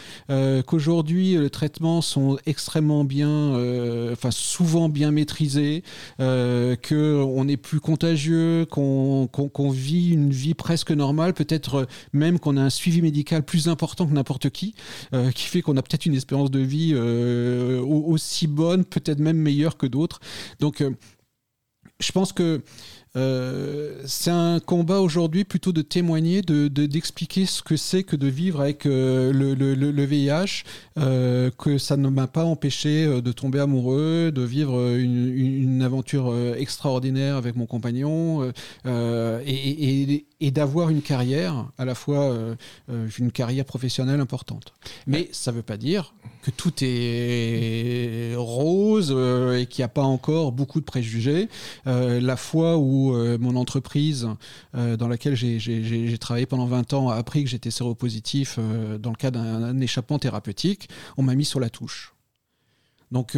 qu'aujourd'hui 0.67 1.37
les 1.37 1.51
traitements 1.51 2.01
sont 2.01 2.39
extrêmement 2.47 3.05
bien, 3.05 3.53
enfin 4.13 4.31
souvent 4.31 4.89
bien 4.89 5.11
maîtrisés, 5.11 5.83
qu'on 6.19 7.49
est 7.49 7.57
plus 7.57 7.81
contagieux, 7.81 8.67
qu'on 8.67 9.71
vit 9.71 10.11
une 10.11 10.31
vie 10.31 10.55
presque 10.55 10.91
normale, 10.91 11.35
peut-être 11.35 11.87
même 12.13 12.39
qu'on 12.39 12.57
a 12.57 12.63
un 12.63 12.71
suivi 12.71 13.03
médical 13.03 13.43
plus 13.43 13.69
important 13.69 14.07
que 14.07 14.13
n'importe 14.13 14.51
qui, 14.51 14.75
qui 15.35 15.45
fait 15.45 15.63
qu'on 15.63 15.77
a 15.77 15.83
peut-être 15.83 16.07
une 16.07 16.15
espérance 16.15 16.51
de 16.51 16.61
vie 16.61 16.95
aussi 16.95 18.47
bonne, 18.47 18.85
peut-être 18.85 19.19
même 19.19 19.37
meilleure 19.37 19.77
que 19.77 19.87
d'autres. 19.87 20.21
Donc, 20.61 20.83
je 22.03 22.13
pense 22.13 22.33
que 22.33 22.61
euh, 23.15 24.01
c'est 24.07 24.31
un 24.31 24.59
combat 24.59 25.01
aujourd'hui 25.01 25.45
plutôt 25.45 25.73
de 25.73 25.83
témoigner, 25.83 26.41
de, 26.41 26.69
d'expliquer 26.69 27.45
ce 27.45 27.63
que 27.63 27.77
c'est 27.77 28.05
que 28.05 28.17
de 28.17 28.27
vivre 28.27 28.63
avec 28.63 28.87
euh, 28.87 29.33
le, 29.33 30.05
VIH, 30.05 30.65
euh, 30.99 31.51
que 31.59 31.77
ça 31.77 31.99
ne 31.99 32.09
m'a 32.09 32.27
pas 32.27 32.45
empêché 32.45 33.07
de 33.21 33.33
tomber 33.33 33.61
amoureux, 33.61 34.33
de 34.35 34.43
vivre 34.43 34.97
une, 34.97 35.29
une 35.29 35.83
aventure 35.83 36.35
extraordinaire 36.57 37.37
avec 37.37 37.55
mon 37.55 37.67
compagnon 37.67 38.51
et 38.87 40.25
d'avoir 40.51 40.91
une 40.91 41.03
carrière, 41.03 41.67
à 41.79 41.85
la 41.85 41.95
fois 41.95 42.35
une 43.19 43.33
carrière 43.33 43.65
professionnelle 43.65 44.21
importante. 44.21 44.73
Mais 45.07 45.29
ça 45.33 45.51
ne 45.51 45.57
veut 45.57 45.63
pas 45.63 45.77
dire 45.77 46.15
que 46.43 46.51
tout 46.51 46.73
est 46.83 48.35
rose 48.37 49.11
et 49.57 49.67
qu'il 49.67 49.83
n'y 49.83 49.85
a 49.85 49.89
pas 49.89 50.03
encore 50.03 50.53
beaucoup 50.53 50.81
de 50.81 50.85
préjugés. 50.85 51.49
la 51.87 52.37
fois 52.37 52.77
où 52.77 53.15
euh, 53.15 53.39
mon 53.39 53.57
entreprise 53.57 54.29
euh, 54.75 54.97
dans 54.97 55.09
laquelle 55.09 55.35
j'ai 55.35 56.19
travaillé 56.19 56.47
pendant 56.47 56.67
20 56.67 56.93
ans 56.93 57.09
a 57.09 57.17
appris 57.17 57.45
que 57.45 57.51
j'étais 57.51 57.71
séropositif 57.71 58.57
euh, 58.59 58.99
dans 58.99 59.11
le 59.11 59.17
cadre 59.17 59.41
d'un 59.41 59.81
échappement 59.81 60.19
thérapeutique, 60.19 60.89
on 61.17 61.23
m'a 61.23 61.35
mis 61.35 61.45
sur 61.45 61.61
la 61.61 61.71
touche. 61.71 62.15
Donc 63.11 63.37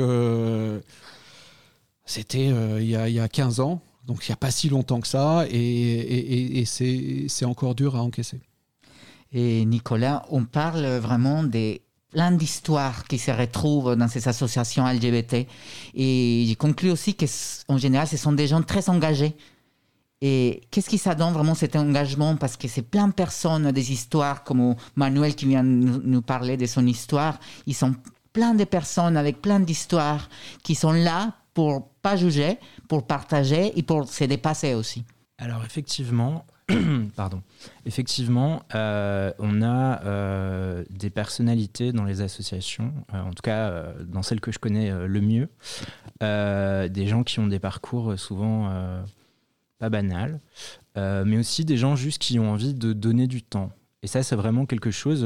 c'était 2.05 2.47
il, 2.47 2.87
y 2.87 3.19
a 3.19 3.29
15 3.29 3.59
ans, 3.59 3.83
donc 4.07 4.27
il 4.27 4.31
n'y 4.31 4.35
a 4.35 4.37
pas 4.37 4.51
si 4.51 4.69
longtemps 4.69 5.01
que 5.01 5.09
ça, 5.09 5.45
et, 5.51 6.65
c'est 6.67 7.45
encore 7.45 7.75
dur 7.75 7.97
à 7.97 8.03
encaisser. 8.03 8.41
Et 9.33 9.65
Nicolas, 9.65 10.25
on 10.31 10.45
parle 10.45 10.87
vraiment 10.99 11.43
des 11.43 11.83
plein 12.11 12.31
d'histoires 12.31 13.05
qui 13.09 13.19
se 13.19 13.33
retrouvent 13.33 13.97
dans 13.97 14.07
ces 14.07 14.29
associations 14.29 14.87
LGBT. 14.87 15.49
Et 15.95 16.45
j'ai 16.47 16.55
conclu 16.55 16.93
aussi 16.93 17.17
qu'en 17.17 17.77
général, 17.77 18.07
ce 18.07 18.17
sont 18.17 18.33
des 18.33 18.47
gens 18.47 18.63
très 18.63 18.89
engagés 18.89 19.37
et 20.27 20.63
qu'est-ce 20.71 20.89
qui 20.89 20.97
ça 20.97 21.15
donne 21.15 21.35
vraiment 21.35 21.55
cet 21.55 21.77
engagement? 21.77 22.37
Parce 22.37 22.57
que 22.57 22.67
c'est 22.67 22.81
plein 22.81 23.09
de 23.09 23.13
personnes, 23.13 23.71
des 23.73 23.93
histoires 23.93 24.43
comme 24.43 24.75
Manuel 24.97 25.35
qui 25.35 25.45
vient 25.45 25.63
nous 25.63 26.23
parler 26.23 26.57
de 26.57 26.65
son 26.65 26.87
histoire. 26.87 27.39
Ils 27.67 27.75
sont 27.75 27.95
plein 28.33 28.55
de 28.55 28.65
personnes 28.65 29.19
avec 29.19 29.43
plein 29.43 29.61
d'histoires 29.61 30.31
qui 30.63 30.75
sont 30.75 30.93
là 30.93 31.35
pour 31.53 31.91
pas 32.01 32.17
juger, 32.17 32.59
pour 32.89 33.07
partager 33.07 33.79
et 33.79 33.83
pour 33.83 34.09
se 34.09 34.25
dépasser 34.25 34.75
aussi. 34.75 35.05
Alors 35.39 35.65
effectivement, 35.65 36.47
pardon, 37.17 37.43
effectivement, 37.87 38.63
euh, 38.75 39.33
on 39.39 39.63
a 39.63 40.03
euh, 40.05 40.85
des 40.91 41.11
personnalités 41.11 41.93
dans 41.93 42.05
les 42.05 42.21
associations, 42.21 42.93
euh, 43.13 43.21
en 43.21 43.31
tout 43.31 43.43
cas 43.43 43.93
dans 44.07 44.23
celles 44.23 44.41
que 44.41 44.53
je 44.53 44.59
connais 44.59 44.91
le 44.91 45.21
mieux, 45.21 45.49
des 46.21 47.07
gens 47.07 47.25
qui 47.25 47.41
ont 47.41 47.47
des 47.47 47.59
parcours 47.59 48.19
souvent 48.19 49.03
pas 49.79 49.91
banal, 49.91 50.41
euh, 50.97 51.25
mais 51.27 51.39
aussi 51.39 51.65
des 51.65 51.77
gens 51.77 51.97
juste 51.97 52.19
qui 52.21 52.39
ont 52.39 52.51
envie 52.51 52.75
de 52.75 52.93
donner 52.93 53.27
du 53.27 53.43
temps. 53.43 53.71
Et 54.03 54.07
ça, 54.07 54.23
c'est 54.23 54.37
vraiment 54.37 54.67
quelque 54.67 54.91
chose 54.91 55.21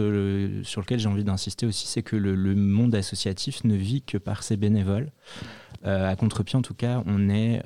sur 0.64 0.80
lequel 0.80 1.00
j'ai 1.00 1.08
envie 1.08 1.24
d'insister 1.24 1.66
aussi, 1.66 1.88
c'est 1.88 2.02
que 2.02 2.16
le, 2.16 2.54
monde 2.54 2.94
associatif 2.94 3.64
ne 3.64 3.74
vit 3.74 4.02
que 4.02 4.18
par 4.18 4.42
ses 4.44 4.56
bénévoles. 4.56 5.10
Euh, 5.86 6.10
à 6.10 6.16
contre-pied, 6.16 6.58
en 6.58 6.62
tout 6.62 6.74
cas, 6.74 7.02
on 7.06 7.28
est 7.28 7.62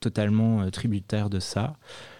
totalement 0.00 0.70
tributaire 0.70 1.30
de 1.30 1.40
ça 1.40 1.76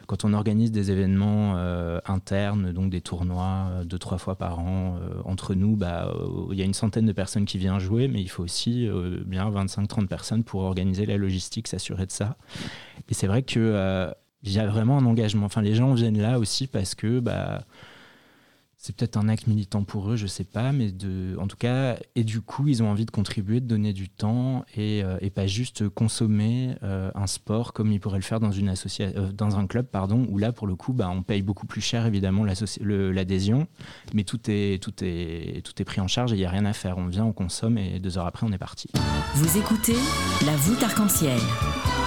quand 0.06 0.24
on 0.24 0.32
organise 0.32 0.70
des 0.70 0.90
événements 0.90 1.54
euh, 1.56 1.98
internes, 2.06 2.72
donc 2.72 2.90
des 2.90 3.00
tournois 3.00 3.68
euh, 3.70 3.84
deux, 3.84 3.98
trois 3.98 4.18
fois 4.18 4.36
par 4.36 4.58
an 4.58 4.96
euh, 5.00 5.20
entre 5.24 5.54
nous, 5.54 5.76
bah, 5.76 6.12
il 6.50 6.58
y 6.58 6.62
a 6.62 6.64
une 6.64 6.74
centaine 6.74 7.06
de 7.06 7.12
personnes 7.12 7.44
qui 7.44 7.58
viennent 7.58 7.78
jouer, 7.78 8.08
mais 8.08 8.20
il 8.20 8.28
faut 8.28 8.42
aussi 8.42 8.88
bien 9.26 9.50
25-30 9.50 10.06
personnes 10.06 10.44
pour 10.44 10.62
organiser 10.62 11.06
la 11.06 11.16
logistique, 11.16 11.68
s'assurer 11.68 12.06
de 12.06 12.12
ça. 12.12 12.36
Et 13.08 13.14
c'est 13.14 13.26
vrai 13.26 13.42
qu'il 13.42 13.62
y 14.44 14.58
a 14.58 14.66
vraiment 14.66 14.98
un 14.98 15.06
engagement. 15.06 15.46
Enfin, 15.46 15.62
les 15.62 15.74
gens 15.74 15.94
viennent 15.94 16.20
là 16.20 16.38
aussi 16.38 16.66
parce 16.66 16.94
que 16.94 17.20
bah, 17.20 17.64
c'est 18.84 18.94
peut-être 18.94 19.16
un 19.16 19.30
acte 19.30 19.46
militant 19.46 19.82
pour 19.82 20.10
eux, 20.10 20.16
je 20.16 20.26
sais 20.26 20.44
pas, 20.44 20.70
mais 20.70 20.92
en 21.38 21.46
tout 21.46 21.56
cas, 21.56 21.96
et 22.16 22.22
du 22.22 22.42
coup, 22.42 22.68
ils 22.68 22.82
ont 22.82 22.90
envie 22.90 23.06
de 23.06 23.10
contribuer, 23.10 23.60
de 23.60 23.66
donner 23.66 23.94
du 23.94 24.10
temps 24.10 24.66
et, 24.76 25.02
euh, 25.02 25.16
pas 25.34 25.46
juste 25.46 25.88
consommer 25.88 26.74
euh, 26.82 27.10
un 27.14 27.26
sport 27.26 27.72
comme 27.72 27.92
ils 27.92 27.98
pourraient 27.98 28.18
le 28.18 28.22
faire 28.22 28.40
euh, 28.42 29.32
dans 29.32 29.58
un 29.58 29.66
club, 29.66 29.86
pardon, 29.86 30.26
où 30.28 30.36
là, 30.36 30.52
pour 30.52 30.66
le 30.66 30.76
coup, 30.76 30.92
bah, 30.92 31.08
on 31.08 31.22
paye 31.22 31.40
beaucoup 31.40 31.66
plus 31.66 31.80
cher, 31.80 32.04
évidemment, 32.04 32.44
l'adhésion, 32.44 33.68
mais 34.12 34.24
tout 34.24 34.40
est, 34.48 34.82
tout, 34.82 34.92
est, 35.00 35.64
tout 35.64 35.80
est 35.80 35.84
pris 35.86 36.02
en 36.02 36.06
charge 36.06 36.34
et 36.34 36.36
il 36.36 36.40
n'y 36.40 36.44
a 36.44 36.50
rien 36.50 36.66
à 36.66 36.74
faire. 36.74 36.98
On 36.98 37.06
vient, 37.06 37.24
on 37.24 37.32
consomme 37.32 37.78
et 37.78 37.98
deux 38.00 38.18
heures 38.18 38.26
après, 38.26 38.46
on 38.46 38.52
est 38.52 38.58
parti. 38.58 38.90
Vous 39.34 39.56
écoutez 39.56 39.96
La 40.44 40.56
voûte 40.56 40.82
arc-en-ciel. 40.82 41.40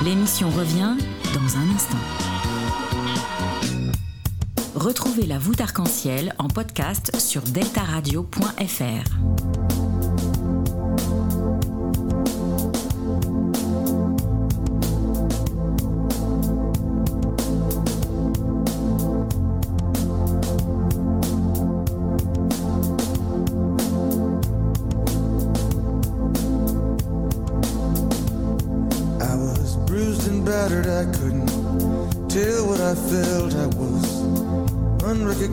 L'émission 0.06 0.52
revient 0.52 0.96
dans 1.34 1.58
un 1.58 1.76
instant. 1.76 2.37
Retrouvez 4.78 5.26
la 5.26 5.40
voûte 5.40 5.60
arc-en-ciel 5.60 6.36
en 6.38 6.50
podcast 6.50 7.20
sur 7.20 7.42
deltaradio.fr. 7.42 9.97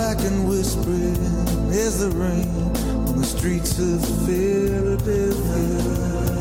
Black 0.00 0.24
and 0.24 0.48
whispering 0.48 1.14
as 1.68 1.98
the 1.98 2.08
rain 2.12 2.48
on 3.06 3.20
the 3.20 3.26
streets 3.26 3.78
of 3.78 4.00
Philadelphia. 4.24 6.39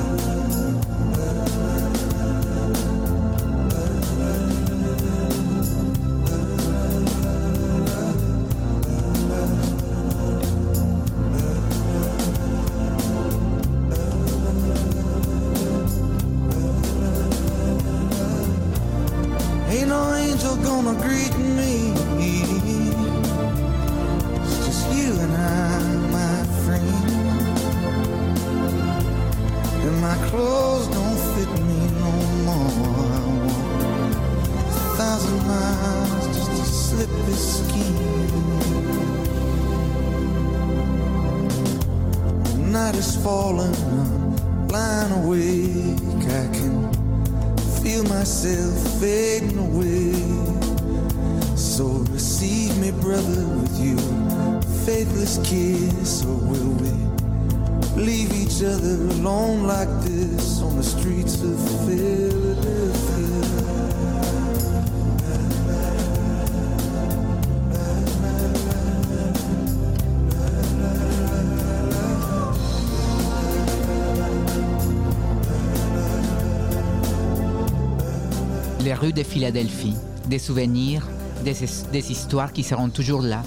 Des 80.39 80.45
souvenirs, 80.45 81.05
des, 81.43 81.53
des 81.91 82.11
histoires 82.13 82.53
qui 82.53 82.63
seront 82.63 82.89
toujours 82.89 83.21
là. 83.21 83.43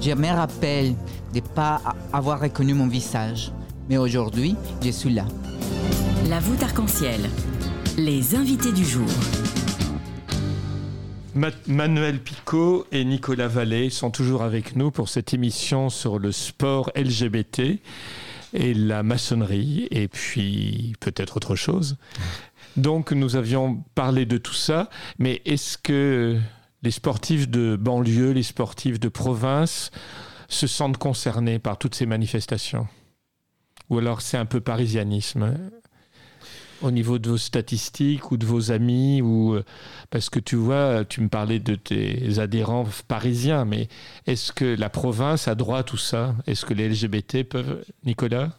Je 0.00 0.12
me 0.12 0.28
rappelle 0.28 0.94
de 1.34 1.40
ne 1.40 1.40
pas 1.40 1.82
avoir 2.10 2.40
reconnu 2.40 2.72
mon 2.72 2.86
visage, 2.88 3.52
mais 3.90 3.98
aujourd'hui, 3.98 4.56
je 4.82 4.88
suis 4.90 5.12
là. 5.12 5.26
La 6.30 6.40
voûte 6.40 6.62
arc-en-ciel. 6.62 7.20
Les 7.98 8.34
invités 8.34 8.72
du 8.72 8.82
jour. 8.84 9.06
Ma- 11.34 11.50
Manuel 11.66 12.18
Picot 12.18 12.86
et 12.92 13.04
Nicolas 13.04 13.48
Vallée 13.48 13.90
sont 13.90 14.10
toujours 14.10 14.42
avec 14.42 14.74
nous 14.74 14.90
pour 14.90 15.10
cette 15.10 15.34
émission 15.34 15.90
sur 15.90 16.18
le 16.18 16.32
sport 16.32 16.90
LGBT 16.96 17.78
et 18.54 18.72
la 18.72 19.02
maçonnerie, 19.02 19.86
et 19.90 20.08
puis 20.08 20.94
peut-être 21.00 21.36
autre 21.36 21.56
chose. 21.56 21.98
Donc 22.76 23.12
nous 23.12 23.36
avions 23.36 23.82
parlé 23.94 24.26
de 24.26 24.38
tout 24.38 24.52
ça, 24.54 24.90
mais 25.18 25.40
est-ce 25.44 25.78
que 25.78 26.38
les 26.82 26.90
sportifs 26.90 27.48
de 27.48 27.76
banlieue, 27.76 28.32
les 28.32 28.42
sportifs 28.42 29.00
de 29.00 29.08
province 29.08 29.90
se 30.48 30.66
sentent 30.66 30.98
concernés 30.98 31.58
par 31.58 31.78
toutes 31.78 31.94
ces 31.94 32.06
manifestations? 32.06 32.86
Ou 33.88 33.98
alors 33.98 34.20
c'est 34.20 34.36
un 34.36 34.46
peu 34.46 34.60
parisianisme 34.60 35.54
au 36.82 36.90
niveau 36.90 37.18
de 37.18 37.30
vos 37.30 37.38
statistiques 37.38 38.30
ou 38.30 38.36
de 38.36 38.44
vos 38.44 38.70
amis 38.70 39.22
ou 39.22 39.54
euh, 39.54 39.64
parce 40.10 40.28
que 40.28 40.38
tu 40.38 40.56
vois, 40.56 41.04
tu 41.04 41.20
me 41.22 41.28
parlais 41.28 41.58
de 41.58 41.74
tes 41.74 42.38
adhérents 42.38 42.86
parisiens, 43.08 43.64
mais 43.64 43.88
est-ce 44.26 44.52
que 44.52 44.64
la 44.64 44.90
province 44.90 45.48
a 45.48 45.54
droit 45.54 45.78
à 45.78 45.82
tout 45.82 45.96
ça? 45.96 46.34
Est-ce 46.46 46.66
que 46.66 46.74
les 46.74 46.88
LGBT 46.88 47.44
peuvent, 47.44 47.84
Nicolas? 48.04 48.52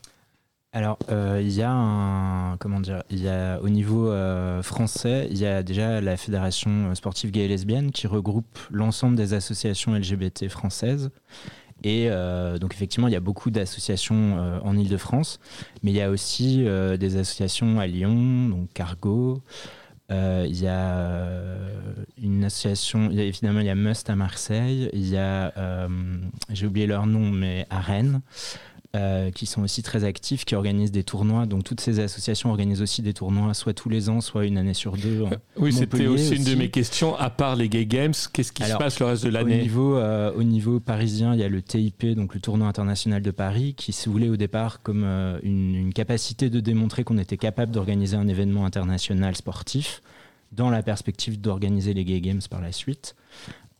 Alors, 0.74 1.00
euh, 1.10 1.40
il 1.42 1.52
y 1.52 1.62
a 1.62 1.72
un. 1.72 2.58
Comment 2.58 2.82
dire 2.82 3.04
y 3.10 3.28
a, 3.28 3.60
au 3.62 3.70
niveau 3.70 4.10
euh, 4.10 4.62
français, 4.62 5.28
il 5.32 5.38
y 5.38 5.46
a 5.46 5.64
déjà 5.64 6.02
la 6.02 6.18
Fédération 6.18 6.94
sportive 6.94 7.32
gay 7.32 7.46
et 7.46 7.48
lesbienne 7.48 7.92
qui 7.92 8.06
regroupe 8.06 8.60
l'ensemble 8.70 9.16
des 9.16 9.34
associations 9.34 9.94
LGBT 9.94 10.50
françaises. 10.50 11.10
Et 11.84 12.08
euh, 12.10 12.58
donc, 12.58 12.74
effectivement, 12.74 13.08
il 13.08 13.14
y 13.14 13.18
a 13.18 13.22
beaucoup 13.22 13.50
d'associations 13.50 14.60
en 14.64 14.78
Ile-de-France, 14.78 15.40
mais 15.84 15.92
il 15.92 15.96
y 15.96 16.02
a 16.02 16.10
aussi 16.10 16.66
des 16.66 17.18
associations 17.18 17.80
à 17.80 17.88
Lyon, 17.88 18.50
donc 18.50 18.74
Cargo. 18.74 19.42
Il 20.10 20.60
y 20.60 20.68
a 20.68 21.40
une 22.22 22.44
association, 22.44 23.10
il 23.10 23.18
y 23.18 23.22
a, 23.22 23.24
évidemment, 23.24 23.62
il 23.62 23.68
y 23.68 23.70
a 23.70 23.76
Must 23.76 24.10
à 24.10 24.16
Marseille. 24.16 24.90
Il 24.92 25.08
y 25.08 25.18
a, 25.18 25.88
j'ai 26.52 26.68
oublié 26.68 26.88
leur 26.88 27.06
nom, 27.06 27.32
mais 27.32 27.66
à 27.70 27.80
Rennes. 27.80 28.22
Euh, 28.98 29.32
qui 29.32 29.46
sont 29.46 29.62
aussi 29.62 29.84
très 29.84 30.04
actifs, 30.04 30.44
qui 30.44 30.56
organisent 30.56 30.92
des 30.92 31.04
tournois. 31.04 31.46
Donc 31.46 31.64
toutes 31.64 31.80
ces 31.80 32.00
associations 32.00 32.50
organisent 32.50 32.82
aussi 32.82 33.02
des 33.02 33.14
tournois, 33.14 33.54
soit 33.54 33.74
tous 33.74 33.90
les 33.90 34.10
ans, 34.10 34.20
soit 34.22 34.46
une 34.46 34.58
année 34.58 34.74
sur 34.74 34.98
deux. 34.98 35.24
en- 35.24 35.30
Oui, 35.58 35.72
c'était 35.72 36.08
aussi, 36.08 36.36
une 36.36 36.44
de 36.44 36.56
mes 36.56 36.70
questions. 36.70 37.16
À 37.16 37.30
part 37.30 37.56
les 37.56 37.70
Gay 37.70 37.86
Games, 37.86 38.14
qu'est-ce 38.34 38.52
qui 38.52 38.64
Alors, 38.64 38.78
se 38.80 38.84
passe 38.84 39.00
le 39.00 39.06
reste 39.06 39.24
de 39.24 39.30
Au 39.30 39.32
l'année 39.32 39.62
niveau, 39.62 39.96
euh, 39.98 40.32
au 40.36 40.44
niveau 40.44 40.80
parisien, 40.80 41.34
il 41.34 41.40
y 41.40 41.44
a 41.44 41.50
le 41.50 41.62
TIP, 41.62 42.06
donc 42.16 42.34
le 42.34 42.40
tournoi 42.40 42.68
international 42.68 43.22
de 43.22 43.32
Paris, 43.32 43.74
qui 43.78 43.94
se 43.94 44.10
voulait 44.10 44.30
au 44.30 44.38
départ 44.38 44.82
comme 44.82 45.04
euh, 45.06 45.40
une, 45.44 45.76
une 45.76 45.94
capacité 45.94 46.50
de 46.50 46.60
démontrer 46.60 47.04
qu'on 47.04 47.18
était 47.18 47.38
capable 47.38 47.72
d'organiser 47.72 48.18
un 48.18 48.28
événement 48.28 48.66
international 48.66 49.36
sportif, 49.36 50.02
dans 50.52 50.70
la 50.70 50.82
perspective 50.82 51.40
d'organiser 51.42 51.94
les 51.94 52.06
Gay 52.06 52.22
Games 52.22 52.42
par 52.50 52.62
la 52.62 52.72
suite. 52.72 53.16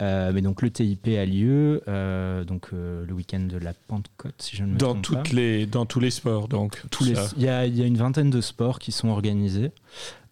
Euh, 0.02 0.32
mais 0.32 0.42
donc 0.42 0.62
le 0.62 0.70
TIP 0.70 1.08
a 1.08 1.26
lieu 1.26 1.82
euh, 1.88 2.44
donc 2.44 2.70
euh, 2.72 3.04
le 3.08 3.14
week-end 3.14 3.40
de 3.40 3.58
la 3.58 3.74
Pentecôte, 3.74 4.36
si 4.38 4.56
je 4.56 4.64
ne 4.64 4.74
me 4.74 4.78
dans, 4.78 4.94
trompe 4.94 5.18
pas. 5.18 5.24
toutes 5.24 5.34
les, 5.34 5.66
dans 5.66 5.88
tous 5.88 6.00
les 6.00 6.12
sports, 6.12 6.48
donc. 6.48 6.84
Il 7.02 7.42
y, 7.42 7.48
a, 7.48 7.66
il 7.66 7.76
y 7.76 7.82
a 7.82 7.86
une 7.86 7.98
vingtaine 7.98 8.30
de 8.30 8.42
sports 8.42 8.78
qui 8.78 8.92
sont 8.92 9.10
organisés, 9.10 9.72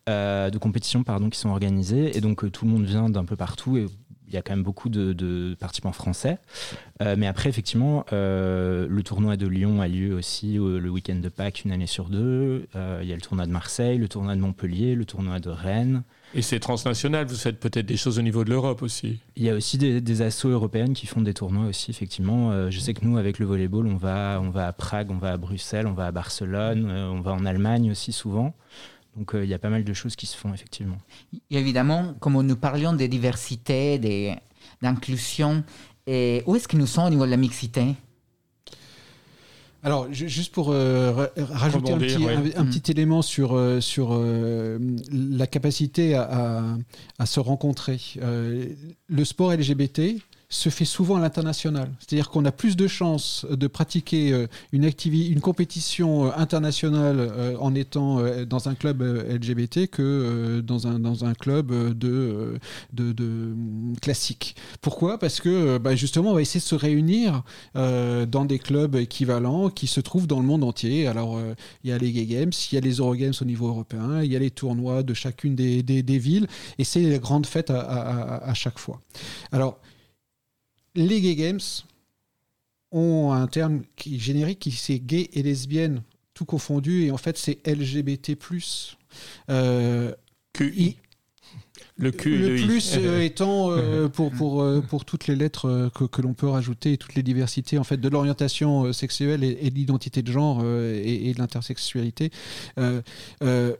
de 0.07 0.57
compétitions 0.59 1.03
pardon, 1.03 1.29
qui 1.29 1.39
sont 1.39 1.49
organisées, 1.49 2.15
et 2.15 2.21
donc 2.21 2.51
tout 2.51 2.65
le 2.65 2.71
monde 2.71 2.85
vient 2.85 3.09
d'un 3.09 3.25
peu 3.25 3.35
partout. 3.35 3.77
Et 3.77 3.87
il 4.27 4.33
y 4.33 4.37
a 4.37 4.41
quand 4.41 4.53
même 4.53 4.63
beaucoup 4.63 4.89
de, 4.89 5.13
de 5.13 5.55
participants 5.59 5.91
français. 5.91 6.39
Mais 6.99 7.27
après, 7.27 7.49
effectivement, 7.49 8.05
le 8.11 9.01
tournoi 9.03 9.37
de 9.37 9.47
Lyon 9.47 9.81
a 9.81 9.87
lieu 9.87 10.13
aussi 10.13 10.53
le 10.55 10.89
week-end 10.89 11.15
de 11.15 11.29
Pâques, 11.29 11.63
une 11.63 11.71
année 11.71 11.87
sur 11.87 12.09
deux. 12.09 12.67
Il 12.75 13.07
y 13.07 13.13
a 13.13 13.15
le 13.15 13.21
tournoi 13.21 13.45
de 13.45 13.51
Marseille, 13.51 13.97
le 13.97 14.07
tournoi 14.07 14.35
de 14.35 14.41
Montpellier, 14.41 14.95
le 14.95 15.05
tournoi 15.05 15.39
de 15.39 15.49
Rennes. 15.49 16.03
Et 16.33 16.41
c'est 16.41 16.59
transnational, 16.59 17.25
vous 17.27 17.35
faites 17.35 17.59
peut-être 17.59 17.85
des 17.85 17.95
choses 17.95 18.19
au 18.19 18.21
niveau 18.21 18.43
de 18.43 18.49
l'Europe 18.49 18.81
aussi. 18.81 19.19
Il 19.37 19.43
y 19.43 19.49
a 19.49 19.53
aussi 19.55 19.77
des, 19.77 20.01
des 20.01 20.21
assos 20.21 20.49
européennes 20.49 20.93
qui 20.93 21.07
font 21.07 21.21
des 21.21 21.33
tournois 21.33 21.67
aussi, 21.67 21.91
effectivement. 21.91 22.51
Euh, 22.51 22.69
je 22.69 22.79
sais 22.79 22.93
que 22.93 23.05
nous, 23.05 23.17
avec 23.17 23.39
le 23.39 23.45
volleyball, 23.45 23.87
on 23.87 23.95
va, 23.95 24.39
on 24.43 24.49
va 24.49 24.67
à 24.67 24.73
Prague, 24.73 25.11
on 25.11 25.17
va 25.17 25.31
à 25.31 25.37
Bruxelles, 25.37 25.87
on 25.87 25.93
va 25.93 26.07
à 26.07 26.11
Barcelone, 26.11 26.87
euh, 26.89 27.09
on 27.09 27.21
va 27.21 27.31
en 27.31 27.45
Allemagne 27.45 27.89
aussi 27.91 28.11
souvent. 28.11 28.53
Donc 29.15 29.33
euh, 29.33 29.45
il 29.45 29.49
y 29.49 29.53
a 29.53 29.59
pas 29.59 29.69
mal 29.69 29.85
de 29.85 29.93
choses 29.93 30.17
qui 30.17 30.25
se 30.25 30.35
font, 30.35 30.53
effectivement. 30.53 30.97
Et 31.49 31.57
évidemment, 31.57 32.15
comme 32.19 32.41
nous 32.41 32.55
parlions 32.57 32.91
de 32.91 33.05
diversité, 33.05 33.97
de- 33.97 34.35
d'inclusion, 34.81 35.63
et 36.05 36.43
où 36.47 36.55
est-ce 36.57 36.67
que 36.67 36.75
nous 36.75 36.85
sommes 36.87 37.05
au 37.05 37.09
niveau 37.11 37.25
de 37.25 37.31
la 37.31 37.37
mixité? 37.37 37.95
Alors, 39.85 40.11
ju- 40.11 40.27
juste 40.27 40.51
pour 40.51 40.71
euh, 40.71 41.11
ra- 41.11 41.29
rajouter 41.37 41.91
un 41.91 41.95
Rebondir, 41.95 42.17
petit, 42.17 42.25
ouais. 42.25 42.33
un- 42.55 42.61
un 42.61 42.63
Mm. 42.63 42.69
petit 42.71 42.91
élément 42.91 43.21
sur, 43.21 43.53
euh, 43.55 43.79
sur 43.81 44.09
euh, 44.13 44.79
la 45.11 45.45
capacité 45.45 46.15
à, 46.15 46.23
à- 46.23 46.77
à 47.19 47.25
se 47.27 47.39
rencontrer. 47.39 47.99
Euh, 48.19 48.65
le 49.07 49.23
sport 49.25 49.53
LGBT 49.53 50.17
se 50.55 50.69
fait 50.69 50.85
souvent 50.85 51.17
à 51.17 51.19
l'international. 51.19 51.91
C'est-à-dire 51.99 52.29
qu'on 52.29 52.45
a 52.45 52.51
plus 52.51 52.77
de 52.77 52.87
chances 52.87 53.45
de 53.49 53.67
pratiquer 53.67 54.31
euh, 54.31 54.47
une, 54.71 54.89
une 55.05 55.41
compétition 55.41 56.27
euh, 56.27 56.31
internationale 56.37 57.17
euh, 57.19 57.57
en 57.59 57.75
étant 57.75 58.21
dans 58.45 58.69
un 58.69 58.75
club 58.75 59.01
LGBT 59.01 59.87
que 59.87 60.61
dans, 60.61 60.87
un, 60.87 60.99
dans 60.99 61.25
un 61.25 61.33
club 61.33 61.71
de, 61.97 62.57
de, 62.93 63.11
de 63.11 63.53
classique. 64.01 64.55
Pourquoi? 64.81 65.19
Parce 65.19 65.41
que 65.41 65.77
bah, 65.77 65.95
justement, 65.95 66.31
on 66.31 66.35
va 66.35 66.41
essayer 66.41 66.61
de 66.61 66.65
se 66.65 66.75
réunir 66.75 67.43
dans 67.73 68.45
des 68.45 68.59
clubs 68.59 68.95
équivalents 68.95 69.69
qui 69.69 69.87
se 69.87 69.99
trouvent 69.99 70.27
dans 70.27 70.39
le 70.39 70.45
monde 70.45 70.63
entier. 70.63 71.07
Alors, 71.07 71.39
il 71.83 71.89
y 71.89 71.93
a 71.93 71.97
les 71.97 72.11
Gay 72.11 72.25
Games, 72.25 72.51
il 72.71 72.75
y 72.75 72.77
a 72.77 72.81
les 72.81 72.95
Eurogames 72.95 73.33
au 73.41 73.45
niveau 73.45 73.67
européen, 73.67 74.21
il 74.23 74.31
y 74.31 74.35
a 74.35 74.39
les 74.39 74.51
tournois 74.51 75.03
de 75.03 75.13
chacune 75.13 75.55
des, 75.55 75.83
des, 75.83 76.17
villes, 76.17 76.47
et 76.77 76.83
c'est 76.83 77.01
les 77.01 77.19
grandes 77.19 77.45
fêtes 77.45 77.69
à, 77.69 77.79
à, 77.79 78.49
à 78.49 78.53
chaque 78.53 78.79
fois. 78.79 79.01
Alors, 79.51 79.79
les 80.95 81.21
gay 81.21 81.35
games 81.35 81.59
ont 82.91 83.31
un 83.33 83.47
terme 83.47 83.83
qui, 83.95 84.19
générique 84.19 84.59
qui 84.59 84.71
c'est 84.71 84.99
gay 84.99 85.29
et 85.33 85.43
lesbienne 85.43 86.01
tout 86.33 86.45
confondu 86.45 87.03
et 87.03 87.11
en 87.11 87.17
fait 87.17 87.37
c'est 87.37 87.65
LGBT+. 87.67 88.37
Euh, 89.49 90.13
QI. 90.53 90.97
Le, 91.97 92.11
Q 92.11 92.37
le, 92.37 92.65
plus 92.65 92.95
euh, 92.97 93.21
étant 93.21 93.71
euh, 93.71 94.09
pour, 94.09 94.29
pour, 94.31 94.61
euh, 94.61 94.81
pour 94.81 95.05
toutes 95.05 95.27
les 95.27 95.35
lettres 95.35 95.89
que, 95.95 96.03
que 96.03 96.21
l'on 96.21 96.33
peut 96.33 96.49
rajouter 96.49 96.93
et 96.93 96.97
toutes 96.97 97.15
les 97.15 97.23
diversités 97.23 97.77
en 97.77 97.85
fait 97.85 97.95
de 97.95 98.09
l'orientation 98.09 98.91
sexuelle 98.91 99.45
et, 99.45 99.69
de 99.69 99.75
l'identité 99.75 100.21
de 100.21 100.29
genre 100.29 100.61
et, 100.65 101.33
de 101.33 101.39
l'intersexualité. 101.39 102.31
Le, 102.77 103.77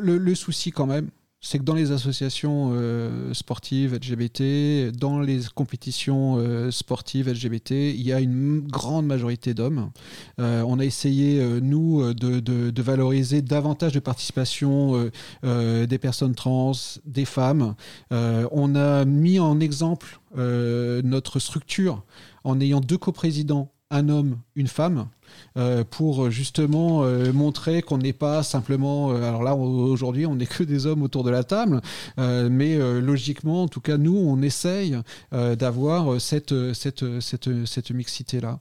le, 0.00 0.18
le, 0.18 0.34
souci 0.34 0.70
quand 0.70 0.86
même, 0.86 1.10
c'est 1.46 1.60
que 1.60 1.62
dans 1.62 1.74
les 1.74 1.92
associations 1.92 2.70
euh, 2.72 3.32
sportives 3.32 3.94
LGBT, 3.94 4.90
dans 4.90 5.20
les 5.20 5.42
compétitions 5.54 6.38
euh, 6.38 6.72
sportives 6.72 7.30
LGBT, 7.30 7.70
il 7.70 8.02
y 8.02 8.12
a 8.12 8.18
une 8.18 8.66
grande 8.66 9.06
majorité 9.06 9.54
d'hommes. 9.54 9.92
Euh, 10.40 10.64
on 10.66 10.80
a 10.80 10.84
essayé, 10.84 11.40
nous, 11.60 12.12
de, 12.14 12.82
valoriser 12.82 13.42
davantage 13.42 13.92
de 13.92 14.00
participation 14.00 15.10
des 15.42 15.98
personnes 15.98 16.34
trans, 16.34 16.72
des 17.04 17.24
femmes. 17.24 17.74
on 18.10 18.74
a 18.74 19.04
mis 19.04 19.38
en 19.38 19.60
exemple 19.60 20.20
notre 20.36 21.38
structure 21.38 22.04
en 22.44 22.60
ayant 22.60 22.80
deux 22.80 22.98
coprésidents 22.98 23.70
un 23.90 24.08
homme, 24.08 24.38
une 24.56 24.66
femme, 24.66 25.08
euh, 25.56 25.84
pour 25.84 26.30
justement 26.30 27.04
euh, 27.04 27.32
montrer 27.32 27.82
qu'on 27.82 27.98
n'est 27.98 28.12
pas 28.12 28.42
simplement. 28.42 29.12
Euh, 29.12 29.22
alors 29.22 29.42
là, 29.42 29.54
aujourd'hui, 29.54 30.26
on 30.26 30.34
n'est 30.34 30.46
que 30.46 30.64
des 30.64 30.86
hommes 30.86 31.02
autour 31.02 31.22
de 31.22 31.30
la 31.30 31.44
table, 31.44 31.80
mais 32.18 32.76
logiquement, 33.00 33.62
en 33.62 33.68
tout 33.68 33.80
cas, 33.80 33.96
nous, 33.96 34.16
on 34.16 34.42
essaye 34.42 34.96
d'avoir 35.32 36.20
cette, 36.20 36.72
cette, 36.72 37.20
cette, 37.20 37.66
cette 37.66 37.90
mixité-là 37.90 38.60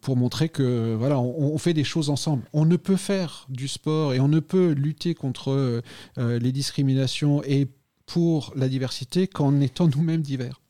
pour 0.00 0.16
montrer 0.16 0.48
que 0.48 0.94
voilà, 0.94 1.18
on, 1.18 1.56
fait 1.58 1.74
des 1.74 1.84
choses 1.84 2.10
ensemble. 2.10 2.44
On 2.52 2.64
ne 2.64 2.76
peut 2.76 2.96
faire 2.96 3.46
du 3.48 3.68
sport 3.68 4.14
et 4.14 4.20
on 4.20 4.28
ne 4.28 4.40
peut 4.40 4.70
lutter 4.70 5.14
contre 5.14 5.82
les 6.16 6.52
discriminations 6.52 7.42
et 7.44 7.68
pour 8.06 8.52
la 8.56 8.68
diversité 8.68 9.26
qu'en 9.26 9.60
étant 9.60 9.88
nous-mêmes 9.88 10.22
divers. 10.22 10.60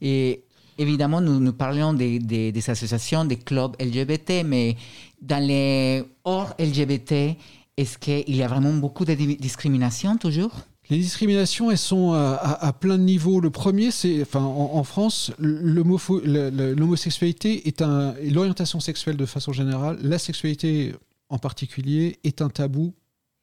Et 0.00 0.45
évidemment, 0.78 1.20
nous, 1.20 1.40
nous 1.40 1.52
parlions 1.52 1.92
des, 1.92 2.52
associations, 2.68 3.24
des 3.24 3.36
clubs 3.36 3.74
LGBT, 3.80 4.44
mais 4.44 4.76
dans 5.20 5.44
les 5.44 6.04
hors 6.24 6.54
LGBT, 6.58 7.36
est-ce 7.76 7.98
qu'il 7.98 8.34
y 8.34 8.42
a 8.42 8.48
vraiment 8.48 8.72
beaucoup 8.74 9.04
de 9.04 9.14
discrimination 9.14 10.16
toujours? 10.16 10.52
Les 10.88 10.98
discriminations, 10.98 11.70
elles 11.70 11.78
sont 11.78 12.12
à, 12.12 12.72
plein 12.78 12.96
de 12.96 13.02
niveaux. 13.02 13.40
Le 13.40 13.50
premier, 13.50 13.90
c'est, 13.90 14.22
enfin, 14.22 14.40
en, 14.40 14.84
France, 14.84 15.32
l'homosexualité 15.38 17.66
est 17.66 17.82
un, 17.82 18.14
l'orientation 18.22 18.78
sexuelle 18.78 19.16
de 19.16 19.26
façon 19.26 19.52
générale, 19.52 19.98
la 20.00 20.18
sexualité 20.18 20.94
en 21.28 21.38
particulier, 21.38 22.20
est 22.22 22.40
un 22.40 22.48
tabou 22.48 22.94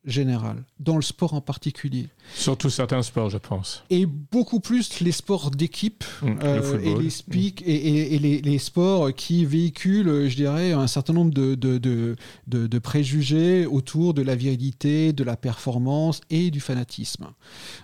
général, 0.05 0.63
dans 0.79 0.95
le 0.95 1.01
sport 1.01 1.33
en 1.33 1.41
particulier. 1.41 2.09
Surtout 2.35 2.69
certains 2.69 3.01
sports, 3.01 3.29
je 3.29 3.37
pense. 3.37 3.83
Et 3.89 4.05
beaucoup 4.05 4.59
plus 4.59 4.99
les 4.99 5.11
sports 5.11 5.51
d'équipe 5.51 6.03
mmh, 6.21 6.27
euh, 6.43 6.79
et, 6.79 6.95
les, 6.95 7.09
speak, 7.09 7.63
et, 7.65 8.19
les, 8.19 8.57
sports 8.57 9.13
qui 9.13 9.45
véhiculent, 9.45 10.27
je 10.27 10.35
dirais, 10.35 10.73
un 10.73 10.87
certain 10.87 11.13
nombre 11.13 11.33
de, 11.33 11.55
de, 11.55 12.79
préjugés 12.79 13.65
autour 13.65 14.13
de 14.13 14.21
la 14.21 14.35
virilité, 14.35 15.13
de 15.13 15.23
la 15.23 15.37
performance 15.37 16.21
et 16.29 16.51
du 16.51 16.59
fanatisme. 16.59 17.27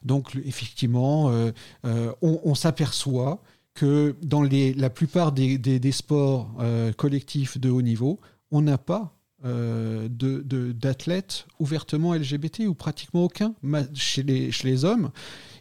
Donc, 0.03 0.35
effectivement, 0.45 1.29
euh, 1.29 1.51
euh, 1.85 2.11
on, 2.21 2.55
s'aperçoit 2.55 3.41
que 3.73 4.15
dans 4.21 4.41
les, 4.41 4.73
la 4.73 4.89
plupart 4.89 5.31
des, 5.31 5.57
des 5.57 5.91
sports 5.91 6.51
collectifs 6.97 7.57
de 7.57 7.69
haut 7.69 7.81
niveau, 7.81 8.19
on 8.51 8.61
n'a 8.61 8.77
pas 8.77 9.18
euh, 9.45 10.07
d'athlètes 10.09 11.47
ouvertement 11.59 12.13
LGBT 12.13 12.61
ou 12.67 12.73
pratiquement 12.73 13.23
aucun 13.23 13.53
chez 13.93 14.23
les, 14.23 14.51
chez 14.51 14.67
les 14.67 14.85
hommes. 14.85 15.11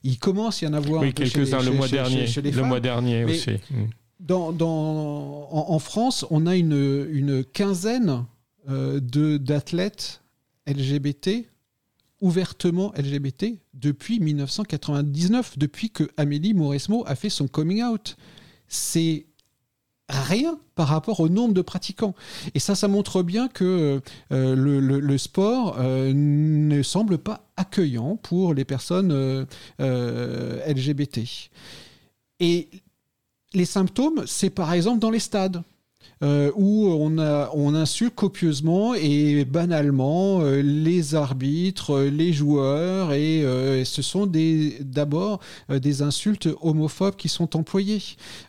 Il 0.03 0.19
commence 0.19 0.63
à 0.63 0.67
y 0.67 0.69
en 0.69 0.73
avoir 0.75 1.03
oui, 1.03 1.13
quelques-uns 1.13 1.63
le, 1.63 1.71
mois 1.71 1.89
dernier, 1.89 2.27
le 2.27 2.63
mois 2.63 2.81
dernier 2.81 3.25
aussi. 3.25 3.53
Mm. 3.71 3.85
Dans, 4.21 4.53
dans, 4.53 5.49
en, 5.53 5.79
France, 5.79 6.27
on 6.31 6.47
a 6.47 6.57
une, 6.57 7.07
une 7.11 7.45
quinzaine 7.45 8.25
euh, 8.69 8.99
d'athlètes 9.01 10.23
LGBT 10.67 11.47
ouvertement 12.21 12.93
LGBT 12.97 13.61
depuis 13.75 14.21
1999, 14.21 15.59
depuis 15.59 15.91
que 15.91 16.05
Amélie 16.17 16.55
Mauresmo 16.55 17.05
a 17.07 17.15
fait 17.15 17.31
son 17.31 17.47
coming 17.47 17.83
out. 17.83 18.17
C'est 18.67 19.27
rien 20.09 20.59
par 20.75 20.89
rapport 20.89 21.21
au 21.21 21.29
nombre 21.29 21.55
de 21.55 21.63
pratiquants. 21.63 22.15
Et 22.55 22.59
ça, 22.59 22.75
ça 22.75 22.89
montre 22.89 23.23
bien 23.23 23.49
que 23.49 24.01
euh, 24.33 24.55
le, 24.57 25.19
sport 25.19 25.77
euh, 25.79 26.13
ne 26.15 26.83
semble 26.83 27.19
pas 27.19 27.47
accueillant 27.57 28.17
pour 28.17 28.55
les 28.55 28.65
personnes 28.65 29.13
euh, 29.81 30.67
LGBT. 30.67 31.21
Et 32.41 32.69
les 33.55 33.65
symptômes, 33.65 34.25
c'est 34.27 34.51
par 34.51 34.73
exemple 34.73 35.01
dans 35.01 35.11
les 35.11 35.19
stades. 35.19 35.63
Euh, 36.21 36.51
où 36.57 36.89
on, 36.89 37.75
insulte 37.75 38.17
copieusement 38.17 38.95
et 38.95 39.45
banalement 39.45 40.41
euh, 40.41 40.63
les 40.63 41.15
arbitres, 41.15 42.01
les 42.01 42.33
joueurs, 42.33 43.13
et 43.13 43.45
euh, 43.45 43.85
ce 43.85 44.03
sont 44.03 44.27
d'abord 44.27 45.39
des 45.69 46.03
insultes 46.03 46.49
homophobes 46.61 47.15
qui 47.15 47.29
sont 47.29 47.57
employées. 47.57 48.03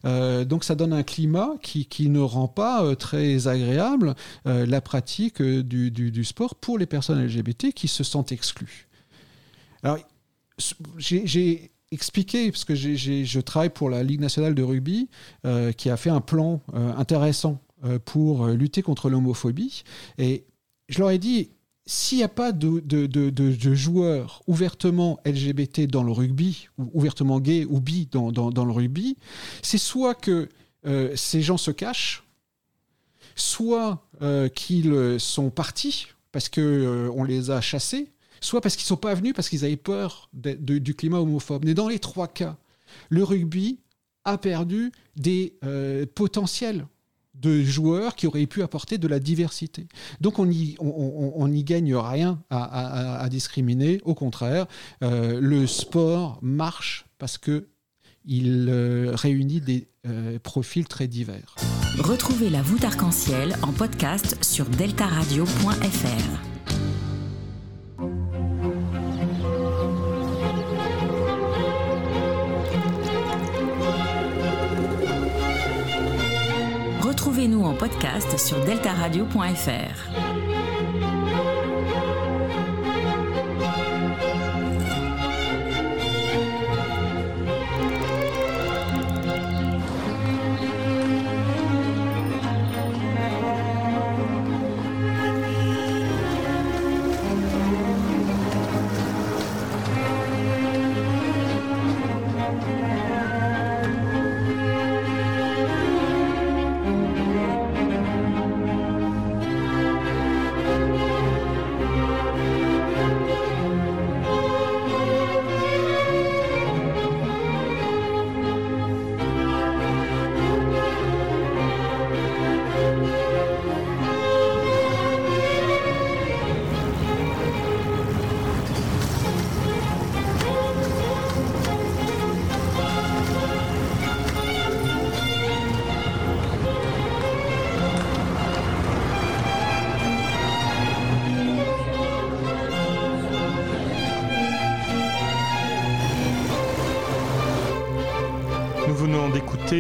donc 0.04 0.64
ça 0.64 0.74
donne 0.74 0.94
un 0.94 1.04
climat 1.04 1.52
qui, 1.62 2.10
ne 2.10 2.20
rend 2.20 2.48
pas 2.48 2.96
très 2.96 3.48
agréable 3.48 4.16
la 4.46 4.82
pratique 4.82 5.42
du, 5.42 5.92
du, 5.92 6.12
du 6.12 6.24
sport 6.24 6.56
pour 6.56 6.80
les 6.80 6.88
personnes 6.88 7.24
LGBT 7.24 7.72
qui 7.74 7.88
se 7.88 8.04
sentent 8.04 8.32
exclues. 8.32 8.88
Alors, 9.84 10.00
j'ai 10.98 11.72
expliquer, 11.92 12.52
parce 12.52 12.66
que 12.66 12.76
je 12.76 13.40
travaille 13.40 13.70
pour 13.70 13.90
la 13.90 14.04
Ligue 14.04 14.22
nationale 14.22 14.56
de 14.56 14.64
rugby, 14.64 15.10
euh, 15.46 15.72
qui 15.72 15.90
a 15.90 15.98
fait 15.98 16.10
un 16.10 16.22
plan 16.22 16.62
euh, 16.74 16.94
intéressant 16.96 17.62
euh, 17.84 18.00
pour 18.00 18.48
lutter 18.48 18.82
contre 18.82 19.10
l'homophobie. 19.10 19.84
Et 20.18 20.46
je 20.88 21.00
leur 21.00 21.12
ai 21.12 21.18
dit, 21.18 21.52
s'il 21.86 22.20
n'y 22.20 22.24
a 22.24 22.30
pas 22.30 22.52
de, 22.52 23.74
joueurs 23.74 24.44
ouvertement 24.48 25.20
LGBT 25.26 25.88
dans 25.88 26.04
le 26.04 26.12
rugby, 26.12 26.68
ou 26.78 26.90
ouvertement 26.94 27.40
gay 27.40 27.66
ou 27.66 27.80
bi 27.80 28.08
dans, 28.12 28.32
dans 28.32 28.66
le 28.66 28.72
rugby, 28.72 29.18
c'est 29.64 29.80
soit 29.80 30.14
que 30.14 30.50
ces 31.16 31.42
gens 31.42 31.58
se 31.58 31.72
cachent, 31.72 32.24
soit 33.36 34.08
qu'ils 34.54 35.20
sont 35.20 35.50
partis 35.50 36.08
parce 36.32 36.48
qu'on 36.48 37.24
les 37.24 37.50
a 37.50 37.60
chassés, 37.60 38.12
soit 38.42 38.62
parce 38.62 38.76
qu'ils 38.76 38.86
ne 38.86 38.90
sont 38.90 38.98
pas 38.98 39.14
venus 39.14 39.34
parce 39.34 39.50
qu'ils 39.50 39.66
avaient 39.66 39.78
peur 39.78 40.30
du 40.34 40.96
climat 40.96 41.20
homophobe. 41.20 41.66
Mais 41.66 41.74
dans 41.74 41.88
les 41.88 42.00
trois 42.00 42.28
cas, 42.28 42.58
le 43.10 43.24
rugby 43.24 43.80
a 44.26 44.38
perdu 44.38 44.92
des 45.16 45.58
euh, 45.64 46.06
potentiels 46.14 46.86
de 47.36 47.64
joueurs 47.64 48.16
qui 48.16 48.28
auraient 48.28 48.46
pu 48.48 48.62
apporter 48.64 48.98
de 48.98 49.08
la 49.08 49.20
diversité. 49.20 49.88
Donc 50.20 50.40
on 50.40 50.46
n'y 50.46 51.64
gagne 51.64 51.96
rien 51.96 52.42
à, 52.50 53.28
discriminer. 53.30 54.02
Au 54.04 54.14
contraire, 54.14 54.68
euh, 55.04 55.40
le 55.40 55.66
sport 55.66 56.40
marche 56.42 57.06
parce 57.18 57.38
que 57.38 57.68
il 58.26 58.68
euh, 58.70 59.16
réunit 59.16 59.62
des 59.62 59.88
profils 60.44 60.88
très 60.88 61.08
divers. 61.08 61.56
Retrouvez 62.00 62.50
la 62.50 62.62
voûte 62.62 62.84
arc-en-ciel 62.84 63.56
en 63.62 63.72
podcast 63.72 64.44
sur 64.44 64.66
deltaradio.fr. 64.66 66.49
Retrouvez-nous 77.40 77.64
en 77.64 77.74
podcast 77.74 78.38
sur 78.38 78.60
deltaradio.fr. 78.66 80.49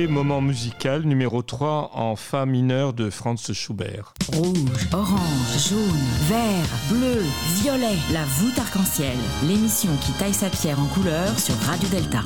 Moment 0.07 0.41
musical 0.41 1.03
numéro 1.03 1.41
3 1.41 1.91
en 1.93 2.15
Fa 2.15 2.45
mineur 2.45 2.93
de 2.93 3.09
Franz 3.09 3.51
Schubert. 3.53 4.13
Rouge, 4.31 4.87
orange, 4.93 5.69
jaune, 5.69 5.79
vert, 6.27 6.69
bleu, 6.89 7.23
violet, 7.61 7.97
la 8.13 8.23
voûte 8.23 8.57
arc-en-ciel. 8.57 9.17
L'émission 9.47 9.89
qui 10.01 10.11
taille 10.13 10.33
sa 10.33 10.49
pierre 10.49 10.79
en 10.79 10.85
couleur 10.85 11.37
sur 11.39 11.55
Radio 11.67 11.89
Delta. 11.89 12.21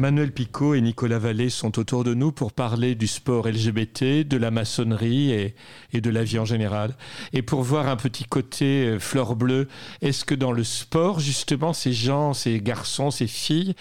Manuel 0.00 0.32
Picot 0.32 0.72
et 0.72 0.80
Nicolas 0.80 1.18
Vallée 1.18 1.50
sont 1.50 1.78
autour 1.78 2.04
de 2.04 2.14
nous 2.14 2.32
pour 2.32 2.52
parler 2.52 2.94
du 2.94 3.06
sport 3.06 3.46
LGBT, 3.46 4.26
de 4.26 4.38
la 4.38 4.50
maçonnerie 4.50 5.30
et, 5.30 6.00
de 6.00 6.08
la 6.08 6.24
vie 6.24 6.38
en 6.38 6.46
général. 6.46 6.96
Et 7.34 7.42
pour 7.42 7.62
voir 7.62 7.86
un 7.86 7.96
petit 7.96 8.24
côté 8.24 8.86
euh, 8.86 8.98
fleur 8.98 9.36
bleue, 9.36 9.68
est-ce 10.00 10.24
que 10.24 10.34
dans 10.34 10.52
le 10.52 10.64
sport, 10.64 11.20
justement, 11.20 11.74
ces 11.74 11.92
gens, 11.92 12.32
ces 12.32 12.62
garçons, 12.62 13.10
ces 13.10 13.26
filles 13.26 13.74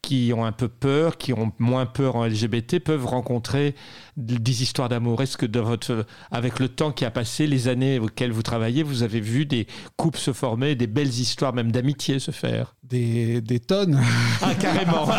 qui 0.00 0.32
ont 0.34 0.46
un 0.46 0.52
peu 0.52 0.68
peur, 0.68 1.18
qui 1.18 1.34
ont 1.34 1.52
moins 1.58 1.84
peur 1.84 2.16
en 2.16 2.24
LGBT, 2.24 2.78
peuvent 2.78 3.04
rencontrer 3.04 3.74
des 4.16 4.62
histoires 4.62 4.88
d'amour? 4.88 5.20
Est-ce 5.20 5.36
que 5.36 5.44
dans 5.44 5.64
votre, 5.64 6.06
avec 6.30 6.58
le 6.58 6.70
temps 6.70 6.90
qui 6.90 7.04
a 7.04 7.10
passé, 7.10 7.46
les 7.46 7.68
années 7.68 7.98
auxquelles 7.98 8.32
vous 8.32 8.42
travaillez, 8.42 8.82
vous 8.82 9.02
avez 9.02 9.20
vu 9.20 9.44
des 9.44 9.66
couples 9.98 10.18
se 10.18 10.32
former, 10.32 10.74
des 10.74 10.86
belles 10.86 11.08
histoires 11.08 11.52
même 11.52 11.70
d'amitié 11.70 12.18
se 12.18 12.30
faire? 12.30 12.75
Des, 12.88 13.40
des 13.40 13.58
tonnes. 13.58 14.00
Ah, 14.42 14.54
carrément 14.54 15.06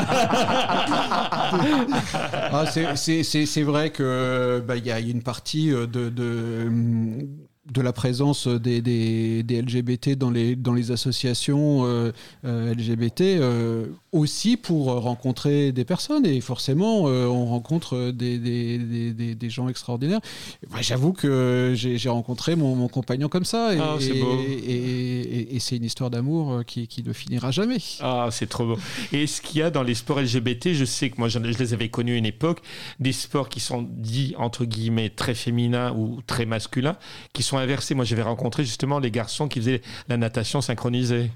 Ah, 2.52 2.66
c'est- 2.72 2.96
c'est 2.96 3.24
c'est- 3.24 3.46
c'est 3.46 3.64
vrai 3.64 3.90
que 3.92 4.64
bah, 4.66 4.78
il 4.78 4.86
y 4.86 4.92
a 4.92 5.00
une 5.00 5.22
partie 5.24 5.72
euh, 5.74 5.86
de, 5.88 6.10
de, 6.10 6.70
de 7.74 7.82
la 7.82 7.92
présence 7.94 8.48
des, 8.48 8.82
des, 8.82 9.44
des 9.44 9.62
LGBT 9.62 10.16
dans 10.18 10.30
les, 10.32 10.56
dans 10.56 10.74
les 10.74 10.92
associations 10.92 11.86
euh, 11.86 12.12
euh, 12.46 12.74
LGBT 12.74 13.22
euh, 13.22 13.88
aussi 14.12 14.58
pour 14.58 14.86
rencontrer 15.02 15.72
des 15.72 15.86
personnes 15.86 16.26
et 16.26 16.40
forcément 16.42 17.04
on 17.04 17.46
rencontre 17.46 18.12
des, 18.12 18.38
des, 18.40 18.78
des, 18.78 19.14
des- 19.14 19.36
des 19.36 19.50
gens 19.50 19.68
extraordinaires. 19.70 20.22
Bah, 20.72 20.78
J'avoue 20.82 21.14
que 21.14 21.74
j'ai 21.76 22.10
rencontré 22.10 22.56
mon, 22.56 22.76
mon 22.76 22.88
compagnon 22.88 23.28
comme 23.30 23.46
ça 23.46 23.76
et, 23.76 23.80
Ah, 23.80 23.98
et, 24.00 24.72
et- 24.72 25.56
et 25.56 25.60
c'est 25.60 25.78
une 25.78 25.84
histoire 25.84 26.10
d'amour 26.10 26.64
qui, 26.66 26.88
qui 26.88 27.04
ne 27.04 27.14
finira 27.14 27.52
jamais. 27.52 27.78
Ah, 28.00 28.30
c'est 28.32 28.48
trop 28.48 28.66
beau. 28.66 28.78
Et 29.12 29.24
est-ce 29.24 29.42
qu'il 29.42 29.60
y 29.60 29.62
a 29.64 29.70
dans 29.70 29.84
les 29.84 29.96
sports 29.96 30.22
LGBT, 30.22 30.74
je 30.74 30.86
sais 30.86 31.10
que 31.10 31.16
moi 31.18 31.28
je 31.30 31.40
les 31.40 31.74
avais 31.74 31.90
connus 31.90 32.14
à 32.14 32.18
une 32.18 32.26
époque, 32.26 32.60
des 33.00 33.12
sports 33.12 33.50
qui 33.50 33.60
sont 33.60 33.82
dits 33.90 34.34
entre 34.38 34.66
guillemets 34.66 35.10
très 35.10 35.36
féminins 35.36 35.94
ou 35.94 36.22
très 36.26 36.46
masculins, 36.46 36.96
qui 37.34 37.44
sont 37.44 37.57
inversés. 37.58 37.96
Moi 37.96 38.06
j'avais 38.06 38.22
rencontré 38.22 38.64
justement 38.64 39.00
les 39.00 39.12
garçons 39.12 39.48
qui 39.48 39.60
faisaient 39.60 39.82
la 40.08 40.18
natation 40.18 40.62
synchronisée. 40.62 41.32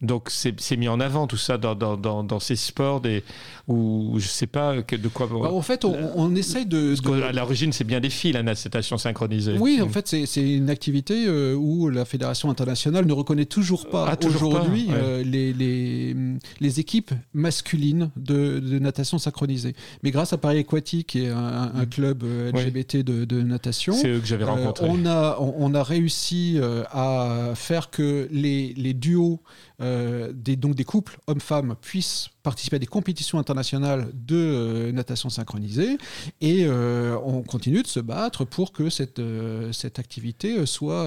Donc 0.00 0.28
c'est 0.30 0.76
mis 0.76 0.88
en 0.88 1.00
avant 1.00 1.26
tout 1.26 1.36
ça 1.36 1.58
dans, 1.58 1.74
dans, 1.74 1.96
dans, 1.96 2.22
dans 2.22 2.38
ces 2.38 2.54
sports 2.56 3.00
des, 3.00 3.24
où 3.66 4.14
je 4.18 4.28
sais 4.28 4.46
pas 4.46 4.82
que- 4.82 4.94
de 4.96 5.08
quoi. 5.08 5.26
Bah, 5.26 5.52
en 5.52 5.62
fait, 5.62 5.84
on, 5.84 5.96
on 6.14 6.34
essaye 6.36 6.66
de, 6.66 6.94
de- 6.94 7.20
qu'à 7.20 7.32
l'origine 7.32 7.72
c'est 7.72 7.84
bien 7.84 7.98
des 8.00 8.10
filles 8.10 8.32
la 8.32 8.42
natation 8.42 8.96
synchronisée. 8.96 9.56
Oui, 9.58 9.80
en 9.82 9.88
fait, 9.88 10.06
c'est 10.06 10.40
une 10.40 10.70
activité 10.70 11.24
euh, 11.26 11.54
où 11.54 11.88
la 11.88 12.04
Fédération 12.04 12.48
internationale 12.50 13.06
ne 13.06 13.12
reconnaît 13.12 13.44
toujours 13.46 13.88
pas 13.88 14.06
Ah, 14.08 14.16
aujourd'hui 14.26 14.86
ouais. 14.86 14.94
euh, 14.94 15.22
les, 15.24 15.52
les, 15.52 16.14
les 16.60 16.80
équipes 16.80 17.12
masculines 17.34 18.10
de, 18.16 18.58
de 18.60 18.78
natation 18.78 19.18
synchronisée. 19.18 19.74
Mais 20.02 20.10
grâce 20.10 20.32
à 20.32 20.38
Paris 20.38 20.58
Aquatique 20.58 21.16
et 21.16 21.28
un, 21.28 21.72
un 21.74 21.86
club 21.86 22.22
euh, 22.24 22.52
Ouais. 22.52 22.64
LGBT 22.66 22.98
de, 23.04 23.24
de 23.24 23.42
natation, 23.42 23.92
C'est 23.92 24.08
eux 24.08 24.20
que 24.20 24.26
j'avais 24.26 24.44
euh, 24.44 24.48
rencontrés. 24.52 24.86
on, 24.88 25.04
a, 25.06 25.36
on, 25.40 25.54
on 25.58 25.74
a 25.74 25.82
réussi 25.82 26.54
euh, 26.56 26.84
à 26.92 27.50
faire 27.54 27.90
que 27.90 28.28
les, 28.30 28.74
les 28.76 28.94
duos, 28.94 29.40
euh, 29.42 29.67
des, 29.80 30.56
donc 30.56 30.74
des 30.74 30.84
couples 30.84 31.18
hommes-femmes, 31.26 31.76
puissent 31.80 32.30
participer 32.42 32.76
à 32.76 32.78
des 32.78 32.86
compétitions 32.86 33.38
internationales 33.38 34.10
de 34.14 34.36
euh, 34.36 34.92
natation 34.92 35.28
synchronisée. 35.28 35.98
Et 36.40 36.64
euh, 36.64 37.16
on 37.24 37.42
continue 37.42 37.82
de 37.82 37.86
se 37.86 38.00
battre 38.00 38.44
pour 38.44 38.72
que 38.72 38.90
cette, 38.90 39.18
euh, 39.18 39.72
cette 39.72 39.98
activité 39.98 40.64
soit, 40.66 41.06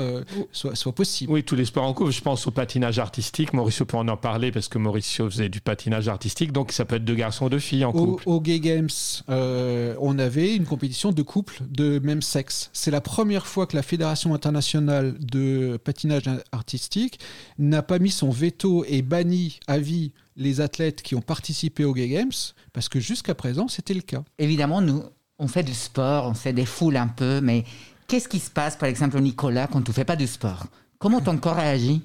soit, 0.51 0.75
soit 0.75 0.93
possible. 0.93 1.31
Oui, 1.31 1.43
tous 1.43 1.55
les 1.55 1.65
sports 1.65 1.83
en 1.83 1.93
couple. 1.93 2.11
Je 2.11 2.21
pense 2.21 2.45
au 2.47 2.51
patinage 2.51 2.99
artistique. 2.99 3.53
Mauricio 3.53 3.85
peut 3.85 3.97
en 3.97 4.07
en 4.07 4.17
parler 4.17 4.51
parce 4.51 4.67
que 4.67 4.77
Mauricio 4.77 5.29
faisait 5.29 5.49
du 5.49 5.61
patinage 5.61 6.07
artistique. 6.07 6.51
Donc 6.51 6.71
ça 6.71 6.85
peut 6.85 6.95
être 6.95 7.05
deux 7.05 7.15
garçons 7.15 7.45
ou 7.45 7.49
deux 7.49 7.59
filles 7.59 7.85
en 7.85 7.91
Au, 7.91 8.05
couple. 8.05 8.23
au 8.25 8.41
Gay 8.41 8.59
Games, 8.59 8.89
on 9.27 10.19
avait 10.19 10.55
une 10.55 10.65
compétition 10.65 11.11
de 11.11 11.21
couples 11.21 11.61
de 11.69 11.99
même 11.99 12.21
sexe. 12.21 12.69
C'est 12.73 12.91
la 12.91 13.01
première 13.01 13.47
fois 13.47 13.67
que 13.67 13.75
la 13.75 13.83
Fédération 13.83 14.33
internationale 14.33 15.15
de 15.19 15.77
patinage 15.83 16.23
artistique 16.51 17.19
n'a 17.57 17.81
pas 17.81 17.99
mis 17.99 18.11
son 18.11 18.29
veto 18.29 18.83
et 18.87 19.01
banni 19.01 19.59
à 19.67 19.77
vie 19.77 20.11
les 20.35 20.61
athlètes 20.61 21.01
qui 21.01 21.15
ont 21.15 21.21
participé 21.21 21.85
aux 21.85 21.93
Gay 21.93 22.07
Games, 22.09 22.31
parce 22.73 22.89
que 22.89 22.99
jusqu'à 22.99 23.35
présent, 23.35 23.67
c'était 23.67 23.93
le 23.93 24.01
cas. 24.01 24.23
Évidemment, 24.37 24.81
nous, 24.81 25.03
on 25.39 25.47
fait 25.47 25.63
du 25.63 25.73
sport, 25.73 26.27
on 26.27 26.33
se 26.33 26.49
défoule 26.49 26.97
un 26.97 27.07
peu, 27.07 27.41
mais 27.41 27.63
qu'est-ce 28.07 28.27
qui 28.27 28.39
se 28.39 28.49
passe, 28.49 28.75
par 28.75 28.89
exemple, 28.89 29.19
Nicolas, 29.19 29.67
quand 29.67 29.81
tu 29.81 29.91
fais 29.91 30.05
pas 30.05 30.15
du 30.15 30.27
sport? 30.27 30.67
Comment 30.99 31.19
ton 31.21 31.37
corps 31.37 31.55
réagit? 31.55 32.01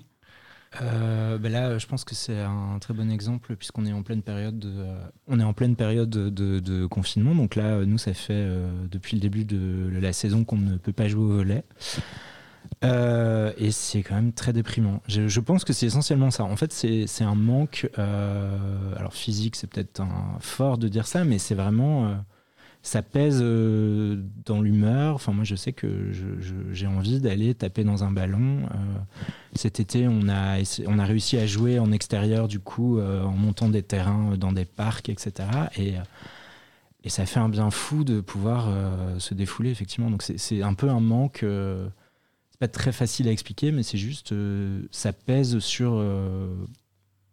Euh, 0.83 1.39
ben 1.39 1.51
là, 1.53 1.79
je 1.79 1.87
pense 1.87 2.05
que 2.05 2.15
c'est 2.15 2.41
un 2.41 2.79
très 2.81 2.93
bon 2.93 3.11
exemple 3.11 3.57
puisqu'on 3.57 3.87
est 3.87 3.93
en 3.93 4.03
pleine 4.03 4.21
période 4.21 4.59
de, 4.59 4.69
euh, 4.69 4.99
on 5.27 5.41
est 5.41 5.45
en 5.45 5.55
pleine 5.55 5.75
période 5.77 6.11
de, 6.11 6.29
de- 6.29 6.59
de 6.59 6.85
confinement. 6.87 7.35
Donc 7.35 7.55
là, 7.55 7.85
nous, 7.87 7.97
ça 7.97 8.13
fait 8.13 8.35
euh, 8.35 8.69
depuis 8.91 9.17
le 9.17 9.21
début 9.23 9.45
de 9.45 9.91
la 9.99 10.13
saison 10.13 10.45
qu'on 10.45 10.59
ne 10.59 10.77
peut 10.77 10.93
pas 10.93 11.09
jouer 11.09 11.23
au 11.25 11.29
volet. 11.37 11.65
Euh, 12.85 13.53
et 13.59 13.71
c'est 13.71 14.03
quand 14.03 14.15
même 14.15 14.33
très 14.33 14.53
déprimant. 14.53 15.03
Je, 15.09 15.41
pense 15.41 15.65
que 15.65 15.73
c'est 15.73 15.87
essentiellement 15.87 16.31
ça. 16.31 16.45
En 16.45 16.57
fait, 16.57 16.73
c'est 16.73 17.25
un 17.25 17.35
manque. 17.35 17.89
euh, 17.99 18.95
alors 18.97 19.15
physique, 19.15 19.57
c'est 19.57 19.67
peut-être 19.67 20.03
fort 20.41 20.79
de 20.79 20.89
dire 20.89 21.07
ça, 21.07 21.25
mais 21.25 21.39
c'est 21.39 21.55
vraiment. 21.55 22.07
euh, 22.09 22.15
ça 22.83 23.03
pèse 23.03 23.41
dans 23.41 24.61
l'humeur. 24.61 25.17
Enfin, 25.17 25.33
moi, 25.33 25.43
je 25.43 25.57
sais 25.57 25.73
que 25.73 26.13
j'ai 26.71 26.87
envie 26.87 27.21
d'aller 27.21 27.53
taper 27.55 27.83
dans 27.83 28.05
un 28.05 28.13
ballon. 28.13 28.61
Cet 29.57 29.81
été, 29.81 30.07
on 30.07 30.29
a, 30.29 30.59
on 30.87 30.99
a 31.01 31.05
réussi 31.05 31.37
à 31.37 31.47
jouer 31.49 31.81
en 31.81 31.91
extérieur, 31.91 32.47
du 32.47 32.61
coup, 32.61 33.01
en 33.01 33.33
montant 33.33 33.69
des 33.71 33.83
terrains 33.83 34.37
dans 34.37 34.53
des 34.53 34.65
parcs, 34.67 35.09
etc. 35.09 35.33
Et, 35.77 35.95
et 37.03 37.09
ça 37.09 37.27
fait 37.27 37.41
un 37.41 37.49
bien 37.49 37.73
fou 37.73 38.05
de 38.05 38.21
pouvoir 38.21 38.69
se 39.19 39.35
défouler, 39.35 39.71
effectivement. 39.71 40.09
Donc, 40.11 40.23
c'est- 40.23 40.63
un 40.63 40.75
peu 40.75 40.89
un 40.89 41.01
manque. 41.01 41.45
C'est 42.57 42.59
pas 42.59 42.69
très 42.69 42.93
facile 42.93 43.29
à 43.29 43.33
expliquer, 43.33 43.71
mais 43.71 43.83
c'est 43.83 43.99
juste. 43.99 44.33
euh, 44.33 44.81
ça 44.91 45.13
pèse 45.13 45.59
sur. 45.59 45.93
euh, 45.95 46.49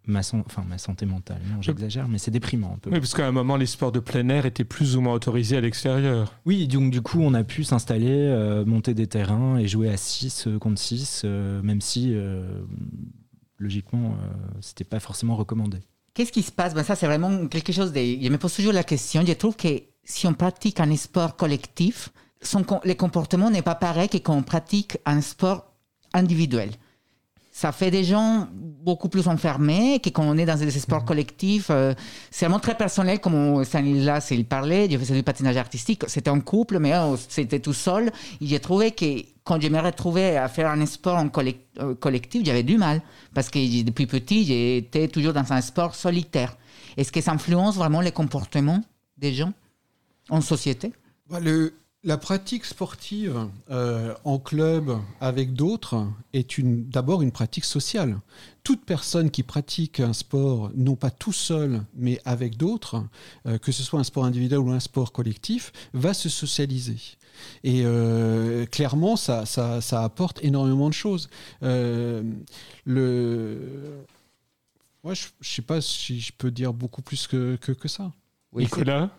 Ma, 0.05 0.21
san- 0.21 0.43
enfin, 0.45 0.65
ma 0.67 0.78
santé 0.78 1.05
mentale, 1.05 1.39
non, 1.49 1.61
j'exagère, 1.61 2.09
mais 2.09 2.17
c'est 2.17 2.30
déprimant 2.30 2.74
un 2.74 2.78
peu. 2.78 2.89
Oui, 2.89 2.99
parce 2.99 3.13
qu'à 3.13 3.26
un 3.26 3.32
moment, 3.32 3.55
les 3.55 3.65
sports 3.65 3.93
de 3.93 4.01
plein 4.01 4.28
air 4.28 4.45
étaient 4.45 4.65
plus 4.65 4.97
ou 4.97 5.01
moins 5.01 5.13
autorisés 5.13 5.55
à 5.55 5.61
l'extérieur. 5.61 6.34
Oui, 6.45 6.67
donc 6.67 6.91
du 6.91 7.01
coup, 7.01 7.21
on 7.21 7.34
a 7.34 7.45
pu 7.45 7.63
s'installer, 7.63 8.09
euh, 8.11 8.65
monter 8.65 8.93
des 8.93 9.07
terrains 9.07 9.57
et 9.57 9.65
jouer 9.69 9.88
à 9.88 9.95
6 9.95 10.49
contre 10.59 10.82
6, 10.82 11.24
même 11.24 11.80
si, 11.80 12.09
euh, 12.13 12.63
logiquement, 13.59 14.17
euh, 14.21 14.34
c'était 14.59 14.84
pas 14.84 14.99
forcément 14.99 15.38
recommandé. 15.38 15.78
Qu'est-ce 16.13 16.34
qui 16.34 16.43
se 16.43 16.51
passe? 16.51 16.74
Ben, 16.74 16.84
Ça, 16.84 16.95
c'est 16.97 17.07
vraiment 17.07 17.47
quelque 17.47 17.71
chose 17.71 17.93
de... 17.93 17.99
Je 17.99 18.28
me 18.30 18.38
pose 18.38 18.53
toujours 18.53 18.74
la 18.74 18.84
question. 18.84 19.24
Je 19.26 19.32
trouve 19.34 19.55
que 19.55 19.69
si 20.03 20.28
on 20.28 20.34
pratique 20.34 20.82
un 20.82 20.95
sport 20.97 21.38
collectif, 21.38 22.09
son, 22.43 22.65
le 22.83 22.93
comportement 22.93 23.49
n'est 23.49 23.61
pas 23.61 23.75
pareil 23.75 24.09
que 24.09 24.17
quand 24.17 24.35
on 24.35 24.43
pratique 24.43 24.97
un 25.05 25.21
sport 25.21 25.65
individuel. 26.13 26.71
Ça 27.55 27.71
fait 27.71 27.91
des 27.91 28.03
gens 28.03 28.47
beaucoup 28.51 29.09
plus 29.09 29.27
enfermés 29.27 29.99
que 29.99 30.09
quand 30.09 30.23
on 30.23 30.35
est 30.39 30.45
dans 30.45 30.57
des 30.57 30.71
sports 30.71 31.05
collectifs. 31.05 31.67
euh, 31.69 31.93
c'est 32.31 32.45
vraiment 32.47 32.59
très 32.59 32.75
personnel, 32.75 33.19
comme 33.19 33.63
Stanislas 33.63 34.31
il 34.31 34.45
parlait. 34.45 34.89
Je 34.89 34.97
faisais 34.97 35.13
du 35.13 35.21
patinage 35.21 35.57
artistique. 35.57 36.03
C'était 36.07 36.31
en 36.31 36.39
couple, 36.41 36.79
mais 36.79 36.93
euh, 36.93 37.15
c'était 37.29 37.59
tout 37.59 37.73
seul. 37.73 38.07
Et 38.41 38.47
j'ai 38.47 38.59
trouvé 38.59 38.89
que 38.91 39.05
quand 39.43 39.61
je 39.61 39.67
me 39.67 39.79
retrouvais 39.79 40.35
à 40.37 40.47
faire 40.47 40.67
un 40.71 40.83
sport 40.87 41.17
en 41.17 41.29
euh, 41.79 41.93
collectif, 41.93 42.43
j'avais 42.43 42.63
du 42.63 42.77
mal. 42.79 43.03
Parce 43.35 43.49
que 43.51 43.59
j'ai- 43.59 43.83
depuis 43.83 44.07
petit, 44.07 44.45
j'étais 44.45 45.07
toujours 45.07 45.33
dans 45.33 45.53
un 45.53 45.61
sport 45.61 45.93
solitaire. 45.93 46.57
Est-ce 46.97 47.11
que 47.11 47.21
ça 47.21 47.33
influence 47.33 47.75
vraiment 47.75 48.01
les 48.01 48.11
comportements 48.11 48.83
des 49.19 49.31
gens 49.31 49.53
en 50.31 50.41
société? 50.41 50.91
Bah, 51.29 51.39
le- 51.39 51.75
la 52.03 52.17
pratique 52.17 52.65
sportive 52.65 53.47
euh, 53.69 54.13
en 54.25 54.37
club 54.37 54.91
avec 55.21 55.53
d'autres 55.53 56.05
est 56.33 56.57
une- 56.57 56.85
d'abord 56.89 57.21
une 57.21 57.31
pratique 57.31 57.63
sociale. 57.65 58.19
Toute 58.63 58.83
personne 58.85 59.31
qui 59.31 59.41
pratique 59.43 59.99
un 59.99 60.13
sport, 60.13 60.71
non 60.75 60.95
pas 60.95 61.11
tout 61.11 61.31
seul, 61.33 61.83
mais 61.95 62.19
avec 62.25 62.57
d'autres, 62.57 63.03
euh, 63.45 63.57
que 63.57 63.71
ce 63.71 63.83
soit 63.83 63.99
un 63.99 64.03
sport 64.03 64.25
individuel 64.25 64.59
ou 64.59 64.71
un 64.71 64.79
sport 64.79 65.11
collectif, 65.13 65.71
va 65.93 66.13
se 66.13 66.27
socialiser. 66.29 66.97
Et 67.63 67.81
euh, 67.85 68.65
clairement, 68.65 69.15
ça, 69.15 69.45
ça, 69.45 69.79
ça 69.81 70.03
apporte 70.03 70.43
énormément 70.43 70.89
de 70.89 70.93
choses. 70.93 71.29
Euh, 71.63 72.21
le... 72.85 74.05
Moi, 75.03 75.13
je 75.13 75.25
ne 75.27 75.45
sais 75.45 75.61
pas 75.61 75.81
si 75.81 76.19
je 76.19 76.31
peux 76.37 76.51
dire 76.51 76.73
beaucoup 76.73 77.01
plus 77.01 77.27
que, 77.27 77.57
que, 77.57 77.71
que 77.71 77.87
ça. 77.87 78.11
Nicolas? 78.53 79.09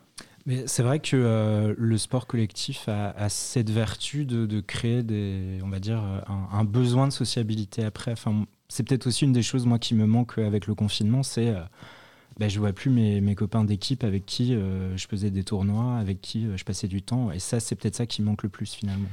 Mais 0.47 0.67
c'est 0.67 0.83
vrai 0.83 1.01
que 1.01 1.17
euh, 1.17 1.75
le 1.79 1.97
sport 1.97 2.27
collectif 2.27 2.89
a, 2.89 3.29
cette 3.29 3.71
vertu 3.71 4.27
de, 4.27 4.61
créer 4.61 5.03
des, 5.03 5.59
on 5.63 5.69
va 5.69 5.81
dire, 5.81 6.03
euh, 6.03 6.21
un, 6.53 6.65
besoin 6.65 7.09
de 7.09 7.13
sociabilité 7.13 7.83
après. 7.83 8.13
Enfin, 8.13 8.45
c'est 8.69 8.83
peut-être 8.83 9.07
aussi 9.07 9.25
une 9.25 9.33
des 9.33 9.43
choses 9.43 9.65
moi 9.65 9.79
qui 9.79 9.95
me 9.95 10.07
manque 10.07 10.39
avec 10.39 10.67
le 10.67 10.75
confinement, 10.75 11.23
c'est 11.23 11.49
euh, 11.49 11.61
ben, 12.39 12.51
je 12.51 12.59
vois 12.59 12.73
plus 12.73 12.91
mes, 12.91 13.35
copains 13.35 13.65
d'équipe 13.65 14.05
avec 14.05 14.27
qui 14.27 14.55
je 14.55 15.07
faisais 15.09 15.31
des 15.31 15.45
tournois, 15.45 15.97
avec 15.99 16.21
qui 16.21 16.49
je 16.57 16.65
passais 16.65 16.89
du 16.89 17.01
temps. 17.01 17.31
Et 17.31 17.39
ça, 17.39 17.61
c'est 17.61 17.77
peut-être 17.77 17.95
ça 17.95 18.07
qui 18.07 18.23
manque 18.23 18.43
le 18.43 18.49
plus 18.49 18.75
finalement. 18.75 19.09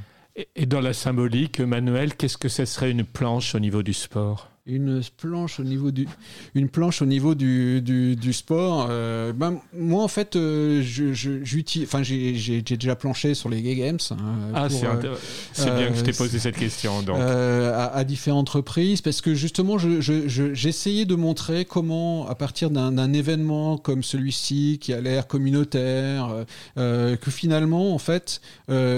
Et 0.56 0.66
dans 0.66 0.82
la 0.82 0.94
symbolique, 0.94 1.60
Manuel, 1.60 2.16
qu'est-ce 2.16 2.38
que 2.38 2.50
ce 2.50 2.66
serait 2.66 2.90
une 2.90 3.04
planche 3.04 3.54
au 3.54 3.60
niveau 3.60 3.84
du 3.84 3.94
sport? 3.94 4.50
Une 4.68 5.02
planche 5.18 5.60
au 5.60 5.64
niveau 5.64 5.90
du, 5.92 6.08
une 6.54 6.70
planche 6.70 7.02
au 7.02 7.06
niveau 7.06 7.34
du, 7.34 7.82
du, 7.82 8.34
sport. 8.34 8.88
Euh, 8.90 9.34
ben, 9.34 9.60
moi, 9.74 10.04
en 10.04 10.08
fait, 10.08 10.36
euh, 10.36 10.82
j'utilise, 10.82 11.88
enfin, 11.88 12.04
j'ai 12.04 12.62
déjà 12.62 12.96
planché 12.96 13.34
sur 13.34 13.50
les 13.50 13.62
Gay 13.62 13.76
Games. 13.76 14.00
Hein, 14.12 14.52
ah, 14.54 14.68
c'est 14.70 14.86
euh, 14.86 15.78
bien 15.78 15.90
que 15.90 15.98
je 15.98 16.04
t'ai 16.04 16.14
posé 16.14 16.38
cette 16.40 16.58
question. 16.58 17.02
Donc. 17.02 17.18
À, 17.20 18.04
différentes 18.04 18.50
reprises, 18.50 19.02
parce 19.02 19.22
que 19.22 19.34
justement, 19.34 19.78
j'essayais 19.78 21.06
de 21.06 21.16
montrer 21.16 21.66
comment, 21.66 22.28
à 22.28 22.36
partir 22.36 22.70
d'un 22.70 23.14
événement 23.14 23.78
comme 23.78 24.04
celui-ci, 24.04 24.80
qui 24.82 24.94
a 24.94 25.02
l'air 25.02 25.28
communautaire, 25.28 26.46
que 26.76 27.32
finalement, 27.32 27.94
en 27.94 28.00
fait, 28.00 28.42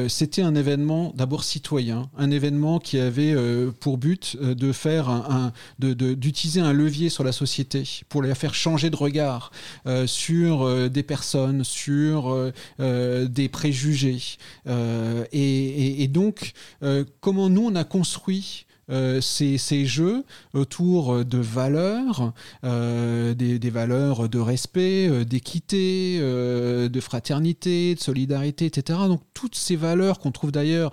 c'était 0.07 0.41
un 0.41 0.55
événement 0.55 1.13
d'abord 1.15 1.43
citoyen, 1.43 2.09
un 2.17 2.31
événement 2.31 2.79
qui 2.79 2.99
avait 2.99 3.35
pour 3.79 3.97
but 3.97 4.37
de 4.41 4.71
faire 4.71 5.09
un 5.09 5.52
d'utiliser 5.79 6.61
un 6.61 6.73
levier 6.73 7.09
sur 7.09 7.23
la 7.23 7.31
société 7.31 7.83
pour 8.09 8.21
les 8.21 8.33
faire 8.35 8.53
changer 8.53 8.89
de 8.89 8.95
regard 8.95 9.51
euh, 9.85 10.07
sur 10.07 10.63
euh, 10.63 10.89
des 10.89 11.03
personnes, 11.03 11.63
sur 11.63 12.51
euh, 12.79 13.27
des 13.27 13.49
préjugés. 13.49 14.37
Et, 15.31 16.07
donc, 16.09 16.53
comment 17.19 17.49
nous, 17.49 17.65
on 17.65 17.75
a 17.75 17.83
construit 17.83 18.65
ces, 18.89 19.85
jeux 19.85 20.23
autour 20.53 21.25
de 21.25 21.37
valeurs, 21.37 22.33
des, 22.63 23.69
valeurs 23.71 24.29
de 24.29 24.39
respect, 24.39 25.25
d'équité, 25.25 26.19
de 26.19 26.99
fraternité, 26.99 27.95
de 27.95 27.99
solidarité, 27.99 28.65
etc. 28.65 28.99
Donc 29.07 29.21
toutes 29.33 29.55
ces 29.55 29.75
valeurs 29.75 30.19
qu'on 30.19 30.31
trouve 30.31 30.51
d'ailleurs 30.51 30.91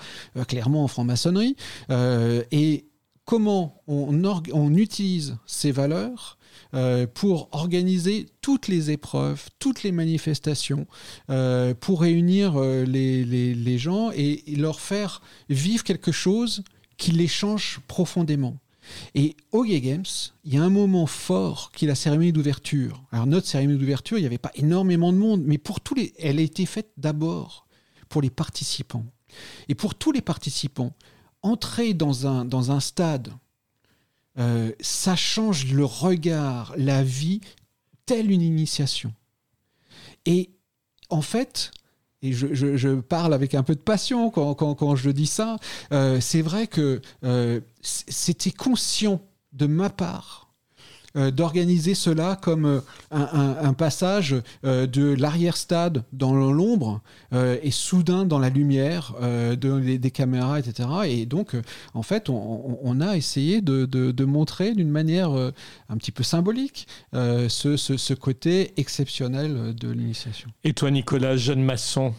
clairement 0.49 0.85
en 0.85 0.89
franc-maçonnerie. 0.89 1.57
et 1.91 2.90
comment 3.31 3.81
on, 3.87 4.75
utilise 4.75 5.37
ces 5.47 5.71
valeurs 5.71 6.37
euh, 6.75 7.07
pour 7.07 7.49
organiser 7.53 8.27
toutes 8.41 8.67
les 8.67 8.91
épreuves, 8.91 9.51
toutes 9.61 9.85
les 9.85 9.93
manifestations, 9.93 10.89
euh, 11.31 11.73
pour 11.73 12.01
réunir 12.01 12.55
euh, 12.57 12.83
les, 12.85 13.79
gens 13.79 14.11
et, 14.11 14.43
leur 14.57 14.81
faire 14.81 15.23
vivre 15.49 15.85
quelque 15.85 16.11
chose 16.11 16.65
qui 16.97 17.13
les 17.13 17.29
change 17.29 17.79
profondément. 17.87 18.57
Et 19.15 19.37
au 19.53 19.63
Gay 19.63 19.81
Games, 19.81 20.13
il 20.45 20.55
y 20.55 20.57
a 20.57 20.65
un 20.65 20.69
moment 20.69 21.07
fort 21.07 21.71
qui 21.73 21.85
est 21.85 21.89
la 21.89 21.95
cérémonie 21.95 22.33
d'ouverture. 22.33 23.01
Alors 23.13 23.29
notre 23.29 23.47
cérémonie 23.47 23.79
d'ouverture, 23.79 24.19
il 24.19 24.23
n'y 24.23 24.27
avait 24.27 24.39
pas 24.39 24.51
énormément 24.57 25.13
de 25.13 25.19
monde, 25.19 25.43
mais 25.47 25.59
pour 25.59 25.81
tous 25.81 25.95
les, 25.95 26.13
elle 26.19 26.41
a 26.41 26.43
été 26.43 26.67
faite 26.67 26.91
d'abord 26.97 27.69
pour 28.09 28.23
les 28.23 28.31
participants. 28.31 29.07
Et 29.69 29.77
pour 29.77 29.95
tous 29.95 30.11
les 30.11 30.21
participants, 30.21 30.97
entrer 31.43 31.95
dans 31.95 32.27
un, 32.27 32.45
dans 32.45 32.71
un 32.71 32.81
stade, 32.81 33.33
euh, 34.39 34.73
ça 34.81 35.17
change 35.17 35.73
le 35.73 35.85
regard, 35.85 36.73
la 36.77 37.03
vie, 37.03 37.41
telle 38.07 38.31
une 38.31 38.43
initiation. 38.43 39.13
Et 40.27 40.51
en 41.09 41.23
fait, 41.23 41.73
et 42.23 42.33
je, 42.33 43.01
parle 43.01 43.33
avec 43.33 43.55
un 43.55 43.63
peu 43.63 43.75
de 43.75 43.81
passion 43.81 44.31
quand, 44.31 44.55
quand, 44.55 44.95
je 44.95 45.11
dis 45.11 45.27
ça, 45.27 45.57
euh, 45.93 46.21
c'est 46.21 46.43
vrai 46.43 46.67
que 46.67 47.01
euh, 47.25 47.61
c'était 47.81 48.51
conscient 48.51 49.21
de 49.53 49.67
ma 49.67 49.89
part 49.89 50.40
d'organiser 51.15 51.95
cela 51.95 52.37
comme 52.41 52.67
euh, 52.67 52.81
un, 53.11 53.73
passage 53.73 54.37
euh, 54.65 54.87
de 54.87 55.15
l'arrière-stade 55.15 56.05
dans 56.13 56.35
l'ombre 56.35 57.01
et 57.33 57.71
soudain 57.71 58.25
dans 58.25 58.39
la 58.39 58.49
lumière 58.49 59.15
de, 59.21 59.97
des 59.97 60.11
caméras, 60.11 60.59
etc. 60.59 60.89
Et 61.07 61.27
donc, 61.27 61.55
en 61.95 62.03
fait, 62.03 62.29
on, 62.29 63.01
a 63.01 63.17
essayé 63.17 63.61
de, 63.61 64.25
montrer 64.25 64.75
d'une 64.75 64.91
manière 64.91 65.31
un 65.31 65.97
petit 65.97 66.13
peu 66.13 66.23
symbolique 66.23 66.87
ce, 67.13 67.77
ce, 67.77 68.15
côté 68.15 68.73
exceptionnel 68.77 69.75
de 69.75 69.91
l'initiation. 69.91 70.51
Et 70.65 70.73
toi, 70.73 70.91
Nicolas, 70.91 71.37
jeune 71.37 71.63
maçon? 71.63 72.15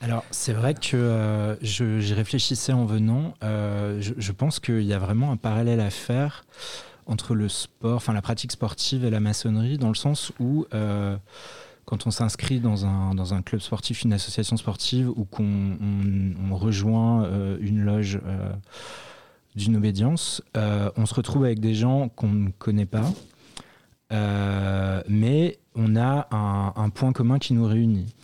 Alors, 0.00 0.24
c'est 0.30 0.54
vrai 0.54 0.74
que 0.74 1.58
j'y 1.60 2.14
réfléchissais 2.14 2.72
en 2.72 2.86
venant. 2.86 3.34
je, 3.42 4.12
je, 4.16 4.32
pense 4.32 4.60
qu'il 4.60 4.82
y 4.82 4.94
a 4.94 4.98
vraiment 4.98 5.30
un 5.30 5.36
parallèle 5.36 5.80
à 5.80 5.90
faire 5.90 6.44
entre 7.10 7.34
le 7.34 7.48
sport, 7.48 7.96
enfin 7.96 8.12
la 8.12 8.22
pratique 8.22 8.52
sportive 8.52 9.04
et 9.04 9.10
la 9.10 9.20
maçonnerie, 9.20 9.78
dans 9.78 9.88
le 9.88 9.94
sens 9.94 10.32
où 10.38 10.64
euh, 10.72 11.16
quand 11.84 12.06
on 12.06 12.12
s'inscrit 12.12 12.60
dans 12.60 12.86
un, 12.86 13.14
dans 13.14 13.34
un 13.34 13.42
club 13.42 13.60
sportif, 13.60 14.02
une 14.02 14.12
association 14.12 14.56
sportive, 14.56 15.10
ou 15.10 15.24
qu'on 15.24 15.76
on, 16.50 16.54
rejoint 16.54 17.24
euh, 17.24 17.58
une 17.60 17.80
loge 17.80 18.20
euh, 18.24 18.52
d'une 19.56 19.76
obédience, 19.76 20.40
on 20.54 21.04
se 21.04 21.14
retrouve 21.14 21.44
avec 21.44 21.58
des 21.58 21.74
gens 21.74 22.08
qu'on 22.08 22.28
ne 22.28 22.50
connaît 22.50 22.86
pas, 22.86 23.10
mais 25.08 25.58
on 25.74 25.96
a 25.96 26.28
un, 26.30 26.90
point 26.90 27.12
commun 27.12 27.40
qui 27.40 27.54
nous 27.54 27.66
réunit. 27.66 28.14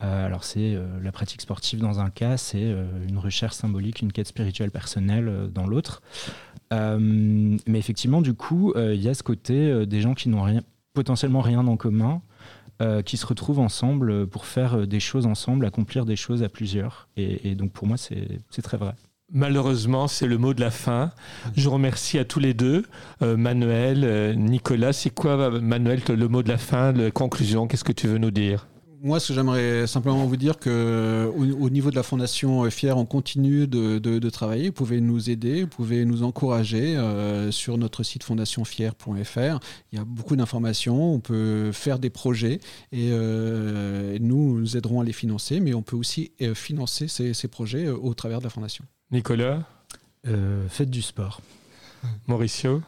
alors 0.00 0.44
c'est 0.44 0.76
la 1.02 1.12
pratique 1.12 1.40
sportive 1.40 1.80
dans 1.80 2.00
un 2.00 2.10
cas, 2.10 2.36
c'est 2.36 2.76
une 3.08 3.16
recherche 3.16 3.54
symbolique, 3.54 4.02
une 4.02 4.12
quête 4.12 4.26
spirituelle 4.26 4.70
personnelle 4.70 5.48
dans 5.54 5.66
l'autre. 5.66 6.02
Euh, 6.72 6.98
mais 7.66 7.78
effectivement, 7.78 8.20
du 8.20 8.34
coup, 8.34 8.72
euh, 8.76 8.94
il 8.94 9.02
y 9.02 9.08
a 9.08 9.14
ce 9.14 9.22
côté 9.22 9.54
euh, 9.54 9.86
des 9.86 10.00
gens 10.00 10.14
qui 10.14 10.28
n'ont 10.28 10.46
potentiellement 10.94 11.40
rien 11.40 11.66
en 11.66 11.76
commun, 11.76 12.22
qui 13.06 13.16
se 13.16 13.24
retrouvent 13.24 13.60
ensemble 13.60 14.26
pour 14.26 14.44
faire 14.44 14.86
des 14.86 15.00
choses 15.00 15.24
ensemble, 15.24 15.64
accomplir 15.64 16.04
des 16.04 16.16
choses 16.16 16.42
à 16.42 16.50
plusieurs. 16.50 17.08
Et, 17.16 17.54
donc 17.54 17.72
pour 17.72 17.86
moi, 17.86 17.96
c'est 17.96 18.62
très 18.62 18.76
vrai. 18.76 18.92
Malheureusement, 19.32 20.08
c'est 20.08 20.26
le 20.26 20.36
mot 20.36 20.52
de 20.52 20.60
la 20.60 20.70
fin. 20.70 21.10
Je 21.56 21.70
remercie 21.70 22.18
à 22.18 22.26
tous 22.26 22.38
les 22.38 22.52
deux, 22.52 22.84
Manuel, 23.22 24.38
Nicolas. 24.38 24.92
C'est 24.92 25.08
quoi, 25.08 25.58
Manuel, 25.58 26.02
le 26.06 26.28
mot 26.28 26.42
de 26.42 26.50
la 26.50 26.58
fin, 26.58 26.92
la 26.92 27.10
conclusion? 27.10 27.66
Qu'est-ce 27.66 27.84
que 27.84 27.92
tu 27.92 28.08
veux 28.08 28.18
nous 28.18 28.30
dire? 28.30 28.66
Moi, 29.06 29.20
ce 29.20 29.28
que 29.28 29.34
j'aimerais 29.34 29.86
simplement 29.86 30.26
vous 30.26 30.36
dire 30.36 30.58
que 30.58 31.30
au, 31.36 31.70
niveau 31.70 31.90
de 31.90 31.96
la 31.96 32.02
Fondation 32.02 32.68
Fier, 32.70 32.98
on 32.98 33.06
continue 33.06 33.68
de, 33.68 34.30
travailler. 34.30 34.66
Vous 34.66 34.72
pouvez 34.72 35.00
nous 35.00 35.30
aider, 35.30 35.62
vous 35.62 35.68
pouvez 35.68 36.04
nous 36.04 36.24
encourager 36.24 36.96
euh, 36.96 37.52
sur 37.52 37.78
notre 37.78 38.02
site 38.02 38.24
fondationfier.fr. 38.24 39.60
Il 39.92 39.98
y 39.98 39.98
a 39.98 40.04
beaucoup 40.04 40.34
d'informations, 40.34 41.14
on 41.14 41.20
peut 41.20 41.70
faire 41.72 42.00
des 42.00 42.10
projets 42.10 42.58
et 42.90 43.10
euh, 43.12 44.18
nous, 44.20 44.58
nous 44.58 44.76
aiderons 44.76 45.00
à 45.00 45.04
les 45.04 45.12
financer, 45.12 45.60
mais 45.60 45.72
on 45.72 45.82
peut 45.82 45.96
aussi 45.96 46.32
euh, 46.42 46.54
financer 46.54 47.06
ces, 47.06 47.48
projets 47.48 47.88
au 47.88 48.12
travers 48.12 48.40
de 48.40 48.44
la 48.44 48.50
Fondation. 48.50 48.84
Nicolas? 49.12 49.62
Faites 50.68 50.90
du 50.90 51.02
sport. 51.02 51.40
Mauricio? 52.26 52.82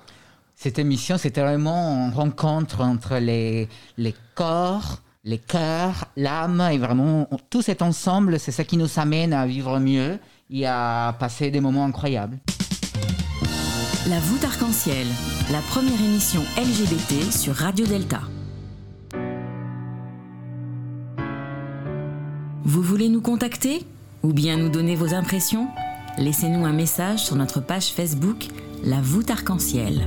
Cette 0.56 0.80
émission, 0.80 1.16
c'était 1.16 1.42
vraiment 1.42 2.08
une 2.08 2.12
rencontre 2.12 2.80
entre 2.80 3.18
les, 3.18 3.68
les 3.96 4.14
corps, 4.34 5.00
les 5.24 5.38
cœurs, 5.38 6.06
l'âme, 6.16 6.60
et 6.72 6.78
vraiment 6.78 7.28
tout 7.50 7.62
cet 7.62 7.82
ensemble, 7.82 8.38
c'est 8.38 8.52
ça 8.52 8.64
qui 8.64 8.76
nous 8.76 8.98
amène 8.98 9.32
à 9.32 9.46
vivre 9.46 9.78
mieux 9.78 10.18
et 10.50 10.66
à 10.66 11.14
passer 11.18 11.50
des 11.50 11.60
moments 11.60 11.84
incroyables. 11.84 12.38
La 14.08 14.20
voûte 14.20 14.44
arc-en-ciel, 14.44 15.06
la 15.50 15.60
première 15.60 16.00
émission 16.00 16.40
LGBT 16.56 17.30
sur 17.30 17.54
Radio 17.54 17.84
Delta. 17.84 18.20
Vous 22.64 22.82
voulez 22.82 23.08
nous 23.08 23.20
contacter 23.20 23.84
ou 24.22 24.32
bien 24.32 24.56
nous 24.56 24.68
donner 24.68 24.94
vos 24.94 25.14
impressions? 25.14 25.68
Laissez-nous 26.16 26.64
un 26.64 26.72
message 26.72 27.24
sur 27.24 27.36
notre 27.36 27.60
page 27.60 27.92
Facebook 27.92 28.48
La 28.82 29.00
voûte 29.00 29.30
arc-en-ciel. 29.30 30.06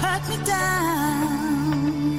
Cut 0.00 0.22
me 0.28 0.36
down. 0.44 2.18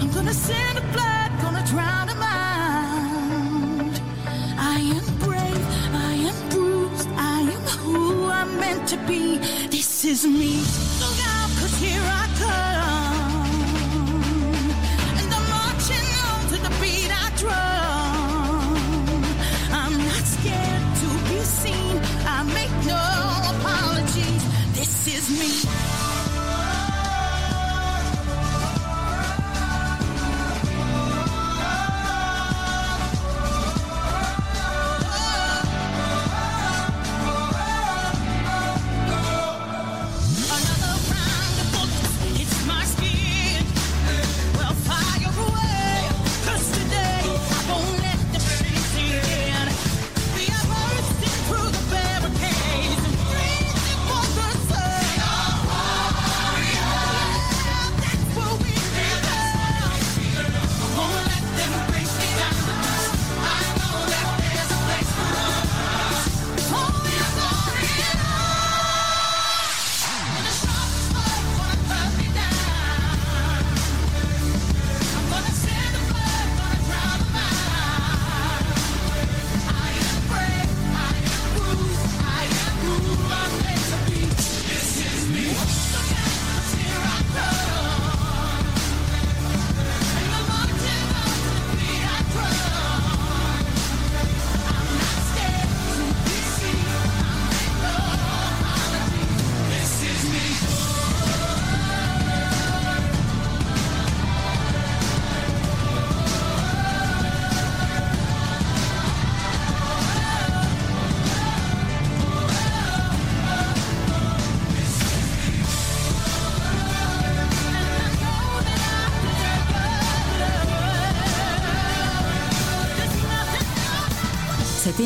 I'm 0.00 0.10
gonna 0.16 0.34
send 0.34 0.78
the 0.78 0.84
blood, 0.94 1.30
gonna 1.42 1.64
drown 1.72 2.06
them 2.08 2.22
out. 2.22 3.94
I 4.58 4.78
am 4.96 5.06
brave, 5.24 5.66
I 6.08 6.12
am 6.28 6.36
bruised, 6.50 7.08
I 7.16 7.40
am 7.56 7.64
who 7.82 7.98
I'm 8.30 8.50
meant 8.58 8.88
to 8.88 8.96
be. 9.08 9.38
This 9.68 10.04
is 10.04 10.26
me. 10.26 10.52
Look 11.00 11.18
here 11.80 12.06
I 12.22 12.24
come. 12.42 13.50
And 15.20 15.28
I'm 15.36 15.46
marching 15.58 16.08
on 16.28 16.40
to 16.50 16.56
the 16.66 16.72
beat 16.80 17.12
I 17.24 17.26
drum. 17.42 18.74
I'm 19.80 19.94
not 20.10 20.24
scared 20.36 20.84
to 21.02 21.08
be 21.28 21.38
seen. 21.60 21.94
I 22.36 22.38
make 22.58 22.74
no 22.94 23.02
apologies. 23.52 24.42
This 24.78 24.94
is 25.16 25.24
me. 25.40 25.52